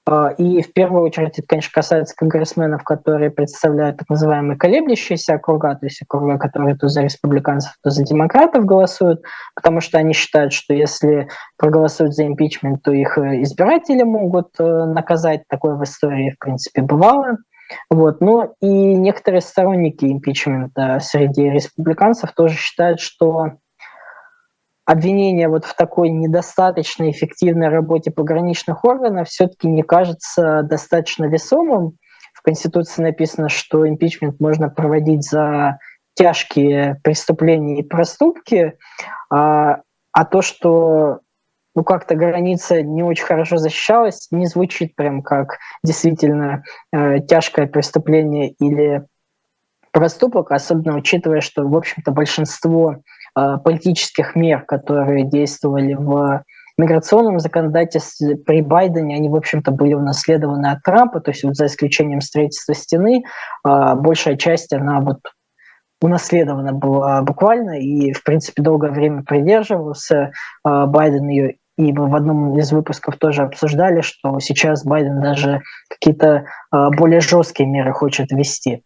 Э, 0.10 0.34
и 0.40 0.64
в 0.64 0.74
первую 0.74 1.04
очередь 1.04 1.38
это, 1.38 1.48
конечно, 1.48 1.70
касается 1.72 2.16
конгрессменов, 2.16 2.84
которые 2.84 3.30
представляют 3.30 3.98
так 3.98 4.10
называемые 4.10 4.58
колеблющиеся 4.58 5.36
округа, 5.36 5.76
то 5.76 5.86
есть 5.86 6.02
округа, 6.02 6.40
которые 6.40 6.76
то 6.76 6.88
за 6.88 7.04
республиканцев, 7.04 7.74
то 7.84 7.92
за 7.92 8.04
демократов 8.04 8.66
голосуют, 8.66 9.22
потому 9.56 9.80
что 9.80 10.00
они 10.00 10.14
считают, 10.14 10.54
что 10.54 10.74
если 10.74 11.28
проголосуют 11.58 12.16
за 12.16 12.26
импичмент, 12.26 12.82
то 12.82 12.92
их 12.92 13.16
избиратели 13.18 14.02
могут 14.02 14.50
э, 14.60 14.86
наказать. 14.86 15.44
Такое 15.48 15.76
в 15.76 15.84
истории, 15.84 16.32
в 16.32 16.40
принципе, 16.40 16.82
бывало. 16.82 17.38
Вот. 17.90 18.22
Но 18.22 18.54
и 18.62 18.68
некоторые 18.68 19.42
сторонники 19.42 20.06
импичмента 20.06 21.00
среди 21.02 21.50
республиканцев 21.50 22.32
тоже 22.34 22.56
считают, 22.56 23.00
что 23.00 23.52
обвинение 24.86 25.48
вот 25.48 25.66
в 25.66 25.76
такой 25.76 26.10
недостаточно 26.10 27.10
эффективной 27.10 27.70
работе 27.70 28.12
пограничных 28.12 28.84
органов 28.84 29.30
все-таки 29.30 29.68
не 29.68 29.84
кажется 29.84 30.64
достаточно 30.64 31.26
весомым. 31.26 31.98
В 32.34 32.42
Конституции 32.42 33.04
написано, 33.04 33.50
что 33.50 33.88
импичмент 33.88 34.40
можно 34.40 34.70
проводить 34.70 35.24
за 35.24 35.78
тяжкие 36.16 37.00
преступления 37.04 37.80
и 37.80 37.84
проступки, 37.84 38.74
а, 39.30 39.82
а 40.12 40.26
то, 40.26 40.42
что 40.42 41.20
ну 41.76 41.84
как-то 41.84 42.16
граница 42.16 42.82
не 42.82 43.04
очень 43.04 43.26
хорошо 43.26 43.58
защищалась, 43.58 44.28
не 44.32 44.46
звучит 44.48 44.96
прям 44.96 45.22
как 45.22 45.58
действительно 45.84 46.64
э, 46.94 47.20
тяжкое 47.22 47.68
преступление 47.68 48.50
или 48.50 49.06
проступок, 49.92 50.52
особенно 50.52 50.98
учитывая, 50.98 51.42
что, 51.42 51.68
в 51.68 51.76
общем-то, 51.76 52.12
большинство 52.12 52.96
э, 53.38 53.58
политических 53.64 54.36
мер, 54.36 54.64
которые 54.66 55.26
действовали 55.26 55.94
в 55.94 56.44
миграционном 56.78 57.40
законодательстве 57.40 58.36
при 58.36 58.62
Байдене 58.62 59.16
они, 59.16 59.30
в 59.30 59.36
общем-то, 59.36 59.72
были 59.72 59.94
унаследованы 59.94 60.68
от 60.68 60.82
Трампа, 60.84 61.20
то 61.22 61.32
есть 61.32 61.44
вот 61.44 61.56
за 61.56 61.68
исключением 61.68 62.22
строительства 62.22 62.74
стены, 62.74 63.24
а, 63.64 63.96
большая 63.96 64.36
часть, 64.36 64.74
она 64.74 65.00
вот 65.00 65.20
унаследована 66.02 66.74
была 66.74 67.22
буквально, 67.22 67.80
и, 67.80 68.12
в 68.12 68.24
принципе, 68.24 68.64
долгое 68.64 68.92
время 68.92 69.24
придерживался 69.24 70.32
а, 70.64 70.88
Байден 70.88 71.28
ее, 71.28 71.58
и 71.78 71.94
мы 71.94 72.10
в 72.10 72.16
одном 72.16 72.58
из 72.58 72.72
выпусков 72.72 73.18
тоже 73.18 73.44
обсуждали, 73.44 74.02
что 74.02 74.40
сейчас 74.40 74.84
Байден 74.86 75.22
даже 75.22 75.62
какие-то 75.90 76.46
а, 76.72 76.90
более 76.92 77.22
жесткие 77.22 77.70
меры 77.70 77.94
хочет 77.94 78.32
ввести. 78.32 78.84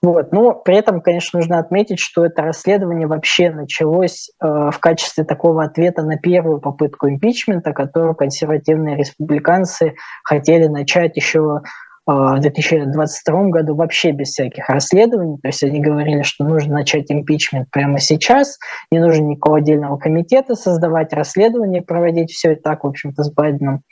Вот. 0.00 0.32
Но 0.32 0.54
при 0.54 0.76
этом, 0.76 1.00
конечно, 1.00 1.38
нужно 1.40 1.58
отметить, 1.58 1.98
что 1.98 2.24
это 2.24 2.42
расследование 2.42 3.08
вообще 3.08 3.50
началось 3.50 4.30
э, 4.40 4.46
в 4.46 4.78
качестве 4.78 5.24
такого 5.24 5.64
ответа 5.64 6.02
на 6.02 6.16
первую 6.16 6.60
попытку 6.60 7.08
импичмента, 7.08 7.72
которую 7.72 8.14
консервативные 8.14 8.96
республиканцы 8.96 9.94
хотели 10.22 10.66
начать 10.66 11.16
еще 11.16 11.62
в 12.08 12.40
2022 12.40 13.48
году 13.48 13.74
вообще 13.74 14.12
без 14.12 14.28
всяких 14.28 14.70
расследований. 14.70 15.36
То 15.42 15.48
есть 15.48 15.62
они 15.62 15.78
говорили, 15.78 16.22
что 16.22 16.44
нужно 16.44 16.76
начать 16.76 17.10
импичмент 17.10 17.70
прямо 17.70 17.98
сейчас, 18.00 18.58
не 18.90 18.98
нужно 18.98 19.24
никакого 19.24 19.58
отдельного 19.58 19.98
комитета 19.98 20.54
создавать, 20.54 21.12
расследование 21.12 21.82
проводить, 21.82 22.30
все 22.30 22.52
и 22.52 22.54
так, 22.54 22.82
в 22.82 22.86
общем-то, 22.86 23.22
с 23.22 23.30
Байденом 23.30 23.82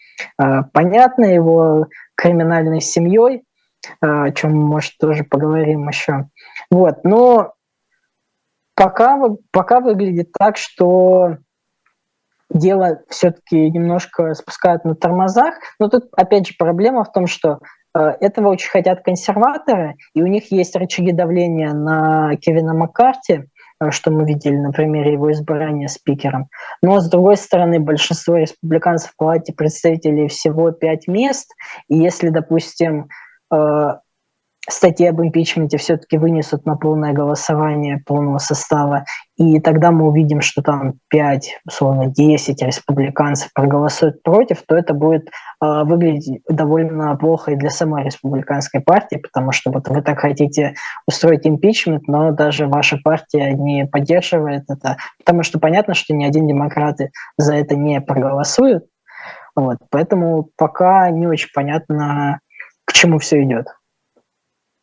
э, 0.42 0.62
понятно, 0.72 1.26
его 1.26 1.88
криминальной 2.14 2.80
семьей, 2.80 3.42
а, 4.00 4.24
о 4.24 4.32
чем, 4.32 4.56
может, 4.56 4.96
тоже 4.98 5.22
поговорим 5.22 5.86
еще. 5.86 6.30
Вот, 6.70 7.04
но 7.04 7.52
пока, 8.74 9.20
пока 9.50 9.80
выглядит 9.80 10.32
так, 10.32 10.56
что 10.56 11.36
дело 12.48 13.00
все-таки 13.10 13.70
немножко 13.70 14.32
спускают 14.32 14.86
на 14.86 14.94
тормозах. 14.94 15.56
Но 15.78 15.88
тут, 15.90 16.08
опять 16.16 16.46
же, 16.46 16.54
проблема 16.56 17.04
в 17.04 17.12
том, 17.12 17.26
что 17.26 17.58
этого 17.99 18.49
очень 18.49 18.70
хотят 18.70 19.03
консерваторы, 19.03 19.97
и 20.14 20.22
у 20.22 20.26
них 20.26 20.53
есть 20.53 20.76
рычаги 20.76 21.12
давления 21.12 21.72
на 21.72 22.36
Кевина 22.36 22.74
Маккарти, 22.74 23.44
э, 23.80 23.90
что 23.90 24.11
мы 24.11 24.24
видели 24.24 24.57
на 24.57 24.72
примере 24.72 25.12
его 25.12 25.32
избрания 25.32 25.88
спикером. 25.88 26.49
Но, 26.82 27.01
с 27.01 27.09
другой 27.09 27.36
стороны, 27.36 27.80
большинство 27.80 28.36
республиканцев 28.36 29.11
в 29.11 29.16
палате 29.16 29.53
представителей 29.53 30.28
всего 30.28 30.70
пять 30.72 31.07
мест, 31.09 31.51
и 31.88 31.97
если, 31.97 32.30
допустим, 32.30 33.09
Э, 33.53 33.99
статьи 34.68 35.06
об 35.06 35.20
импичменте 35.20 35.78
все-таки 35.78 36.18
вынесут 36.18 36.66
на 36.66 36.76
полное 36.76 37.12
голосование 37.12 38.02
полного 38.04 38.38
состава, 38.38 39.04
и 39.36 39.60
тогда 39.60 39.90
мы 39.90 40.08
увидим, 40.08 40.40
что 40.40 40.62
там 40.62 40.94
5, 41.08 41.60
условно 41.66 42.06
10 42.06 42.62
республиканцев 42.62 43.52
проголосуют 43.52 44.22
против, 44.22 44.62
то 44.66 44.76
это 44.76 44.94
будет 44.94 45.28
э, 45.28 45.30
выглядеть 45.84 46.42
довольно 46.48 47.14
плохо 47.16 47.52
и 47.52 47.56
для 47.56 47.70
самой 47.70 48.04
республиканской 48.04 48.80
партии, 48.80 49.16
потому 49.16 49.52
что 49.52 49.70
вот 49.70 49.88
вы 49.88 50.02
так 50.02 50.18
хотите 50.20 50.74
устроить 51.06 51.46
импичмент, 51.46 52.08
но 52.08 52.32
даже 52.32 52.66
ваша 52.66 52.98
партия 53.02 53.52
не 53.52 53.86
поддерживает 53.86 54.64
это, 54.68 54.96
потому 55.18 55.42
что 55.42 55.58
понятно, 55.58 55.94
что 55.94 56.14
ни 56.14 56.24
один 56.24 56.48
демократ 56.48 56.96
за 57.36 57.54
это 57.54 57.76
не 57.76 58.00
проголосует. 58.00 58.84
Вот, 59.54 59.78
поэтому 59.90 60.50
пока 60.56 61.10
не 61.10 61.26
очень 61.26 61.48
понятно, 61.54 62.40
к 62.84 62.92
чему 62.92 63.18
все 63.18 63.42
идет. 63.42 63.66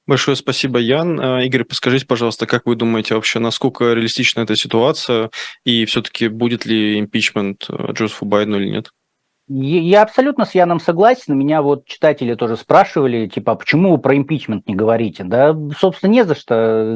Большое 0.05 0.35
спасибо, 0.35 0.79
Ян. 0.79 1.19
А, 1.19 1.43
Игорь, 1.43 1.63
подскажите, 1.63 2.05
пожалуйста, 2.05 2.45
как 2.45 2.65
вы 2.65 2.75
думаете 2.75 3.15
вообще, 3.15 3.39
насколько 3.39 3.93
реалистична 3.93 4.41
эта 4.41 4.55
ситуация, 4.55 5.29
и 5.63 5.85
все-таки 5.85 6.27
будет 6.27 6.65
ли 6.65 6.99
импичмент 6.99 7.67
э, 7.69 7.93
Джозефу 7.93 8.25
Байдену 8.25 8.59
или 8.59 8.69
нет? 8.69 8.91
Я 9.49 10.03
абсолютно 10.03 10.45
с 10.45 10.55
Яном 10.55 10.79
согласен. 10.79 11.37
Меня 11.37 11.61
вот 11.61 11.85
читатели 11.85 12.33
тоже 12.33 12.55
спрашивали, 12.55 13.27
типа, 13.27 13.51
а 13.51 13.55
почему 13.55 13.91
вы 13.91 13.97
про 13.97 14.15
импичмент 14.15 14.69
не 14.69 14.75
говорите? 14.75 15.25
Да, 15.25 15.53
собственно, 15.77 16.11
не 16.11 16.23
за 16.23 16.33
что, 16.33 16.95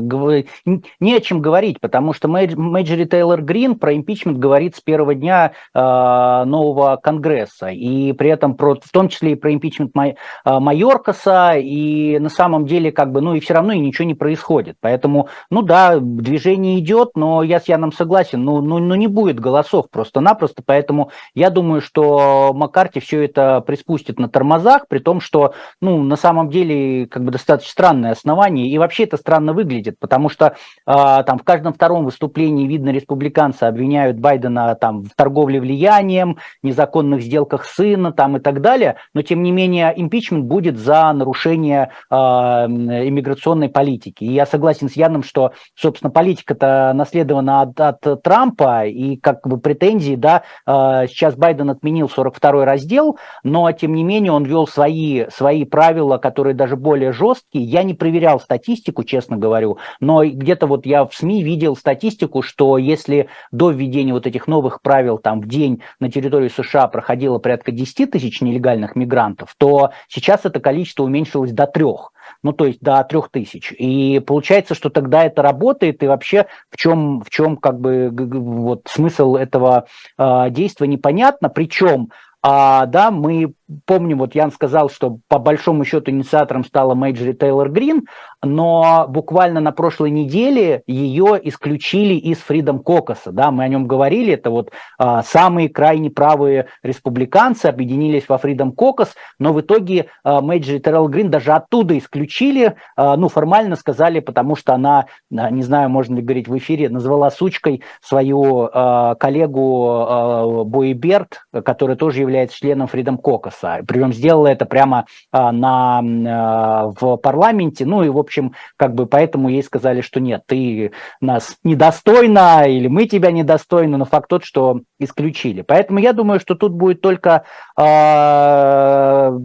не 1.01 1.13
о 1.13 1.19
чем 1.19 1.41
говорить, 1.41 1.81
потому 1.81 2.13
что 2.13 2.29
Мэджори 2.29 3.03
Тейлор 3.03 3.41
Грин 3.41 3.77
про 3.77 3.93
импичмент 3.93 4.37
говорит 4.37 4.77
с 4.77 4.79
первого 4.79 5.13
дня 5.13 5.51
э, 5.73 5.79
нового 5.79 6.95
Конгресса, 7.03 7.67
и 7.67 8.13
при 8.13 8.29
этом 8.29 8.55
про, 8.55 8.75
в 8.75 8.91
том 8.93 9.09
числе 9.09 9.33
и 9.33 9.35
про 9.35 9.53
импичмент 9.53 9.91
э, 9.97 10.13
Майоркаса, 10.45 11.55
и 11.57 12.17
на 12.17 12.29
самом 12.29 12.65
деле, 12.65 12.93
как 12.93 13.11
бы, 13.11 13.19
ну 13.19 13.35
и 13.35 13.41
все 13.41 13.55
равно 13.55 13.73
и 13.73 13.79
ничего 13.79 14.07
не 14.07 14.15
происходит. 14.15 14.77
Поэтому, 14.79 15.27
ну 15.49 15.63
да, 15.63 15.99
движение 15.99 16.79
идет, 16.79 17.11
но 17.15 17.43
я 17.43 17.59
с 17.59 17.67
Яном 17.67 17.91
согласен, 17.91 18.45
ну, 18.45 18.61
ну, 18.61 18.79
ну 18.79 18.95
не 18.95 19.07
будет 19.07 19.37
голосов 19.37 19.87
просто-напросто, 19.91 20.63
поэтому 20.65 21.11
я 21.35 21.49
думаю, 21.49 21.81
что 21.81 22.36
Маккарти 22.53 22.99
все 22.99 23.23
это 23.23 23.61
приспустит 23.61 24.19
на 24.19 24.29
тормозах, 24.29 24.87
при 24.87 24.99
том, 24.99 25.19
что, 25.21 25.53
ну, 25.81 26.01
на 26.03 26.15
самом 26.15 26.49
деле, 26.49 27.07
как 27.07 27.23
бы 27.23 27.31
достаточно 27.31 27.71
странное 27.71 28.11
основание, 28.11 28.67
и 28.67 28.77
вообще 28.77 29.03
это 29.03 29.17
странно 29.17 29.53
выглядит, 29.53 29.97
потому 29.99 30.29
что 30.29 30.47
э, 30.47 30.53
там 30.85 31.37
в 31.39 31.43
каждом 31.43 31.73
втором 31.73 32.05
выступлении, 32.05 32.67
видно, 32.67 32.89
республиканцы 32.89 33.63
обвиняют 33.63 34.17
Байдена 34.19 34.75
там 34.75 35.03
в 35.03 35.15
торговле 35.15 35.59
влиянием, 35.59 36.37
незаконных 36.63 37.21
сделках 37.21 37.65
сына 37.65 38.11
там 38.11 38.37
и 38.37 38.39
так 38.39 38.61
далее, 38.61 38.97
но 39.13 39.21
тем 39.21 39.43
не 39.43 39.51
менее 39.51 39.93
импичмент 39.95 40.45
будет 40.45 40.77
за 40.77 41.11
нарушение 41.13 41.91
э, 42.09 42.15
иммиграционной 42.15 43.69
политики. 43.69 44.23
И 44.23 44.33
я 44.33 44.45
согласен 44.45 44.89
с 44.89 44.93
Яном, 44.93 45.23
что, 45.23 45.53
собственно, 45.75 46.11
политика-то 46.11 46.91
наследована 46.93 47.61
от, 47.61 47.79
от 47.79 48.23
Трампа, 48.23 48.85
и 48.85 49.17
как 49.17 49.47
бы 49.47 49.57
претензии, 49.57 50.15
да, 50.15 50.43
э, 50.65 51.07
сейчас 51.07 51.35
Байден 51.35 51.69
отменил 51.69 52.09
40 52.09 52.26
42 52.27 52.65
раздел, 52.65 53.17
но 53.43 53.71
тем 53.71 53.93
не 53.93 54.03
менее 54.03 54.31
он 54.31 54.43
вел 54.43 54.67
свои, 54.67 55.25
свои 55.29 55.65
правила, 55.65 56.17
которые 56.17 56.53
даже 56.53 56.75
более 56.75 57.11
жесткие. 57.11 57.63
Я 57.65 57.83
не 57.83 57.93
проверял 57.93 58.39
статистику, 58.39 59.03
честно 59.03 59.37
говорю, 59.37 59.77
но 59.99 60.25
где-то 60.25 60.67
вот 60.67 60.85
я 60.85 61.05
в 61.05 61.13
СМИ 61.13 61.43
видел 61.43 61.75
статистику, 61.75 62.41
что 62.41 62.77
если 62.77 63.29
до 63.51 63.71
введения 63.71 64.13
вот 64.13 64.27
этих 64.27 64.47
новых 64.47 64.81
правил 64.81 65.17
там 65.17 65.41
в 65.41 65.47
день 65.47 65.81
на 65.99 66.11
территории 66.11 66.49
США 66.49 66.87
проходило 66.87 67.39
порядка 67.39 67.71
10 67.71 68.11
тысяч 68.11 68.41
нелегальных 68.41 68.95
мигрантов, 68.95 69.55
то 69.57 69.91
сейчас 70.07 70.45
это 70.45 70.59
количество 70.59 71.03
уменьшилось 71.03 71.51
до 71.51 71.67
трех 71.67 72.11
ну 72.43 72.53
то 72.53 72.65
есть 72.65 72.79
до 72.81 73.03
трех 73.03 73.29
тысяч. 73.29 73.73
И 73.77 74.19
получается, 74.25 74.75
что 74.75 74.89
тогда 74.89 75.23
это 75.23 75.41
работает, 75.41 76.03
и 76.03 76.07
вообще 76.07 76.47
в 76.69 76.77
чем, 76.77 77.21
в 77.21 77.29
чем 77.29 77.57
как 77.57 77.79
бы 77.79 78.09
вот 78.11 78.87
смысл 78.89 79.35
этого 79.35 79.85
э, 80.17 80.49
действия 80.49 80.87
непонятно. 80.87 81.49
Причем 81.49 82.09
а, 82.41 82.85
да, 82.85 83.11
мы 83.11 83.53
помним, 83.85 84.19
вот 84.19 84.35
Ян 84.35 84.51
сказал, 84.51 84.89
что 84.89 85.19
по 85.27 85.39
большому 85.39 85.83
счету 85.83 86.11
инициатором 86.11 86.63
стала 86.63 86.95
Мэйджори 86.95 87.33
Тейлор 87.33 87.69
Грин, 87.69 88.05
но 88.43 89.05
буквально 89.09 89.59
на 89.59 89.71
прошлой 89.71 90.11
неделе 90.11 90.83
ее 90.87 91.39
исключили 91.43 92.13
из 92.13 92.37
Freedom 92.47 92.81
Caucus, 92.83 93.19
да, 93.25 93.51
мы 93.51 93.63
о 93.63 93.67
нем 93.67 93.87
говорили, 93.87 94.33
это 94.33 94.49
вот 94.49 94.71
а, 94.97 95.23
самые 95.23 95.69
крайне 95.69 96.09
правые 96.09 96.67
республиканцы 96.83 97.65
объединились 97.65 98.29
во 98.29 98.37
Freedom 98.37 98.73
Caucus, 98.73 99.09
но 99.39 99.53
в 99.53 99.61
итоге 99.61 100.07
а, 100.23 100.41
Марджори 100.41 100.79
Тейлор 100.79 101.09
Грин 101.09 101.29
даже 101.29 101.51
оттуда 101.51 101.97
исключили, 101.97 102.75
а, 102.95 103.17
ну, 103.17 103.27
формально 103.27 103.75
сказали, 103.75 104.19
потому 104.19 104.55
что 104.55 104.73
она, 104.73 105.07
а, 105.35 105.49
не 105.49 105.63
знаю, 105.63 105.89
можно 105.89 106.15
ли 106.15 106.21
говорить 106.21 106.47
в 106.47 106.57
эфире, 106.57 106.89
назвала 106.89 107.31
сучкой 107.31 107.83
свою 108.01 108.69
а, 108.71 109.15
коллегу 109.15 109.89
а, 109.89 110.63
Боберт, 110.63 111.41
которая 111.65 111.97
тоже 111.97 112.21
является 112.21 112.57
членом 112.57 112.87
Freedom 112.91 113.17
Caucus, 113.21 113.56
Кокуса. 113.57 113.83
Причем 113.87 114.13
сделала 114.13 114.47
это 114.47 114.65
прямо 114.65 115.05
а, 115.31 115.51
на, 115.51 115.99
а, 115.99 116.93
в 116.99 117.17
парламенте. 117.17 117.85
Ну 117.85 118.03
и, 118.03 118.09
в 118.09 118.17
общем, 118.17 118.53
как 118.75 118.93
бы 118.93 119.05
поэтому 119.05 119.49
ей 119.49 119.63
сказали, 119.63 120.01
что 120.01 120.19
нет, 120.19 120.43
ты 120.45 120.91
нас 121.21 121.57
недостойна 121.63 122.65
или 122.67 122.87
мы 122.87 123.05
тебя 123.05 123.31
недостойны, 123.31 123.97
но 123.97 124.05
факт 124.05 124.29
тот, 124.29 124.43
что 124.43 124.81
исключили. 124.99 125.61
Поэтому 125.61 125.99
я 125.99 126.13
думаю, 126.13 126.39
что 126.39 126.55
тут 126.55 126.73
будет 126.73 127.01
только 127.01 127.43
э, 127.79 129.39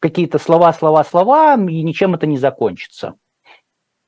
какие-то 0.00 0.38
слова, 0.38 0.72
слова, 0.72 1.04
слова, 1.04 1.54
и 1.54 1.82
ничем 1.82 2.14
это 2.14 2.26
не 2.26 2.38
закончится. 2.38 3.14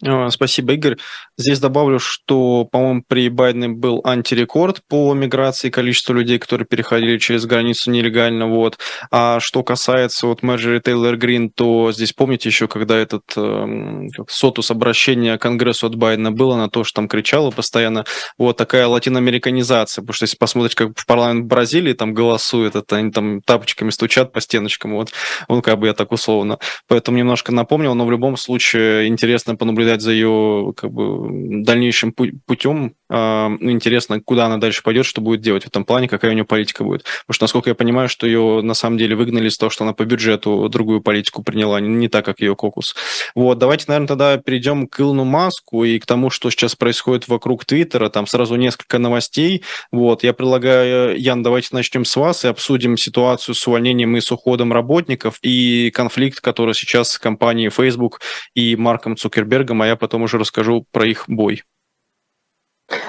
А, 0.05 0.30
спасибо, 0.30 0.72
Игорь. 0.72 0.96
Здесь 1.38 1.61
добавлю, 1.61 2.00
что, 2.00 2.64
по-моему, 2.64 3.05
при 3.07 3.28
Байдене 3.28 3.68
был 3.68 4.00
антирекорд 4.05 4.80
по 4.88 5.14
миграции 5.14 5.70
количества 5.70 6.12
людей, 6.12 6.40
которые 6.40 6.66
переходили 6.66 7.18
через 7.18 7.46
границу 7.46 7.90
нелегально. 7.92 8.48
Вот. 8.48 8.78
А 9.12 9.38
что 9.38 9.62
касается 9.62 10.26
вот 10.26 10.42
Мэджери 10.42 10.80
Тейлор 10.80 11.16
Грин, 11.16 11.50
то 11.50 11.92
здесь 11.92 12.12
помните 12.12 12.48
еще, 12.48 12.66
когда 12.66 12.96
этот 12.96 13.22
э, 13.36 14.09
сотус 14.28 14.72
обращения 14.72 15.38
к 15.38 15.42
Конгрессу 15.42 15.86
от 15.86 15.94
Байдена 15.94 16.32
было, 16.32 16.57
на 16.57 16.68
то, 16.68 16.82
что 16.82 16.96
там 16.96 17.09
кричала 17.09 17.50
постоянно, 17.53 18.05
вот 18.38 18.57
такая 18.57 18.88
латиноамериканизация, 18.88 20.03
потому 20.03 20.14
что 20.14 20.24
если 20.24 20.36
посмотреть, 20.36 20.74
как 20.74 20.98
в 20.98 21.07
парламент 21.07 21.46
Бразилии 21.46 21.92
там 21.92 22.12
голосуют, 22.12 22.74
это 22.74 22.96
они 22.96 23.12
там 23.12 23.40
тапочками 23.40 23.90
стучат 23.90 24.32
по 24.32 24.40
стеночкам, 24.40 24.94
вот, 24.94 25.12
ну, 25.48 25.62
как 25.62 25.78
бы 25.78 25.86
я 25.86 25.92
так 25.94 26.11
условно. 26.11 26.59
Поэтому 26.88 27.18
немножко 27.18 27.53
напомнил, 27.53 27.94
но 27.94 28.05
в 28.05 28.11
любом 28.11 28.36
случае 28.36 29.07
интересно 29.07 29.55
понаблюдать 29.55 29.91
наблюдать 29.93 30.03
за 30.03 30.12
ее 30.12 30.72
как 30.76 30.90
бы, 30.90 31.64
дальнейшим 31.64 32.12
путем. 32.12 32.95
А, 33.09 33.49
ну, 33.49 33.70
интересно, 33.70 34.20
куда 34.20 34.47
она 34.47 34.57
дальше 34.57 34.82
пойдет, 34.82 35.05
что 35.05 35.20
будет 35.20 35.40
делать 35.43 35.64
в 35.64 35.68
этом 35.68 35.84
плане, 35.84 36.09
какая 36.09 36.30
у 36.30 36.34
нее 36.34 36.45
политика 36.45 36.82
будет. 36.82 37.03
Потому 37.03 37.34
что, 37.34 37.45
насколько 37.45 37.70
я 37.70 37.74
понимаю, 37.74 38.09
что 38.09 38.26
ее 38.26 38.62
на 38.62 38.74
самом 38.74 38.97
деле 38.97 39.14
выгнали 39.14 39.49
из 39.49 39.59
того, 39.59 39.70
что 39.70 39.84
она 39.84 39.93
по 39.93 40.05
бюджету 40.05 40.68
другую 40.70 41.03
политику 41.03 41.43
приняла, 41.43 41.80
не 41.80 42.09
так, 42.09 42.24
как 42.24 42.40
ее 42.40 42.57
кокус. 42.57 42.95
Вот, 43.34 43.59
давайте, 43.59 43.84
наверное, 43.88 44.09
тогда 44.09 44.36
перейдем 44.38 44.86
к 44.86 45.01
Илону 45.01 45.24
Маску 45.24 45.84
и 45.84 45.99
к 45.99 46.07
тому, 46.07 46.30
что 46.30 46.51
сейчас 46.51 46.74
происходит 46.74 47.28
вокруг 47.28 47.64
Твиттера. 47.64 48.09
Там 48.09 48.26
сразу 48.26 48.57
несколько 48.57 48.99
новостей. 48.99 49.62
Вот, 49.90 50.22
я 50.22 50.32
предлагаю, 50.32 51.18
Ян, 51.20 51.43
давайте 51.43 51.68
начнем 51.72 52.05
с 52.05 52.16
вас 52.16 52.45
и 52.45 52.49
обсудим 52.49 52.97
ситуацию 52.97 53.55
с 53.55 53.66
увольнением 53.66 54.16
и 54.16 54.20
с 54.20 54.32
уходом 54.32 54.72
работников 54.72 55.38
и 55.43 55.90
конфликт, 55.90 56.40
который 56.40 56.74
сейчас 56.74 57.11
с 57.11 57.18
компанией 57.18 57.68
Facebook 57.68 58.20
и 58.55 58.74
Марком 58.76 59.16
Цукербергом, 59.16 59.82
а 59.83 59.87
я 59.87 59.97
потом 59.97 60.22
уже 60.22 60.39
расскажу 60.39 60.85
про 60.91 61.07
их 61.07 61.24
бой. 61.28 61.62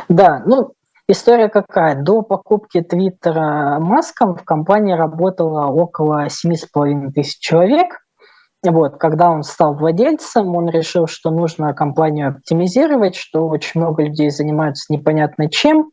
Да, 0.10 0.44
ну, 0.46 0.74
история 1.08 1.50
какая? 1.50 1.96
До 1.96 2.22
покупки 2.22 2.82
Твиттера 2.82 3.80
Маском 3.80 4.36
в 4.36 4.44
компании 4.44 4.94
работало 4.94 5.68
около 5.68 6.28
7,5 6.28 7.12
тысяч 7.12 7.40
человек. 7.40 8.00
Вот, 8.66 8.98
когда 8.98 9.30
он 9.30 9.44
стал 9.44 9.76
владельцем, 9.76 10.56
он 10.56 10.70
решил, 10.70 11.06
что 11.08 11.32
нужно 11.32 11.74
компанию 11.74 12.30
оптимизировать, 12.30 13.16
что 13.16 13.48
очень 13.48 13.82
много 13.82 14.04
людей 14.04 14.30
занимаются 14.30 14.92
непонятно 14.94 15.50
чем. 15.50 15.92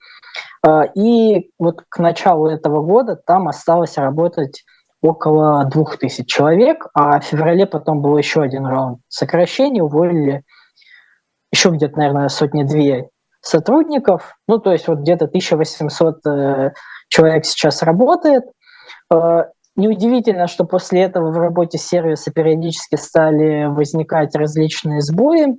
А, 0.64 0.84
и 0.84 1.50
вот 1.58 1.82
к 1.88 1.98
началу 1.98 2.46
этого 2.46 2.80
года 2.80 3.16
там 3.16 3.48
осталось 3.48 3.96
работать 3.96 4.64
около 5.02 5.64
двух 5.64 5.96
тысяч 5.96 6.28
человек, 6.28 6.86
а 6.94 7.18
в 7.20 7.24
феврале 7.24 7.66
потом 7.66 8.02
был 8.02 8.16
еще 8.16 8.42
один 8.42 8.66
раунд 8.66 9.00
сокращений, 9.08 9.80
уволили 9.80 10.44
еще 11.52 11.70
где-то, 11.70 11.98
наверное, 11.98 12.28
сотни-две 12.28 13.08
сотрудников, 13.40 14.36
ну, 14.46 14.58
то 14.58 14.72
есть 14.72 14.86
вот 14.88 15.00
где-то 15.00 15.26
1800 15.26 16.26
э, 16.26 16.72
человек 17.08 17.44
сейчас 17.44 17.82
работает. 17.82 18.44
Э, 19.12 19.44
неудивительно, 19.76 20.46
что 20.46 20.64
после 20.64 21.02
этого 21.02 21.30
в 21.30 21.38
работе 21.38 21.78
сервиса 21.78 22.30
периодически 22.30 22.96
стали 22.96 23.64
возникать 23.64 24.34
различные 24.34 25.00
сбои. 25.00 25.56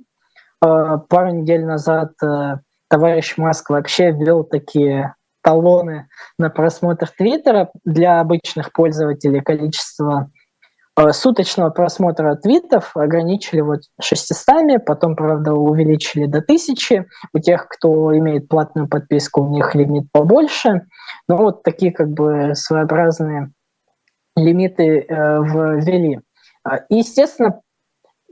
Э, 0.64 0.98
пару 1.08 1.30
недель 1.30 1.64
назад 1.64 2.12
товарищ 2.88 3.36
Маск 3.36 3.70
вообще 3.70 4.12
ввел 4.12 4.44
такие 4.44 5.14
талоны 5.42 6.08
на 6.38 6.50
просмотр 6.50 7.08
Твиттера 7.08 7.70
для 7.84 8.20
обычных 8.20 8.72
пользователей 8.72 9.40
количество 9.40 10.30
суточного 11.12 11.70
просмотра 11.70 12.34
твитов 12.36 12.96
ограничили 12.96 13.60
вот 13.60 13.80
600, 14.00 14.84
потом, 14.84 15.16
правда, 15.16 15.54
увеличили 15.54 16.26
до 16.26 16.38
1000. 16.38 17.06
У 17.32 17.38
тех, 17.38 17.66
кто 17.68 18.16
имеет 18.18 18.48
платную 18.48 18.88
подписку, 18.88 19.42
у 19.42 19.48
них 19.48 19.74
лимит 19.74 20.04
побольше. 20.12 20.82
Но 21.28 21.38
вот 21.38 21.62
такие 21.62 21.92
как 21.92 22.08
бы 22.08 22.54
своеобразные 22.54 23.52
лимиты 24.36 25.00
э, 25.00 25.04
ввели. 25.08 26.20
И, 26.90 26.96
естественно, 26.96 27.60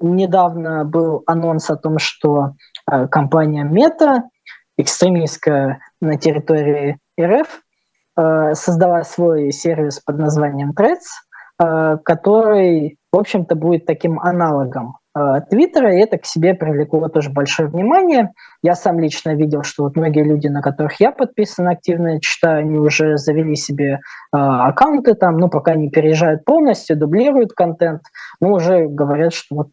недавно 0.01 0.85
был 0.85 1.23
анонс 1.27 1.71
о 1.71 1.77
том, 1.77 1.99
что 1.99 2.53
э, 2.91 3.09
компания 3.09 3.65
Meta, 3.65 4.21
экстремистская 4.77 5.81
на 6.01 6.19
территории 6.19 6.99
РФ, 7.19 7.63
э, 8.19 8.55
создала 8.55 9.03
свой 9.05 9.51
сервис 9.51 10.01
под 10.01 10.19
названием 10.19 10.73
Threads– 10.79 11.09
Э, 11.30 11.30
который, 12.05 12.97
в 13.13 13.19
общем-то, 13.19 13.55
будет 13.55 13.85
таким 13.85 14.19
аналогом 14.19 14.97
э, 15.17 15.41
Твиттера, 15.51 15.95
и 15.95 16.01
это 16.01 16.17
к 16.17 16.25
себе 16.25 16.55
привлекло 16.55 17.09
тоже 17.09 17.31
большое 17.31 17.69
внимание. 17.69 18.33
Я 18.63 18.75
сам 18.75 18.99
лично 18.99 19.35
видел, 19.35 19.63
что 19.63 19.85
вот 19.85 19.97
многие 19.97 20.25
люди, 20.25 20.49
на 20.49 20.63
которых 20.63 21.01
я 21.01 21.11
подписан 21.11 21.69
активно 21.69 22.21
читаю, 22.21 22.61
они 22.61 22.79
уже 22.79 23.17
завели 23.17 23.57
себе 23.57 23.95
э, 23.95 23.99
аккаунты 24.33 25.15
там, 25.15 25.37
ну, 25.39 25.49
пока 25.49 25.75
не 25.75 25.91
переезжают 25.91 26.45
полностью, 26.45 26.97
дублируют 26.97 27.53
контент, 27.53 28.03
но 28.41 28.53
уже 28.53 28.87
говорят, 28.87 29.35
что 29.35 29.57
вот 29.57 29.69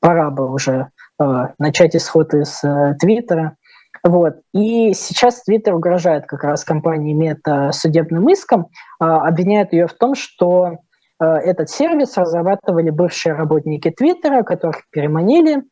пора 0.00 0.30
бы 0.30 0.52
уже 0.52 0.88
э, 1.20 1.24
начать 1.58 1.96
исход 1.96 2.34
из 2.34 2.62
э, 2.62 2.94
Твиттера. 3.00 3.56
Вот. 4.04 4.36
И 4.52 4.94
сейчас 4.94 5.42
Твиттер 5.42 5.74
угрожает 5.74 6.26
как 6.26 6.44
раз 6.44 6.64
компании 6.64 7.12
Мета 7.12 7.72
судебным 7.72 8.28
иском, 8.28 8.66
э, 9.00 9.04
обвиняет 9.04 9.72
ее 9.72 9.86
в 9.86 9.94
том, 9.94 10.14
что 10.14 10.76
Э, 10.76 10.76
этот 11.24 11.70
сервис 11.70 12.16
разрабатывали 12.16 12.90
бывшие 12.90 13.34
работники 13.34 13.90
Твиттера, 13.90 14.42
которых 14.42 14.82
переманили, 14.90 15.62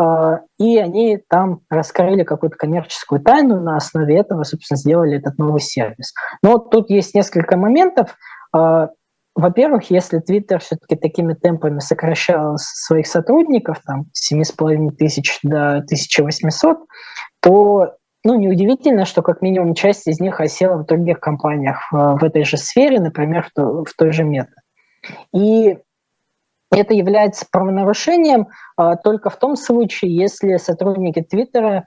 э, 0.00 0.38
и 0.58 0.78
они 0.78 1.18
там 1.28 1.60
раскрыли 1.68 2.22
какую-то 2.24 2.56
коммерческую 2.56 3.20
тайну, 3.20 3.60
на 3.60 3.76
основе 3.76 4.16
этого, 4.18 4.44
собственно, 4.44 4.78
сделали 4.78 5.18
этот 5.18 5.38
новый 5.38 5.60
сервис. 5.60 6.12
Но 6.42 6.58
тут 6.58 6.90
есть 6.90 7.14
несколько 7.14 7.56
моментов. 7.56 8.16
Э, 8.56 8.88
во-первых, 9.34 9.90
если 9.90 10.18
Твиттер 10.18 10.60
все-таки 10.60 10.96
такими 10.96 11.34
темпами 11.34 11.80
сокращал 11.80 12.56
своих 12.56 13.06
сотрудников, 13.06 13.82
там, 13.86 14.06
с 14.12 14.32
7,5 14.32 14.92
тысяч 14.92 15.38
до 15.42 15.76
1800, 15.78 16.78
то 17.40 17.96
ну, 18.26 18.34
неудивительно, 18.34 19.04
что 19.04 19.22
как 19.22 19.40
минимум 19.40 19.74
часть 19.74 20.08
из 20.08 20.18
них 20.18 20.40
осела 20.40 20.78
в 20.78 20.86
других 20.86 21.20
компаниях 21.20 21.86
в, 21.92 22.24
этой 22.24 22.44
же 22.44 22.56
сфере, 22.56 22.98
например, 22.98 23.48
в 23.54 23.86
той 23.96 24.10
же 24.10 24.24
мета. 24.24 24.55
И 25.34 25.78
это 26.72 26.94
является 26.94 27.46
правонарушением 27.50 28.48
а, 28.76 28.96
только 28.96 29.30
в 29.30 29.36
том 29.36 29.56
случае, 29.56 30.14
если 30.14 30.56
сотрудники 30.56 31.22
Твиттера 31.22 31.86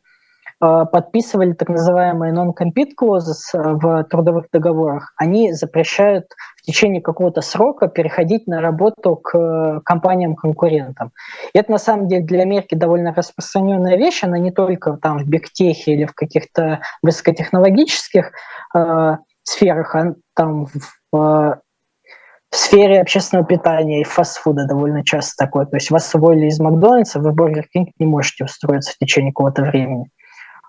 а, 0.61 0.85
подписывали 0.85 1.53
так 1.53 1.69
называемые 1.69 2.33
non-compete 2.33 2.91
clauses 2.99 3.41
а, 3.53 3.73
в 3.73 4.03
трудовых 4.05 4.47
договорах, 4.51 5.13
они 5.17 5.53
запрещают 5.53 6.25
в 6.57 6.61
течение 6.63 7.01
какого-то 7.01 7.41
срока 7.41 7.87
переходить 7.87 8.47
на 8.47 8.61
работу 8.61 9.15
к 9.15 9.81
компаниям-конкурентам. 9.85 11.11
И 11.53 11.59
это 11.59 11.71
на 11.71 11.77
самом 11.77 12.07
деле 12.07 12.23
для 12.23 12.41
Америки 12.41 12.75
довольно 12.75 13.13
распространенная 13.13 13.97
вещь, 13.97 14.23
она 14.23 14.37
не 14.37 14.51
только 14.51 14.93
там 14.93 15.19
в 15.19 15.27
бигтехе 15.27 15.93
или 15.93 16.05
в 16.05 16.13
каких-то 16.13 16.79
высокотехнологических 17.01 18.31
э, 18.75 19.17
сферах, 19.43 19.95
а 19.95 20.13
там 20.35 20.67
в 21.11 21.61
в 22.51 22.55
сфере 22.55 23.01
общественного 23.01 23.45
питания 23.45 24.01
и 24.01 24.03
фастфуда 24.03 24.65
довольно 24.65 25.03
часто 25.03 25.45
такое. 25.45 25.65
То 25.65 25.77
есть 25.77 25.91
вас 25.91 26.13
уволили 26.15 26.47
из 26.47 26.59
Макдональдса, 26.59 27.19
вы 27.19 27.31
в 27.31 27.35
Бургер 27.35 27.67
Кинг 27.71 27.89
не 27.99 28.05
можете 28.05 28.45
устроиться 28.45 28.93
в 28.93 28.97
течение 28.97 29.31
какого-то 29.31 29.63
времени. 29.63 30.09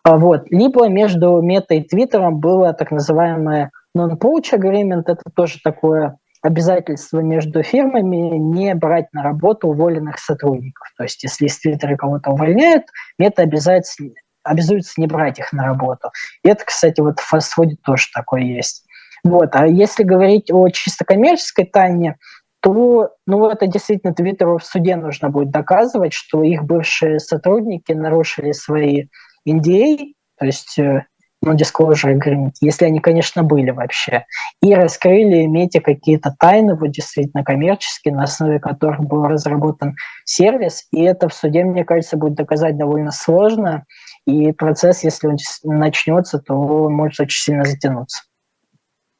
А 0.03 0.16
вот. 0.16 0.45
Либо 0.51 0.89
между 0.89 1.41
Мета 1.41 1.74
и 1.74 1.83
Твиттером 1.83 2.39
было 2.39 2.72
так 2.72 2.91
называемое 2.91 3.70
non-poach 3.97 4.53
agreement, 4.53 5.05
это 5.07 5.22
тоже 5.35 5.59
такое 5.62 6.16
обязательство 6.43 7.20
между 7.20 7.62
фирмами 7.62 8.37
не 8.39 8.74
брать 8.74 9.12
на 9.12 9.22
работу 9.22 9.68
уволенных 9.68 10.18
сотрудников. 10.18 10.89
То 10.97 11.05
есть 11.05 11.22
если 11.22 11.47
из 11.47 11.59
Твиттера 11.59 11.97
кого-то 11.97 12.31
увольняют, 12.31 12.85
Мета 13.18 13.43
обязуется, 13.43 14.05
обязуется 14.43 14.95
не 14.99 15.07
брать 15.07 15.39
их 15.39 15.53
на 15.53 15.64
работу. 15.64 16.11
И 16.43 16.49
это, 16.49 16.64
кстати, 16.64 17.01
вот 17.01 17.18
в 17.20 17.26
фастфуде 17.26 17.76
тоже 17.85 18.07
такое 18.14 18.43
есть. 18.43 18.85
Вот. 19.25 19.51
А 19.53 19.66
если 19.66 20.03
говорить 20.03 20.51
о 20.51 20.68
чисто 20.68 21.05
коммерческой 21.05 21.66
тайне, 21.66 22.16
то 22.61 23.11
ну, 23.27 23.49
это 23.49 23.66
действительно 23.66 24.14
Твиттеру 24.14 24.59
в 24.59 24.64
суде 24.64 24.97
нужно 24.97 25.31
будет 25.31 25.51
доказывать, 25.51 26.12
что 26.12 26.43
их 26.43 26.64
бывшие 26.64 27.18
сотрудники 27.18 27.93
нарушили 27.93 28.53
свои 28.53 29.07
NDA, 29.49 30.12
то 30.39 30.45
есть 30.45 30.79
э, 30.79 31.05
ну, 31.43 31.55
disclosure 31.55 32.14
agreement, 32.14 32.53
если 32.61 32.85
они, 32.85 33.01
конечно, 33.01 33.43
были 33.43 33.71
вообще, 33.71 34.27
и 34.62 34.75
раскрыли, 34.75 35.47
имейте 35.47 35.81
какие-то 35.81 36.35
тайны, 36.39 36.77
вот 36.77 36.91
действительно 36.91 37.45
коммерческие, 37.45 38.14
на 38.14 38.25
основе 38.25 38.61
которых 38.61 39.01
был 39.01 39.25
разработан 39.25 39.97
сервис, 40.25 40.87
и 40.93 41.03
это 41.03 41.29
в 41.29 41.35
суде, 41.35 41.64
мне 41.64 41.85
кажется, 41.85 42.18
будет 42.18 42.35
доказать 42.35 42.77
довольно 42.77 43.11
сложно, 43.11 43.85
и 44.27 44.53
процесс, 44.53 45.03
если 45.03 45.29
он 45.29 45.37
начнется, 45.64 46.39
то 46.39 46.55
он 46.55 46.93
может 46.93 47.21
очень 47.21 47.43
сильно 47.43 47.64
затянуться. 47.64 48.23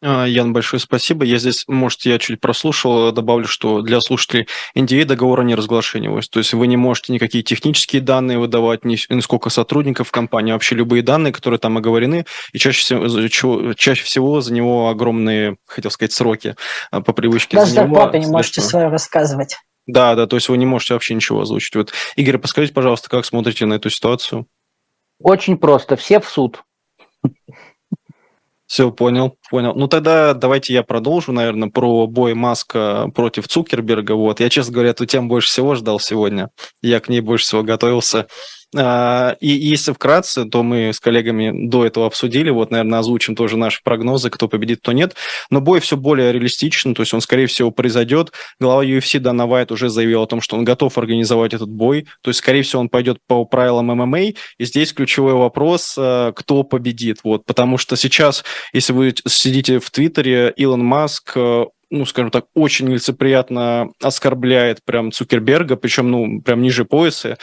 А, 0.03 0.25
Ян, 0.25 0.53
большое 0.55 0.81
спасибо. 0.81 1.25
Я 1.25 1.39
здесь, 1.39 1.65
может, 1.69 2.03
я 2.07 2.19
чуть 2.19 2.41
прослушал, 2.41 3.13
добавлю, 3.13 3.47
что 3.47 3.83
для 3.83 4.01
слушателей 4.01 4.49
NDA 4.75 5.05
договора 5.05 5.43
не 5.43 5.55
разглашения. 5.55 6.11
То 6.31 6.39
есть 6.39 6.55
вы 6.55 6.67
не 6.69 6.79
можете 6.79 7.13
никакие 7.13 7.45
технические 7.45 8.01
данные 8.01 8.39
выдавать, 8.39 8.85
ни, 8.85 8.97
ни 9.13 9.21
сколько 9.21 9.51
сотрудников 9.51 10.09
в 10.09 10.11
компании, 10.11 10.53
вообще 10.53 10.75
любые 10.75 11.03
данные, 11.03 11.33
которые 11.33 11.59
там 11.59 11.77
оговорены, 11.77 12.25
и 12.53 12.59
чаще 12.59 12.81
всего, 12.81 13.75
чаще 13.75 14.03
всего 14.03 14.41
за 14.41 14.55
него 14.55 14.89
огромные, 14.89 15.57
хотел 15.67 15.91
сказать, 15.91 16.13
сроки 16.13 16.57
а, 16.91 17.03
по 17.03 17.13
привычке. 17.13 17.59
Даже 17.59 17.73
зарплату 17.73 18.17
не 18.17 18.27
можете 18.27 18.63
свое 18.63 18.89
рассказывать. 18.89 19.59
Да, 19.87 20.15
да, 20.15 20.27
то 20.27 20.37
есть 20.37 20.49
вы 20.49 20.57
не 20.57 20.67
можете 20.67 20.95
вообще 20.95 21.15
ничего 21.15 21.43
озвучить. 21.43 21.75
Вот. 21.75 21.93
Игорь, 22.17 22.39
подскажите, 22.39 22.73
пожалуйста, 22.73 23.11
как 23.11 23.27
смотрите 23.27 23.67
на 23.67 23.75
эту 23.75 23.91
ситуацию? 23.91 24.47
Очень 25.19 25.59
просто. 25.59 25.97
Все 25.97 26.21
в 26.21 26.29
суд. 26.29 26.63
Все, 28.71 28.93
понял, 28.93 29.37
понял. 29.51 29.75
Ну 29.75 29.89
тогда 29.89 30.33
давайте 30.33 30.73
я 30.73 30.85
продолжу, 30.85 31.33
наверное, 31.33 31.71
про 31.71 32.07
бой 32.07 32.35
Маска 32.35 33.11
против 33.17 33.49
Цукерберга. 33.49 34.13
Вот, 34.13 34.39
я, 34.39 34.49
честно 34.49 34.73
говоря, 34.73 34.91
эту 34.91 35.07
тему 35.07 35.27
больше 35.27 35.49
всего 35.49 35.75
ждал 35.75 35.99
сегодня. 35.99 36.51
Я 36.81 37.01
к 37.01 37.09
ней 37.09 37.21
больше 37.21 37.47
всего 37.47 37.65
готовился. 37.65 38.29
А, 38.77 39.37
и 39.41 39.49
если 39.49 39.93
вкратце, 39.93 40.45
то 40.45 40.63
мы 40.63 40.93
с 40.93 41.01
коллегами 41.01 41.69
до 41.69 41.85
этого 41.85 42.07
обсудили, 42.07 42.51
вот, 42.51 42.71
наверное, 42.71 43.01
озвучим 43.01 43.35
тоже 43.35 43.57
наши 43.57 43.81
прогнозы, 43.83 44.31
кто 44.31 44.47
победит, 44.49 44.81
кто 44.81 44.93
нет. 44.93 45.17
Но 45.51 45.61
бой 45.61 45.81
все 45.81 45.97
более 45.97 46.33
реалистичен, 46.33 46.95
то 46.95 47.03
есть 47.03 47.13
он, 47.13 47.21
скорее 47.21 47.47
всего, 47.47 47.73
произойдет. 47.73 48.33
Глава 48.61 48.85
UFC 48.85 49.19
Дана 49.19 49.47
Вайт 49.47 49.73
уже 49.73 49.89
заявил 49.89 50.23
о 50.23 50.27
том, 50.27 50.41
что 50.41 50.57
он 50.57 50.65
готов 50.65 50.97
организовать 50.99 51.53
этот 51.53 51.69
бой. 51.69 52.07
То 52.23 52.31
есть, 52.31 52.39
скорее 52.39 52.63
всего, 52.63 52.81
он 52.81 52.89
пойдет 52.89 53.19
по 53.27 53.45
правилам 53.45 53.87
ММА. 53.87 54.21
И 54.21 54.35
здесь 54.61 54.93
ключевой 54.93 55.35
вопрос, 55.35 55.97
а, 55.99 56.33
кто 56.33 56.63
победит. 56.63 57.19
Вот, 57.25 57.45
потому 57.47 57.77
что 57.77 57.97
сейчас, 57.97 58.45
если 58.73 58.93
вы 58.93 59.15
сидите 59.27 59.81
в 59.81 59.91
Твиттере, 59.91 60.53
Илон 60.57 60.85
Маск 60.85 61.33
а, 61.37 61.67
ну, 61.91 62.07
скажем 62.07 62.31
так, 62.31 62.47
очень 62.55 62.89
лицеприятно 62.89 63.91
оскорбляет 64.01 64.85
прям 64.85 65.11
Цукерберга, 65.11 65.75
причем, 65.77 66.11
ну, 66.11 66.41
прям 66.41 66.63
ниже 66.63 66.85
пояса. 66.85 67.37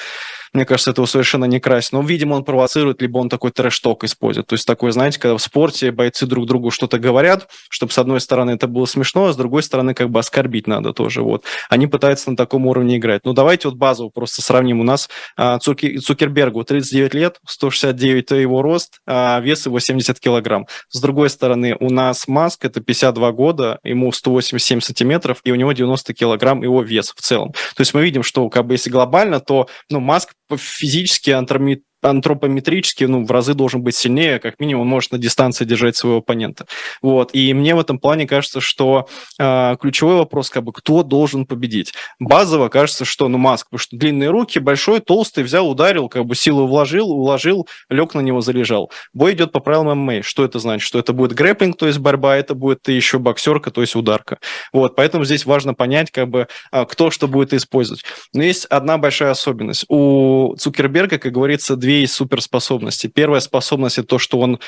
Мне 0.57 0.65
кажется, 0.65 0.89
этого 0.89 1.05
совершенно 1.05 1.45
не 1.45 1.59
красит. 1.59 1.91
Но, 1.91 2.01
видимо, 2.01 2.33
он 2.33 2.43
провоцирует, 2.43 2.99
либо 2.99 3.19
он 3.19 3.29
такой 3.29 3.51
трэш-ток 3.51 4.03
использует. 4.03 4.47
То 4.47 4.53
есть 4.53 4.65
такой, 4.65 4.91
знаете, 4.91 5.19
когда 5.19 5.37
в 5.37 5.41
спорте 5.41 5.91
бойцы 5.91 6.25
друг 6.25 6.47
другу 6.47 6.71
что-то 6.71 6.97
говорят, 6.97 7.47
чтобы 7.69 7.91
с 7.91 7.99
одной 7.99 8.19
стороны 8.19 8.51
это 8.51 8.67
было 8.67 8.85
смешно, 8.85 9.27
а 9.27 9.33
с 9.33 9.35
другой 9.35 9.61
стороны 9.61 9.93
как 9.93 10.09
бы 10.09 10.19
оскорбить 10.19 10.65
надо 10.65 10.93
тоже. 10.93 11.21
Вот. 11.21 11.43
Они 11.69 11.85
пытаются 11.85 12.31
на 12.31 12.35
таком 12.35 12.65
уровне 12.65 12.97
играть. 12.97 13.21
Ну, 13.23 13.33
давайте 13.33 13.67
вот 13.67 13.77
базово 13.77 14.09
просто 14.09 14.41
сравним. 14.41 14.79
У 14.79 14.83
нас 14.83 15.09
а, 15.35 15.59
Цукербергу 15.59 16.63
39 16.63 17.13
лет, 17.13 17.39
169 17.45 18.25
то 18.25 18.35
его 18.35 18.63
рост, 18.63 18.99
а 19.05 19.39
вес 19.39 19.67
его 19.67 19.79
70 19.79 20.19
килограмм. 20.19 20.65
С 20.89 20.99
другой 20.99 21.29
стороны, 21.29 21.77
у 21.79 21.91
нас 21.91 22.27
Маск, 22.27 22.65
это 22.65 22.81
52 22.81 23.31
года, 23.33 23.77
ему 23.83 24.11
187 24.11 24.79
сантиметров, 24.79 25.37
и 25.43 25.51
у 25.51 25.55
него 25.55 25.71
90 25.71 26.15
килограмм 26.15 26.63
его 26.63 26.81
вес 26.81 27.13
в 27.15 27.21
целом. 27.21 27.51
То 27.51 27.81
есть 27.81 27.93
мы 27.93 28.01
видим, 28.01 28.23
что 28.23 28.49
как 28.49 28.65
бы 28.65 28.73
если 28.73 28.89
глобально, 28.89 29.39
то 29.39 29.67
ну, 29.91 29.99
Маск 29.99 30.33
физически 30.55 31.31
антромит 31.31 31.83
антропометрически 32.01 33.05
ну, 33.05 33.25
в 33.25 33.31
разы 33.31 33.53
должен 33.53 33.81
быть 33.81 33.95
сильнее, 33.95 34.39
как 34.39 34.59
минимум 34.59 34.83
он 34.83 34.87
может 34.87 35.11
на 35.11 35.17
дистанции 35.17 35.65
держать 35.65 35.95
своего 35.95 36.19
оппонента. 36.19 36.65
Вот. 37.01 37.31
И 37.33 37.53
мне 37.53 37.75
в 37.75 37.79
этом 37.79 37.99
плане 37.99 38.27
кажется, 38.27 38.61
что 38.61 39.07
э, 39.39 39.75
ключевой 39.79 40.17
вопрос, 40.17 40.49
как 40.49 40.63
бы, 40.63 40.73
кто 40.73 41.03
должен 41.03 41.45
победить. 41.45 41.93
Базово 42.19 42.69
кажется, 42.69 43.05
что, 43.05 43.27
ну, 43.27 43.37
Маск, 43.37 43.67
потому 43.67 43.79
что 43.79 43.97
длинные 43.97 44.29
руки, 44.29 44.59
большой, 44.59 44.99
толстый, 44.99 45.43
взял, 45.43 45.69
ударил, 45.69 46.09
как 46.09 46.25
бы 46.25 46.35
силу 46.35 46.67
вложил, 46.67 47.11
уложил, 47.11 47.67
лег 47.89 48.13
на 48.13 48.21
него, 48.21 48.41
залежал. 48.41 48.91
Бой 49.13 49.33
идет 49.33 49.51
по 49.51 49.59
правилам 49.59 49.99
ММА. 49.99 50.23
Что 50.23 50.45
это 50.45 50.59
значит? 50.59 50.85
Что 50.85 50.99
это 50.99 51.13
будет 51.13 51.33
грэпплинг, 51.33 51.77
то 51.77 51.87
есть 51.87 51.99
борьба, 51.99 52.37
это 52.37 52.53
будет 52.55 52.87
еще 52.87 53.19
боксерка, 53.19 53.71
то 53.71 53.81
есть 53.81 53.95
ударка. 53.95 54.39
Вот. 54.73 54.95
Поэтому 54.95 55.25
здесь 55.25 55.45
важно 55.45 55.73
понять, 55.73 56.11
как 56.11 56.29
бы, 56.29 56.47
а, 56.71 56.85
кто 56.85 57.11
что 57.11 57.27
будет 57.27 57.53
использовать. 57.53 58.03
Но 58.33 58.43
есть 58.43 58.65
одна 58.65 58.97
большая 58.97 59.31
особенность. 59.31 59.85
У 59.89 60.55
Цукерберга, 60.57 61.17
как 61.17 61.31
говорится, 61.31 61.75
две 61.87 62.05
суперспособности. 62.05 63.07
Первая 63.07 63.39
способность– 63.39 63.97
это 63.99 64.09
то, 64.09 64.19
что 64.19 64.39
он 64.39 64.59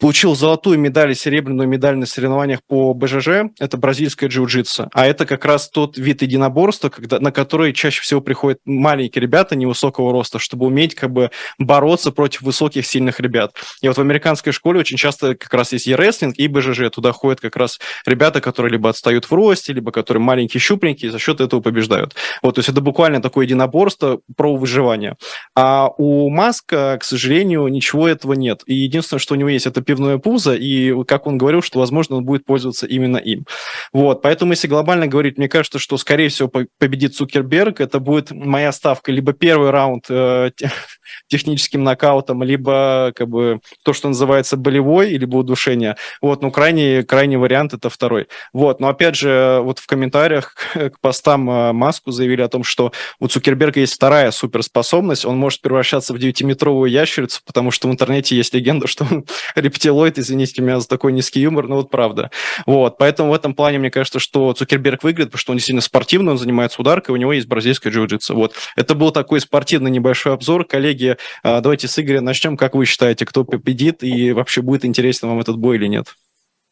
получил 0.00 0.34
золотую 0.34 0.78
медаль 0.78 1.12
и 1.12 1.14
серебряную 1.14 1.68
медаль 1.68 1.96
на 1.96 2.06
соревнованиях 2.06 2.60
по 2.66 2.92
БЖЖ, 2.94 3.50
это 3.58 3.76
бразильская 3.76 4.28
джиу-джитсу. 4.28 4.88
А 4.92 5.06
это 5.06 5.26
как 5.26 5.44
раз 5.44 5.68
тот 5.68 5.96
вид 5.96 6.22
единоборства, 6.22 6.88
когда, 6.88 7.18
на 7.20 7.32
который 7.32 7.72
чаще 7.72 8.02
всего 8.02 8.20
приходят 8.20 8.60
маленькие 8.64 9.22
ребята 9.22 9.56
невысокого 9.56 10.12
роста, 10.12 10.38
чтобы 10.38 10.66
уметь 10.66 10.94
как 10.94 11.12
бы 11.12 11.30
бороться 11.58 12.12
против 12.12 12.42
высоких, 12.42 12.86
сильных 12.86 13.20
ребят. 13.20 13.54
И 13.80 13.88
вот 13.88 13.96
в 13.96 14.00
американской 14.00 14.52
школе 14.52 14.80
очень 14.80 14.96
часто 14.96 15.34
как 15.34 15.52
раз 15.54 15.72
есть 15.72 15.86
и 15.86 15.94
рестлинг, 15.94 16.36
и 16.38 16.48
БЖЖ. 16.48 16.90
Туда 16.90 17.12
ходят 17.12 17.40
как 17.40 17.56
раз 17.56 17.78
ребята, 18.04 18.40
которые 18.40 18.72
либо 18.72 18.90
отстают 18.90 19.24
в 19.24 19.32
росте, 19.32 19.72
либо 19.72 19.92
которые 19.92 20.22
маленькие, 20.22 20.60
щупленькие, 20.60 21.08
и 21.08 21.12
за 21.12 21.18
счет 21.18 21.40
этого 21.40 21.60
побеждают. 21.60 22.14
Вот, 22.42 22.56
то 22.56 22.58
есть 22.58 22.68
это 22.68 22.80
буквально 22.80 23.22
такое 23.22 23.46
единоборство 23.46 24.20
про 24.36 24.56
выживание. 24.56 25.16
А 25.54 25.88
у 25.96 26.28
Маска, 26.28 26.98
к 27.00 27.04
сожалению, 27.04 27.66
ничего 27.68 28.08
этого 28.08 28.34
нет. 28.34 28.62
И 28.66 28.74
единственное, 28.74 29.20
что 29.20 29.34
у 29.34 29.36
него 29.36 29.48
есть, 29.48 29.66
это 29.66 29.85
пивное 29.86 30.18
пузо, 30.18 30.54
и 30.54 30.92
как 31.04 31.26
он 31.26 31.38
говорил, 31.38 31.62
что, 31.62 31.78
возможно, 31.78 32.16
он 32.16 32.24
будет 32.24 32.44
пользоваться 32.44 32.86
именно 32.86 33.16
им. 33.16 33.46
Вот, 33.92 34.22
поэтому, 34.22 34.52
если 34.52 34.68
глобально 34.68 35.06
говорить, 35.06 35.38
мне 35.38 35.48
кажется, 35.48 35.78
что, 35.78 35.96
скорее 35.96 36.28
всего, 36.28 36.50
победит 36.78 37.14
Цукерберг, 37.14 37.80
это 37.80 38.00
будет 38.00 38.30
моя 38.30 38.72
ставка, 38.72 39.12
либо 39.12 39.32
первый 39.32 39.70
раунд 39.70 40.06
э, 40.10 40.50
техническим 41.28 41.84
нокаутом, 41.84 42.42
либо 42.42 43.12
как 43.14 43.28
бы 43.28 43.60
то, 43.82 43.92
что 43.92 44.08
называется 44.08 44.56
болевой, 44.56 45.10
либо 45.10 45.36
удушение. 45.36 45.96
Вот, 46.20 46.42
ну, 46.42 46.50
крайний, 46.50 47.02
крайний 47.02 47.36
вариант 47.36 47.74
это 47.74 47.88
второй. 47.88 48.28
Вот, 48.52 48.80
но 48.80 48.88
опять 48.88 49.16
же, 49.16 49.60
вот 49.62 49.78
в 49.78 49.86
комментариях 49.86 50.54
к 50.74 51.00
постам 51.00 51.48
э, 51.48 51.72
Маску 51.72 52.10
заявили 52.10 52.42
о 52.42 52.48
том, 52.48 52.64
что 52.64 52.92
у 53.20 53.28
Цукерберга 53.28 53.80
есть 53.80 53.94
вторая 53.94 54.30
суперспособность, 54.30 55.24
он 55.24 55.36
может 55.36 55.60
превращаться 55.60 56.12
в 56.12 56.16
9-метровую 56.16 56.88
ящерицу, 56.88 57.40
потому 57.46 57.70
что 57.70 57.88
в 57.88 57.92
интернете 57.92 58.36
есть 58.36 58.54
легенда, 58.54 58.86
что 58.86 59.06
он 59.10 59.24
рептилоид, 59.76 60.18
извините 60.18 60.62
меня 60.62 60.80
за 60.80 60.88
такой 60.88 61.12
низкий 61.12 61.40
юмор, 61.40 61.68
но 61.68 61.76
вот 61.76 61.90
правда. 61.90 62.30
Вот, 62.64 62.98
поэтому 62.98 63.30
в 63.30 63.34
этом 63.34 63.54
плане 63.54 63.78
мне 63.78 63.90
кажется, 63.90 64.18
что 64.18 64.52
Цукерберг 64.52 65.02
выиграет, 65.02 65.30
потому 65.30 65.40
что 65.40 65.52
он 65.52 65.58
действительно 65.58 65.82
спортивный, 65.82 66.32
он 66.32 66.38
занимается 66.38 66.80
ударкой, 66.80 67.14
у 67.14 67.16
него 67.16 67.32
есть 67.32 67.46
бразильская 67.46 67.92
джиу-джитсу. 67.92 68.34
Вот, 68.34 68.54
это 68.76 68.94
был 68.94 69.10
такой 69.10 69.40
спортивный 69.40 69.90
небольшой 69.90 70.32
обзор. 70.32 70.64
Коллеги, 70.64 71.16
а, 71.42 71.60
давайте 71.60 71.88
с 71.88 71.98
Игоря 71.98 72.20
начнем. 72.20 72.56
Как 72.56 72.74
вы 72.74 72.86
считаете, 72.86 73.26
кто 73.26 73.44
победит 73.44 74.02
и 74.02 74.32
вообще 74.32 74.62
будет 74.62 74.84
интересен 74.84 75.28
вам 75.28 75.40
этот 75.40 75.58
бой 75.58 75.76
или 75.76 75.86
нет? 75.86 76.14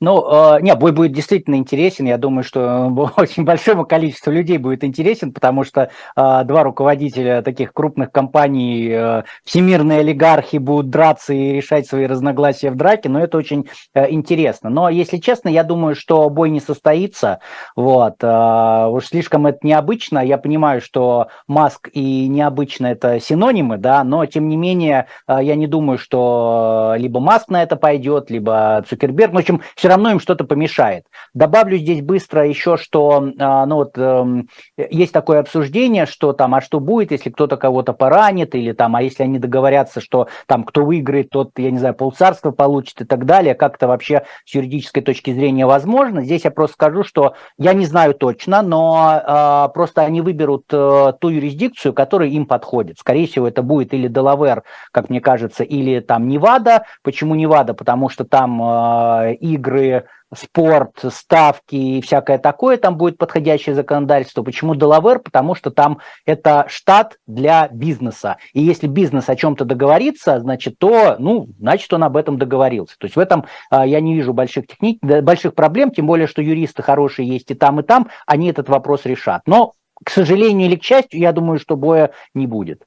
Ну, 0.01 0.57
э, 0.57 0.61
не, 0.61 0.75
бой 0.75 0.93
будет 0.93 1.13
действительно 1.13 1.55
интересен. 1.55 2.07
Я 2.07 2.19
думаю, 2.19 2.43
что 2.43 2.93
очень 3.17 3.45
большому 3.45 3.87
количеству 3.87 4.33
людей 4.33 4.59
будет 4.59 4.83
интересен, 4.83 5.33
потому 5.33 5.65
что 5.65 5.91
э, 6.17 6.45
два 6.45 6.65
руководителя 6.65 7.43
таких 7.43 7.73
крупных 7.73 8.11
компаний, 8.11 8.89
э, 8.91 9.23
всемирные 9.45 10.01
олигархи 10.01 10.57
будут 10.57 10.91
драться 10.91 11.33
и 11.33 11.53
решать 11.53 11.87
свои 11.87 12.07
разногласия 12.07 12.71
в 12.71 12.77
драке, 12.77 13.09
но 13.09 13.21
это 13.21 13.39
очень 13.39 13.69
э, 13.95 14.11
интересно. 14.11 14.69
Но, 14.69 14.89
если 14.89 15.19
честно, 15.19 15.49
я 15.49 15.63
думаю, 15.63 15.95
что 15.95 16.29
бой 16.29 16.51
не 16.51 16.61
состоится. 16.61 17.39
Вот. 17.77 18.17
Э, 18.23 18.87
уж 18.89 19.07
слишком 19.07 19.47
это 19.47 19.59
необычно. 19.63 20.19
Я 20.19 20.39
понимаю, 20.39 20.81
что 20.81 21.29
Маск 21.47 21.89
и 21.93 22.27
необычно 22.27 22.89
это 22.89 23.21
синонимы, 23.21 23.79
да, 23.79 24.03
но, 24.03 24.27
тем 24.27 24.49
не 24.49 24.57
менее, 24.57 25.07
э, 25.29 25.39
я 25.41 25.55
не 25.55 25.69
думаю, 25.69 25.99
что 25.99 26.95
либо 26.97 27.21
Маск 27.21 27.49
на 27.49 27.63
это 27.63 27.77
пойдет, 27.77 28.29
либо 28.31 28.85
Цукерберг. 28.89 29.33
В 29.33 29.39
общем, 29.39 29.63
все 29.85 29.91
равно 29.91 30.13
им 30.13 30.19
что-то 30.19 30.45
помешает. 30.45 31.05
Добавлю 31.35 31.77
здесь 31.77 32.01
быстро 32.01 32.49
еще, 32.49 32.79
что 32.79 33.29
а, 33.39 33.67
ну 33.67 33.75
вот, 33.75 33.99
эм, 33.99 34.49
есть 34.79 35.13
такое 35.13 35.41
обсуждение, 35.41 36.07
что 36.07 36.33
там, 36.33 36.55
а 36.55 36.63
что 36.63 36.81
будет, 36.81 37.11
если 37.11 37.29
кто-то 37.29 37.59
кого-то 37.59 37.93
поранит, 37.93 38.55
или 38.55 38.73
там, 38.73 38.97
а 38.97 39.03
если 39.03 39.25
они 39.25 39.39
договорятся, 39.39 40.01
что 40.01 40.29
там 40.47 40.65
кто 40.65 40.87
выиграет, 40.87 41.29
тот, 41.29 41.51
я 41.59 41.71
не 41.71 41.77
знаю, 41.77 41.93
полцарства 41.93 42.51
получит 42.51 43.03
и 43.03 43.05
так 43.05 43.27
далее, 43.27 43.55
как 43.55 43.75
это 43.77 43.87
вообще 43.87 44.25
с 44.47 44.55
юридической 44.55 45.03
точки 45.03 45.35
зрения 45.35 45.67
возможно. 45.67 46.23
Здесь 46.23 46.45
я 46.45 46.51
просто 46.51 46.77
скажу, 46.77 47.05
что 47.05 47.35
я 47.59 47.75
не 47.75 47.85
знаю 47.85 48.15
точно, 48.15 48.63
но 48.63 49.21
э, 49.23 49.69
просто 49.75 50.01
они 50.01 50.23
выберут 50.23 50.65
э, 50.73 51.13
ту 51.21 51.29
юрисдикцию, 51.29 51.93
которая 51.93 52.31
им 52.31 52.47
подходит. 52.47 53.01
Скорее 53.01 53.27
всего, 53.27 53.47
это 53.47 53.61
будет 53.61 53.93
или 53.93 54.09
Делавер, 54.09 54.63
как 54.93 55.11
мне 55.11 55.21
кажется, 55.21 55.63
или 55.63 56.01
там 56.01 56.27
Невада. 56.27 56.87
Почему 57.03 57.35
Невада? 57.35 57.75
Потому 57.75 58.09
что 58.09 58.25
там 58.25 58.63
э, 58.63 59.35
игры 59.35 59.74
игры, 59.75 60.05
спорт, 60.35 61.05
ставки 61.13 61.77
и 61.77 62.01
всякое 62.01 62.39
такое, 62.39 62.77
там 62.77 62.97
будет 62.97 63.19
подходящее 63.19 63.75
законодательство. 63.75 64.43
Почему 64.43 64.75
Делавер? 64.75 65.21
Потому 65.21 65.55
что 65.55 65.71
там 65.71 65.99
это 66.27 66.67
штат 66.69 67.19
для 67.27 67.69
бизнеса. 67.69 68.39
И 68.53 68.61
если 68.61 68.89
бизнес 68.89 69.29
о 69.29 69.37
чем-то 69.37 69.65
договорится, 69.65 70.41
значит, 70.41 70.79
то, 70.79 71.17
ну, 71.19 71.49
значит, 71.59 71.93
он 71.93 72.03
об 72.03 72.17
этом 72.17 72.39
договорился. 72.39 72.97
То 72.99 73.05
есть 73.05 73.17
в 73.17 73.21
этом 73.21 73.45
а, 73.71 73.87
я 73.87 74.01
не 74.01 74.15
вижу 74.15 74.33
больших, 74.33 74.67
техник, 74.67 74.99
больших 75.03 75.55
проблем, 75.55 75.93
тем 75.93 76.07
более, 76.07 76.27
что 76.27 76.43
юристы 76.43 76.83
хорошие 76.83 77.29
есть 77.29 77.51
и 77.51 77.55
там, 77.55 77.81
и 77.81 77.83
там, 77.85 78.09
они 78.27 78.51
этот 78.51 78.69
вопрос 78.69 79.05
решат. 79.05 79.43
Но, 79.47 79.75
к 80.03 80.11
сожалению 80.11 80.69
или 80.69 80.77
к 80.77 80.83
счастью, 80.83 81.21
я 81.21 81.33
думаю, 81.33 81.61
что 81.61 81.77
боя 81.77 82.11
не 82.35 82.47
будет. 82.47 82.83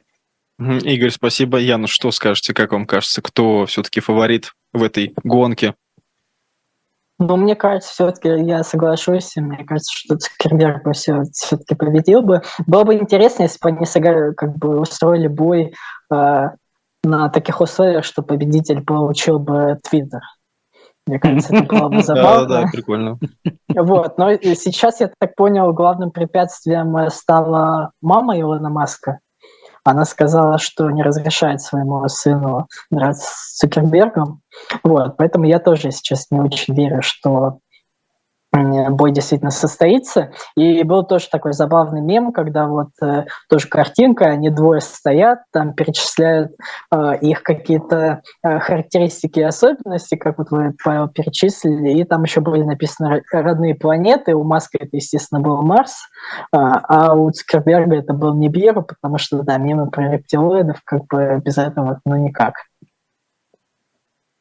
Игорь, 0.59 1.11
спасибо. 1.11 1.59
Яна, 1.59 1.87
что 1.87 2.11
скажете, 2.11 2.53
как 2.53 2.71
вам 2.73 2.87
кажется, 2.87 3.21
кто 3.21 3.67
все-таки 3.67 3.99
фаворит 3.99 4.53
в 4.73 4.83
этой 4.83 5.13
гонке? 5.23 5.75
Но 7.19 7.35
мне 7.35 7.55
кажется, 7.55 7.89
все-таки 7.91 8.27
я 8.27 8.63
соглашусь, 8.63 9.35
мне 9.37 9.63
кажется, 9.65 9.91
что 9.91 10.17
Цукерберг 10.17 10.83
бы 10.83 10.93
все-таки 10.93 11.75
победил 11.75 12.21
бы. 12.21 12.43
Было 12.67 12.83
бы 12.83 12.93
интересно, 12.93 13.43
если 13.43 13.57
бы 13.61 13.69
они 13.69 13.85
сыграли, 13.85 14.33
как 14.33 14.55
бы 14.57 14.79
устроили 14.79 15.27
бой 15.27 15.73
э, 16.13 16.49
на 17.03 17.29
таких 17.29 17.59
условиях, 17.59 18.05
что 18.05 18.21
победитель 18.21 18.83
получил 18.83 19.39
бы 19.39 19.79
Твиттер. 19.83 20.21
Мне 21.07 21.19
кажется, 21.19 21.55
это 21.55 21.63
было 21.63 21.89
бы 21.89 22.01
забавно. 22.03 22.47
Да, 22.47 22.61
да, 22.61 22.67
прикольно. 22.71 23.17
Вот, 23.75 24.17
но 24.17 24.33
сейчас, 24.33 24.99
я 24.99 25.09
так 25.17 25.35
понял, 25.35 25.73
главным 25.73 26.11
препятствием 26.11 27.09
стала 27.09 27.91
мама 28.01 28.39
Илона 28.39 28.69
Маска. 28.69 29.19
Она 29.89 30.03
сказала, 30.03 30.57
что 30.57 30.89
не 30.91 31.01
разрешает 31.01 31.61
своему 31.61 32.05
сыну 32.09 32.67
драться 32.91 33.25
с 33.25 33.57
Цукербергом. 33.57 34.41
Вот, 34.83 35.15
поэтому 35.17 35.45
я 35.45 35.59
тоже 35.59 35.91
сейчас 35.91 36.27
не 36.29 36.41
очень 36.41 36.75
верю, 36.75 37.01
что 37.01 37.59
бой 38.51 39.11
действительно 39.11 39.51
состоится. 39.51 40.31
И 40.55 40.83
был 40.83 41.03
тоже 41.03 41.27
такой 41.29 41.53
забавный 41.53 42.01
мем, 42.01 42.31
когда 42.31 42.67
вот 42.67 42.89
э, 43.01 43.25
тоже 43.49 43.67
картинка, 43.67 44.25
они 44.25 44.49
двое 44.49 44.81
стоят, 44.81 45.39
там 45.51 45.73
перечисляют 45.73 46.53
э, 46.93 47.17
их 47.21 47.43
какие-то 47.43 48.21
э, 48.43 48.59
характеристики 48.59 49.39
и 49.39 49.43
особенности, 49.43 50.15
как 50.15 50.37
вот 50.37 50.51
вы, 50.51 50.73
Павел, 50.83 51.07
перечислили, 51.09 51.99
и 51.99 52.03
там 52.03 52.23
еще 52.23 52.41
были 52.41 52.63
написаны 52.63 53.23
родные 53.31 53.75
планеты, 53.75 54.33
у 54.33 54.43
Маска 54.43 54.77
это, 54.79 54.95
естественно, 54.95 55.41
был 55.41 55.61
Марс, 55.61 55.93
э, 56.53 56.57
а 56.57 57.13
у 57.13 57.29
Цукерберга 57.31 57.97
это 57.97 58.13
был 58.13 58.35
Нибиру, 58.35 58.83
потому 58.83 59.17
что, 59.17 59.43
да, 59.43 59.57
мемы 59.57 59.89
про 59.89 60.11
рептилоидов, 60.11 60.81
как 60.83 61.05
бы 61.07 61.41
без 61.43 61.57
этого, 61.57 61.99
ну, 62.05 62.15
никак. 62.15 62.53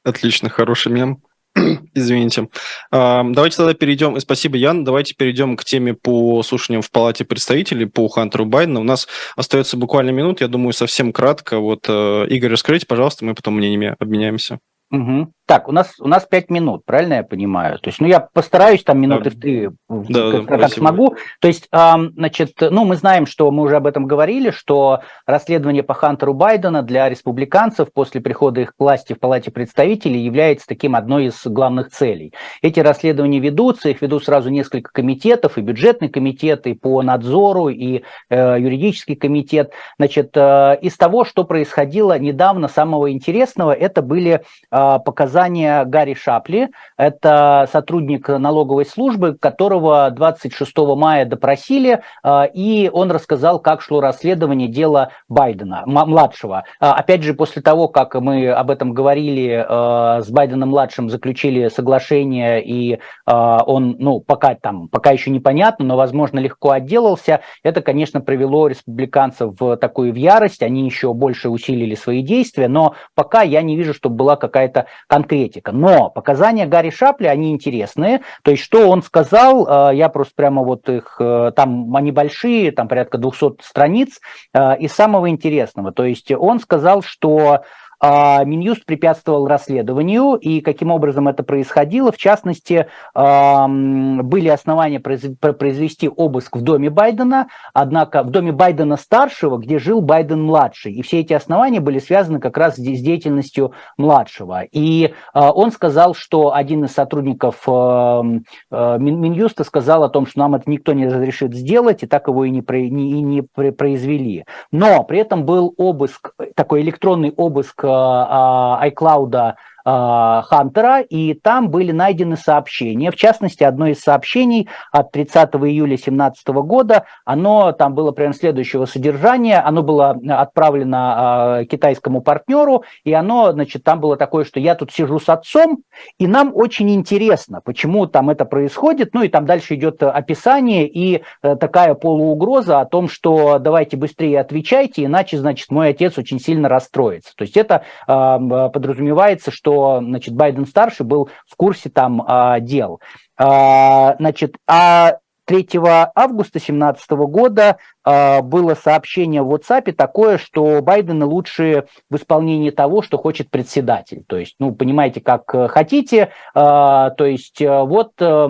Отлично, 0.04 0.48
хороший 0.48 0.92
мем. 0.92 1.20
Извините. 1.94 2.48
Давайте 2.90 3.56
тогда 3.56 3.74
перейдем, 3.74 4.18
спасибо, 4.20 4.56
Ян, 4.56 4.84
давайте 4.84 5.14
перейдем 5.14 5.56
к 5.56 5.64
теме 5.64 5.94
по 5.94 6.42
слушаниям 6.42 6.82
в 6.82 6.90
Палате 6.90 7.24
представителей 7.24 7.86
по 7.86 8.08
Хантеру 8.08 8.44
Байдену. 8.44 8.80
У 8.80 8.84
нас 8.84 9.08
остается 9.36 9.76
буквально 9.76 10.10
минут, 10.10 10.40
я 10.40 10.48
думаю, 10.48 10.72
совсем 10.72 11.12
кратко. 11.12 11.58
Вот, 11.58 11.86
э, 11.88 12.26
Игорь, 12.28 12.52
расскажите, 12.52 12.86
пожалуйста, 12.86 13.24
мы 13.24 13.34
потом 13.34 13.56
мнениями 13.56 13.96
обменяемся. 13.98 14.58
Угу. 14.90 15.32
Так, 15.46 15.68
у 15.68 15.72
нас, 15.72 15.94
у 16.00 16.08
нас 16.08 16.26
5 16.26 16.50
минут, 16.50 16.84
правильно 16.84 17.14
я 17.14 17.22
понимаю? 17.22 17.78
То 17.78 17.88
есть, 17.88 18.00
ну, 18.00 18.08
я 18.08 18.18
постараюсь 18.18 18.82
там 18.82 19.00
минуты 19.00 19.30
три, 19.30 19.68
да, 19.88 20.32
как, 20.32 20.46
да, 20.46 20.58
как 20.58 20.72
смогу. 20.72 21.14
То 21.40 21.46
есть, 21.46 21.68
э, 21.70 21.94
значит, 22.16 22.54
ну, 22.60 22.84
мы 22.84 22.96
знаем, 22.96 23.26
что 23.26 23.48
мы 23.52 23.62
уже 23.62 23.76
об 23.76 23.86
этом 23.86 24.06
говорили, 24.06 24.50
что 24.50 25.02
расследование 25.24 25.84
по 25.84 25.94
Хантеру 25.94 26.34
Байдена 26.34 26.82
для 26.82 27.08
республиканцев 27.08 27.92
после 27.92 28.20
прихода 28.20 28.62
их 28.62 28.70
к 28.70 28.80
власти 28.80 29.12
в 29.12 29.20
Палате 29.20 29.52
представителей 29.52 30.18
является 30.18 30.66
таким 30.66 30.96
одной 30.96 31.26
из 31.26 31.40
главных 31.46 31.90
целей. 31.90 32.34
Эти 32.60 32.80
расследования 32.80 33.38
ведутся, 33.38 33.88
их 33.88 34.02
ведут 34.02 34.24
сразу 34.24 34.50
несколько 34.50 34.90
комитетов, 34.92 35.58
и 35.58 35.60
бюджетный 35.60 36.08
комитет, 36.08 36.66
и 36.66 36.74
по 36.74 37.02
надзору, 37.02 37.68
и 37.68 38.02
э, 38.30 38.56
юридический 38.58 39.14
комитет. 39.14 39.70
Значит, 39.96 40.36
э, 40.36 40.76
из 40.82 40.96
того, 40.96 41.24
что 41.24 41.44
происходило 41.44 42.18
недавно, 42.18 42.66
самого 42.66 43.12
интересного, 43.12 43.70
это 43.70 44.02
были 44.02 44.42
э, 44.72 44.75
показания 45.04 45.26
показания 45.26 45.84
Гарри 45.84 46.14
Шапли. 46.14 46.70
Это 46.96 47.68
сотрудник 47.72 48.28
налоговой 48.28 48.86
службы, 48.86 49.34
которого 49.34 50.10
26 50.10 50.76
мая 50.96 51.26
допросили, 51.26 52.00
а, 52.22 52.44
и 52.44 52.88
он 52.92 53.10
рассказал, 53.10 53.58
как 53.58 53.82
шло 53.82 54.00
расследование 54.00 54.68
дела 54.68 55.10
Байдена, 55.28 55.82
младшего. 55.86 56.64
А, 56.80 56.94
опять 56.94 57.22
же, 57.22 57.34
после 57.34 57.60
того, 57.60 57.88
как 57.88 58.14
мы 58.14 58.50
об 58.50 58.70
этом 58.70 58.92
говорили, 58.92 59.64
а, 59.68 60.20
с 60.22 60.30
Байденом-младшим 60.30 61.10
заключили 61.10 61.68
соглашение, 61.68 62.62
и 62.64 62.98
он, 63.26 63.96
ну, 63.98 64.20
пока 64.20 64.54
там, 64.54 64.88
пока 64.88 65.10
еще 65.10 65.30
непонятно, 65.30 65.84
но, 65.84 65.96
возможно, 65.96 66.38
легко 66.38 66.70
отделался, 66.70 67.40
это, 67.62 67.82
конечно, 67.82 68.20
привело 68.20 68.68
республиканцев 68.68 69.54
в 69.58 69.76
такую 69.76 70.12
в 70.12 70.16
ярость, 70.16 70.62
они 70.62 70.84
еще 70.84 71.12
больше 71.12 71.48
усилили 71.48 71.94
свои 71.94 72.22
действия, 72.22 72.68
но 72.68 72.94
пока 73.14 73.42
я 73.42 73.62
не 73.62 73.76
вижу, 73.76 73.94
чтобы 73.94 74.16
была 74.16 74.36
какая-то 74.36 74.65
конкретика. 75.06 75.72
Но 75.72 76.10
показания 76.10 76.66
Гарри 76.66 76.90
Шапли, 76.90 77.26
они 77.26 77.52
интересные. 77.52 78.22
То 78.42 78.50
есть, 78.50 78.62
что 78.62 78.88
он 78.88 79.02
сказал, 79.02 79.90
э, 79.90 79.96
я 79.96 80.08
просто 80.08 80.34
прямо 80.34 80.62
вот 80.62 80.88
их, 80.88 81.16
э, 81.20 81.52
там 81.54 81.94
они 81.96 82.12
большие, 82.12 82.72
там 82.72 82.88
порядка 82.88 83.18
200 83.18 83.62
страниц, 83.62 84.20
э, 84.52 84.78
из 84.78 84.92
самого 84.92 85.30
интересного. 85.30 85.92
То 85.92 86.04
есть, 86.04 86.30
он 86.32 86.60
сказал, 86.60 87.02
что 87.02 87.62
Минюст 88.02 88.84
препятствовал 88.84 89.46
расследованию, 89.46 90.34
и 90.34 90.60
каким 90.60 90.90
образом 90.90 91.28
это 91.28 91.42
происходило. 91.42 92.12
В 92.12 92.16
частности, 92.16 92.86
были 93.14 94.48
основания 94.48 95.00
произвести 95.00 96.08
обыск 96.08 96.56
в 96.56 96.62
доме 96.62 96.90
Байдена, 96.90 97.48
однако 97.72 98.22
в 98.22 98.30
доме 98.30 98.52
Байдена-старшего, 98.52 99.58
где 99.58 99.78
жил 99.78 100.00
Байден-младший. 100.00 100.92
И 100.92 101.02
все 101.02 101.20
эти 101.20 101.32
основания 101.32 101.80
были 101.80 101.98
связаны 101.98 102.40
как 102.40 102.56
раз 102.58 102.76
с 102.76 102.78
деятельностью 102.78 103.72
младшего. 103.96 104.62
И 104.72 105.14
а, 105.32 105.52
он 105.52 105.70
сказал, 105.70 106.14
что 106.14 106.54
один 106.54 106.84
из 106.84 106.92
сотрудников 106.92 107.62
а, 107.66 108.22
Минюста 108.70 109.64
сказал 109.64 110.04
о 110.04 110.08
том, 110.08 110.26
что 110.26 110.40
нам 110.40 110.54
это 110.54 110.70
никто 110.70 110.92
не 110.92 111.06
разрешит 111.06 111.54
сделать, 111.54 112.02
и 112.02 112.06
так 112.06 112.28
его 112.28 112.44
и 112.44 112.50
не, 112.50 112.60
и 112.60 113.22
не 113.22 113.42
произвели. 113.42 114.44
Но 114.70 115.02
при 115.04 115.20
этом 115.20 115.44
был 115.44 115.74
обыск, 115.76 116.32
такой 116.54 116.82
электронный 116.82 117.32
обыск 117.36 117.85
iCloud 117.86 119.34
а, 119.34 119.56
Хантера, 119.86 121.00
и 121.00 121.34
там 121.34 121.70
были 121.70 121.92
найдены 121.92 122.36
сообщения. 122.36 123.12
В 123.12 123.16
частности, 123.16 123.62
одно 123.62 123.86
из 123.86 124.00
сообщений 124.00 124.68
от 124.90 125.12
30 125.12 125.54
июля 125.54 125.90
2017 125.90 126.48
года, 126.48 127.04
оно 127.24 127.70
там 127.72 127.94
было 127.94 128.10
прям 128.10 128.32
следующего 128.32 128.86
содержания, 128.86 129.60
оно 129.60 129.82
было 129.84 130.18
отправлено 130.28 130.98
а, 130.98 131.64
китайскому 131.64 132.20
партнеру, 132.20 132.82
и 133.04 133.12
оно, 133.12 133.52
значит, 133.52 133.84
там 133.84 134.00
было 134.00 134.16
такое, 134.16 134.44
что 134.44 134.58
я 134.58 134.74
тут 134.74 134.90
сижу 134.92 135.20
с 135.20 135.28
отцом, 135.28 135.82
и 136.18 136.26
нам 136.26 136.50
очень 136.54 136.90
интересно, 136.90 137.60
почему 137.64 138.06
там 138.06 138.30
это 138.30 138.44
происходит, 138.44 139.14
ну 139.14 139.22
и 139.22 139.28
там 139.28 139.46
дальше 139.46 139.76
идет 139.76 140.02
описание 140.02 140.88
и 140.88 141.22
э, 141.42 141.56
такая 141.56 141.94
полуугроза 141.94 142.80
о 142.80 142.86
том, 142.86 143.08
что 143.08 143.58
давайте 143.58 143.96
быстрее 143.96 144.40
отвечайте, 144.40 145.04
иначе, 145.04 145.38
значит, 145.38 145.70
мой 145.70 145.90
отец 145.90 146.18
очень 146.18 146.40
сильно 146.40 146.68
расстроится. 146.68 147.32
То 147.36 147.42
есть 147.42 147.56
это 147.56 147.82
э, 148.08 148.10
подразумевается, 148.10 149.50
что 149.50 149.75
значит, 150.00 150.34
Байден-старший 150.34 151.06
был 151.06 151.28
в 151.46 151.56
курсе 151.56 151.90
там 151.90 152.22
а, 152.26 152.60
дел. 152.60 153.00
А, 153.38 154.16
значит, 154.18 154.56
а 154.66 155.18
3 155.46 155.68
августа 156.14 156.58
2017 156.58 157.10
года 157.12 157.78
э, 158.04 158.42
было 158.42 158.74
сообщение 158.74 159.42
в 159.42 159.54
WhatsApp 159.54 159.92
такое, 159.92 160.38
что 160.38 160.82
Байдена 160.82 161.24
лучше 161.24 161.86
в 162.10 162.16
исполнении 162.16 162.70
того, 162.70 163.00
что 163.00 163.16
хочет 163.16 163.50
председатель. 163.50 164.24
То 164.26 164.38
есть, 164.38 164.56
ну, 164.58 164.74
понимаете, 164.74 165.20
как 165.20 165.70
хотите. 165.70 166.30
Э, 166.54 167.10
то 167.16 167.24
есть, 167.24 167.60
э, 167.62 167.82
вот... 167.82 168.12
Э, 168.20 168.48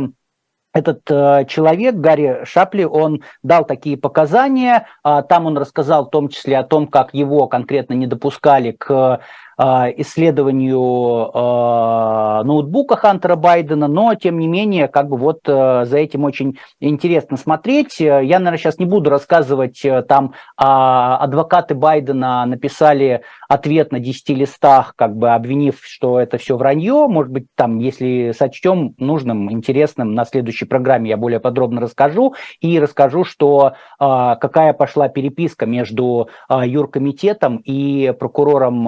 этот 0.77 1.11
э, 1.11 1.47
человек, 1.49 1.95
Гарри 1.95 2.45
Шапли, 2.45 2.85
он 2.85 3.22
дал 3.43 3.64
такие 3.64 3.97
показания. 3.97 4.87
Э, 5.03 5.22
там 5.27 5.47
он 5.47 5.57
рассказал 5.57 6.05
в 6.05 6.11
том 6.11 6.29
числе 6.29 6.59
о 6.59 6.64
том, 6.64 6.87
как 6.87 7.14
его 7.14 7.47
конкретно 7.49 7.95
не 7.95 8.07
допускали 8.07 8.72
к 8.72 8.91
а, 8.91 9.20
исследованию 9.59 11.30
а, 11.32 12.42
ноутбука 12.44 12.96
Хантера 12.96 13.36
Байдена, 13.36 13.88
но 13.88 14.14
тем 14.14 14.38
не 14.38 14.46
менее, 14.46 14.86
как 14.86 15.09
бы 15.09 15.16
вот 15.16 15.40
э, 15.46 15.84
за 15.86 15.96
этим 15.96 16.24
очень 16.24 16.59
интересно 16.78 17.38
смотреть. 17.38 17.98
Я, 17.98 18.20
наверное, 18.20 18.59
сейчас 18.59 18.78
не 18.78 18.84
буду 18.84 19.09
рассказывать, 19.09 19.82
э, 19.84 20.02
там 20.02 20.34
а, 20.59 21.16
адвокаты 21.18 21.74
Байдена 21.74 22.44
написали 22.44 23.22
ответ 23.48 23.92
на 23.92 24.00
10 24.00 24.28
листах, 24.30 24.92
как 24.94 25.16
бы 25.16 25.30
обвинив, 25.30 25.80
что 25.82 26.20
это 26.20 26.36
все 26.36 26.59
вранье. 26.59 27.07
Может 27.09 27.32
быть, 27.32 27.46
там, 27.54 27.78
если 27.78 28.32
сочтем 28.36 28.94
нужным, 28.98 29.50
интересным, 29.50 30.14
на 30.14 30.26
следующей 30.26 30.66
программе 30.66 31.11
я 31.11 31.16
более 31.16 31.40
подробно 31.40 31.80
расскажу. 31.80 32.34
И 32.61 32.78
расскажу, 32.78 33.24
что 33.24 33.74
какая 33.98 34.72
пошла 34.72 35.09
переписка 35.09 35.66
между 35.66 36.28
юркомитетом 36.50 37.59
и 37.59 38.12
прокурором 38.18 38.86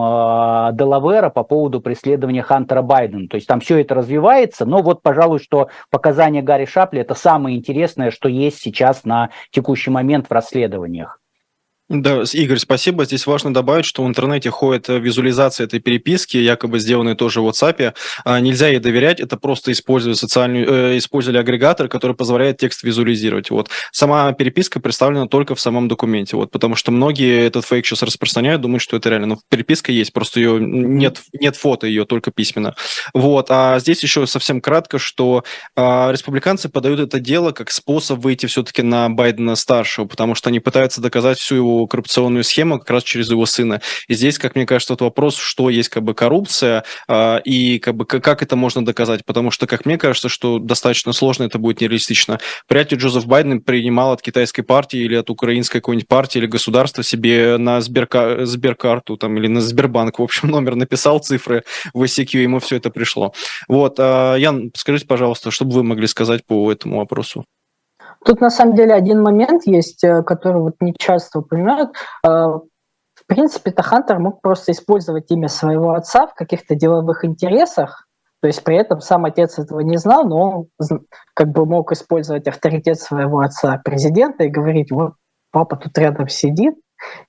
Делавера 0.72 1.30
по 1.30 1.42
поводу 1.42 1.80
преследования 1.80 2.42
Хантера 2.42 2.82
Байдена. 2.82 3.28
То 3.28 3.36
есть 3.36 3.46
там 3.46 3.60
все 3.60 3.78
это 3.80 3.94
развивается, 3.94 4.66
но 4.66 4.82
вот, 4.82 5.02
пожалуй, 5.02 5.38
что 5.38 5.68
показания 5.90 6.42
Гарри 6.42 6.66
Шапли– 6.66 7.00
это 7.02 7.14
самое 7.14 7.56
интересное, 7.56 8.10
что 8.10 8.28
есть 8.28 8.58
сейчас 8.58 9.04
на 9.04 9.30
текущий 9.50 9.90
момент 9.90 10.26
в 10.28 10.32
расследованиях. 10.32 11.20
Да, 11.88 12.22
Игорь, 12.34 12.58
спасибо. 12.58 13.06
Здесь 13.06 13.26
важно 13.26 13.54
добавить, 13.54 13.86
что 13.86 14.04
в 14.04 14.06
интернете 14.06 14.50
ходит 14.50 14.90
э, 14.90 14.98
визуализация 14.98 15.64
этой 15.64 15.80
переписки, 15.80 16.36
якобы 16.36 16.80
сделанной 16.80 17.14
тоже 17.14 17.40
в 17.40 17.48
WhatsApp. 17.48 17.94
А, 18.24 18.40
нельзя 18.40 18.68
ей 18.68 18.78
доверять, 18.78 19.20
это 19.20 19.38
просто 19.38 19.72
использовали 19.72 20.14
социальную, 20.14 20.68
э, 20.68 20.98
использовали 20.98 21.38
агрегатор, 21.38 21.88
который 21.88 22.14
позволяет 22.14 22.58
текст 22.58 22.82
визуализировать. 22.82 23.50
Вот. 23.50 23.70
Сама 23.90 24.30
переписка 24.34 24.80
представлена 24.80 25.28
только 25.28 25.54
в 25.54 25.60
самом 25.60 25.88
документе, 25.88 26.36
вот, 26.36 26.50
потому 26.50 26.74
что 26.74 26.90
многие 26.90 27.46
этот 27.46 27.64
фейк 27.64 27.86
сейчас 27.86 28.02
распространяют, 28.02 28.60
думают, 28.60 28.82
что 28.82 28.98
это 28.98 29.08
реально. 29.08 29.26
Но 29.28 29.38
переписка 29.48 29.90
есть, 29.90 30.12
просто 30.12 30.40
ее 30.40 30.60
нет, 30.60 31.22
нет 31.32 31.56
фото 31.56 31.86
ее, 31.86 32.04
только 32.04 32.30
письменно. 32.30 32.74
Вот. 33.14 33.46
А 33.48 33.78
здесь 33.78 34.02
еще 34.02 34.26
совсем 34.26 34.60
кратко, 34.60 34.98
что 34.98 35.42
а, 35.74 36.12
республиканцы 36.12 36.68
подают 36.68 37.00
это 37.00 37.18
дело 37.18 37.52
как 37.52 37.70
способ 37.70 38.18
выйти 38.18 38.44
все-таки 38.44 38.82
на 38.82 39.08
Байдена 39.08 39.56
старшего, 39.56 40.04
потому 40.04 40.34
что 40.34 40.50
они 40.50 40.60
пытаются 40.60 41.00
доказать 41.00 41.38
всю 41.38 41.54
его 41.54 41.77
коррупционную 41.86 42.44
схему 42.44 42.78
как 42.78 42.90
раз 42.90 43.04
через 43.04 43.30
его 43.30 43.46
сына. 43.46 43.80
И 44.08 44.14
здесь, 44.14 44.38
как 44.38 44.54
мне 44.54 44.66
кажется, 44.66 44.94
тот 44.94 45.02
вопрос, 45.02 45.36
что 45.36 45.70
есть 45.70 45.88
как 45.88 46.02
бы 46.02 46.14
коррупция 46.14 46.84
э, 47.08 47.40
и 47.44 47.78
как 47.78 47.94
бы 47.94 48.04
как 48.04 48.42
это 48.42 48.56
можно 48.56 48.84
доказать, 48.84 49.24
потому 49.24 49.50
что, 49.50 49.66
как 49.66 49.86
мне 49.86 49.98
кажется, 49.98 50.28
что 50.28 50.58
достаточно 50.58 51.12
сложно, 51.12 51.44
это 51.44 51.58
будет 51.58 51.80
нереалистично. 51.80 52.40
Вряд 52.68 52.92
ли 52.92 52.98
Джозеф 52.98 53.26
Байден 53.26 53.60
принимал 53.60 54.12
от 54.12 54.22
китайской 54.22 54.62
партии 54.62 55.00
или 55.00 55.14
от 55.14 55.30
украинской 55.30 55.80
какой-нибудь 55.80 56.08
партии 56.08 56.38
или 56.38 56.46
государства 56.46 57.02
себе 57.02 57.56
на 57.58 57.80
Сберка... 57.80 58.46
Сберкарту 58.46 59.16
там, 59.16 59.36
или 59.36 59.46
на 59.46 59.60
Сбербанк, 59.60 60.18
в 60.18 60.22
общем, 60.22 60.48
номер 60.50 60.74
написал, 60.74 61.20
цифры 61.20 61.64
в 61.94 62.02
ICQ, 62.02 62.38
ему 62.38 62.58
все 62.60 62.76
это 62.76 62.90
пришло. 62.90 63.32
Вот, 63.68 63.98
э, 63.98 64.36
Ян, 64.38 64.70
скажите, 64.74 65.06
пожалуйста, 65.06 65.50
что 65.50 65.64
бы 65.64 65.72
вы 65.72 65.84
могли 65.84 66.06
сказать 66.06 66.44
по 66.46 66.70
этому 66.72 66.98
вопросу? 66.98 67.44
Тут 68.24 68.40
на 68.40 68.50
самом 68.50 68.74
деле 68.74 68.94
один 68.94 69.22
момент 69.22 69.62
есть, 69.66 70.02
э, 70.04 70.22
который 70.22 70.60
вот 70.60 70.74
не 70.80 70.94
часто 70.98 71.40
упоминают. 71.40 71.90
Э, 72.24 72.28
в 72.28 73.26
принципе-то 73.26 73.82
Хантер 73.82 74.18
мог 74.18 74.40
просто 74.40 74.72
использовать 74.72 75.30
имя 75.30 75.48
своего 75.48 75.92
отца 75.92 76.26
в 76.26 76.34
каких-то 76.34 76.74
деловых 76.74 77.24
интересах, 77.24 78.06
то 78.40 78.46
есть 78.46 78.62
при 78.62 78.76
этом 78.76 79.00
сам 79.00 79.24
отец 79.24 79.58
этого 79.58 79.80
не 79.80 79.96
знал, 79.96 80.24
но 80.24 80.68
он 80.78 81.00
как 81.34 81.48
бы 81.48 81.66
мог 81.66 81.90
использовать 81.92 82.46
авторитет 82.46 83.00
своего 83.00 83.40
отца 83.40 83.80
президента 83.84 84.44
и 84.44 84.48
говорить, 84.48 84.92
вот 84.92 85.14
папа 85.50 85.76
тут 85.76 85.98
рядом 85.98 86.28
сидит, 86.28 86.74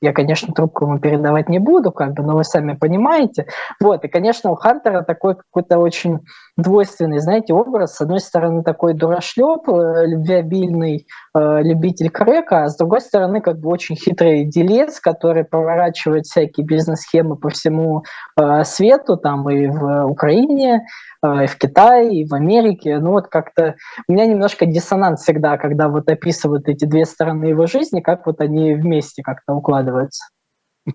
я, 0.02 0.14
конечно, 0.14 0.54
трубку 0.54 0.86
ему 0.86 1.00
передавать 1.00 1.50
не 1.50 1.60
буду, 1.60 1.92
как 1.92 2.14
бы, 2.14 2.24
но 2.24 2.36
вы 2.36 2.44
сами 2.44 2.74
понимаете. 2.74 3.48
Вот, 3.80 4.04
и, 4.04 4.08
конечно, 4.08 4.52
у 4.52 4.56
Хантера 4.56 5.04
такой 5.04 5.36
какой-то 5.36 5.78
очень 5.80 6.20
двойственный, 6.62 7.20
знаете, 7.20 7.54
образ. 7.54 7.96
С 7.96 8.02
одной 8.02 8.20
стороны, 8.20 8.64
такой 8.64 8.94
дурашлеп, 8.94 9.68
э, 9.70 10.06
любвеобильный 10.06 11.08
э, 11.36 11.62
любитель 11.64 12.10
крека, 12.10 12.64
а 12.64 12.70
с 12.70 12.78
другой 12.78 13.02
стороны, 13.02 13.42
как 13.42 13.60
бы 13.60 13.70
очень 13.70 13.96
хитрый 13.96 14.46
делец, 14.46 15.00
который 15.00 15.44
проворачивает 15.44 16.26
всякие 16.26 16.66
бизнес-схемы 16.66 17.36
по 17.36 17.50
всему 17.50 18.04
э, 18.40 18.64
свету, 18.64 19.18
там 19.18 19.50
и 19.50 19.68
в 19.68 20.06
Украине, 20.06 20.86
э, 21.24 21.44
и 21.44 21.48
в 21.48 21.58
Китае, 21.58 22.22
и 22.22 22.28
в 22.28 22.34
Америке. 22.34 23.00
Ну 23.00 23.12
вот 23.12 23.28
как-то 23.28 23.76
у 24.08 24.14
меня 24.14 24.26
немножко 24.26 24.66
диссонанс 24.66 25.22
всегда, 25.22 25.58
когда 25.58 25.90
вот 25.90 26.10
описывают 26.10 26.68
эти 26.68 26.86
две 26.86 27.06
стороны 27.06 27.46
его 27.46 27.66
жизни, 27.66 28.02
как 28.02 28.26
вот 28.26 28.42
они 28.42 28.74
вместе 28.74 29.24
как-то 29.24 29.54
укладываются. 29.54 30.24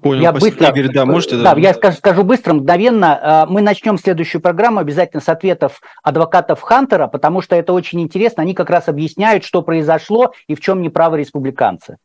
Понял, 0.03 0.23
я 0.23 0.33
быстро, 0.33 0.69
Игорь, 0.69 0.93
да, 0.93 1.05
можете, 1.05 1.37
да, 1.37 1.55
да, 1.55 1.61
я 1.61 1.75
скажу, 1.75 1.97
скажу 1.97 2.23
быстро, 2.23 2.55
мгновенно. 2.55 3.45
Э, 3.47 3.51
мы 3.51 3.61
начнем 3.61 3.99
следующую 3.99 4.41
программу 4.41 4.79
обязательно 4.79 5.21
с 5.21 5.29
ответов 5.29 5.81
адвокатов 6.03 6.61
Хантера, 6.61 7.07
потому 7.07 7.41
что 7.41 7.57
это 7.57 7.73
очень 7.73 8.01
интересно. 8.01 8.43
Они 8.43 8.55
как 8.55 8.71
раз 8.71 8.89
объясняют, 8.89 9.45
что 9.45 9.63
произошло 9.63 10.33
и 10.49 10.55
в 10.55 10.61
чем 10.61 10.83
неправы 10.83 11.19
республиканцы. 11.19 11.97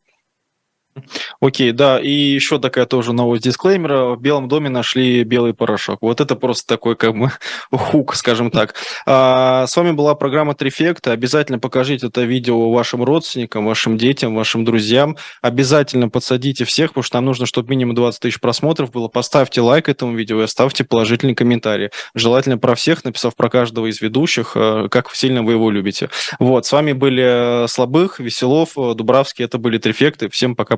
Окей, 1.40 1.72
да, 1.72 2.00
и 2.00 2.10
еще 2.10 2.58
такая 2.58 2.86
тоже 2.86 3.12
новость 3.12 3.44
дисклеймера. 3.44 4.14
В 4.14 4.20
Белом 4.20 4.48
доме 4.48 4.68
нашли 4.68 5.22
белый 5.24 5.54
порошок. 5.54 5.98
Вот 6.00 6.20
это 6.20 6.36
просто 6.36 6.66
такой 6.66 6.96
как 6.96 7.16
бы 7.16 7.30
хук, 7.70 8.14
скажем 8.14 8.50
так. 8.50 8.74
А, 9.06 9.66
с 9.66 9.76
вами 9.76 9.92
была 9.92 10.14
программа 10.14 10.54
Трифекта. 10.54 11.12
Обязательно 11.12 11.58
покажите 11.58 12.08
это 12.08 12.22
видео 12.22 12.70
вашим 12.70 13.04
родственникам, 13.04 13.66
вашим 13.66 13.96
детям, 13.96 14.34
вашим 14.34 14.64
друзьям. 14.64 15.16
Обязательно 15.42 16.08
подсадите 16.08 16.64
всех, 16.64 16.90
потому 16.90 17.02
что 17.02 17.16
нам 17.16 17.26
нужно, 17.26 17.46
чтобы 17.46 17.70
минимум 17.70 17.94
20 17.94 18.20
тысяч 18.20 18.40
просмотров 18.40 18.90
было. 18.90 19.08
Поставьте 19.08 19.60
лайк 19.60 19.88
этому 19.88 20.16
видео 20.16 20.40
и 20.40 20.44
оставьте 20.44 20.84
положительный 20.84 21.34
комментарий. 21.34 21.90
Желательно 22.14 22.58
про 22.58 22.74
всех, 22.74 23.04
написав 23.04 23.36
про 23.36 23.48
каждого 23.48 23.86
из 23.86 24.00
ведущих, 24.00 24.52
э, 24.54 24.88
как 24.90 25.14
сильно 25.14 25.42
вы 25.42 25.52
его 25.52 25.70
любите. 25.70 26.10
Вот, 26.38 26.66
с 26.66 26.72
вами 26.72 26.92
были 26.92 27.66
Слабых, 27.68 28.18
Веселов, 28.18 28.70
Дубравский. 28.74 29.44
Это 29.44 29.58
были 29.58 29.78
Трифекты. 29.78 30.28
Всем 30.28 30.56
пока. 30.56 30.76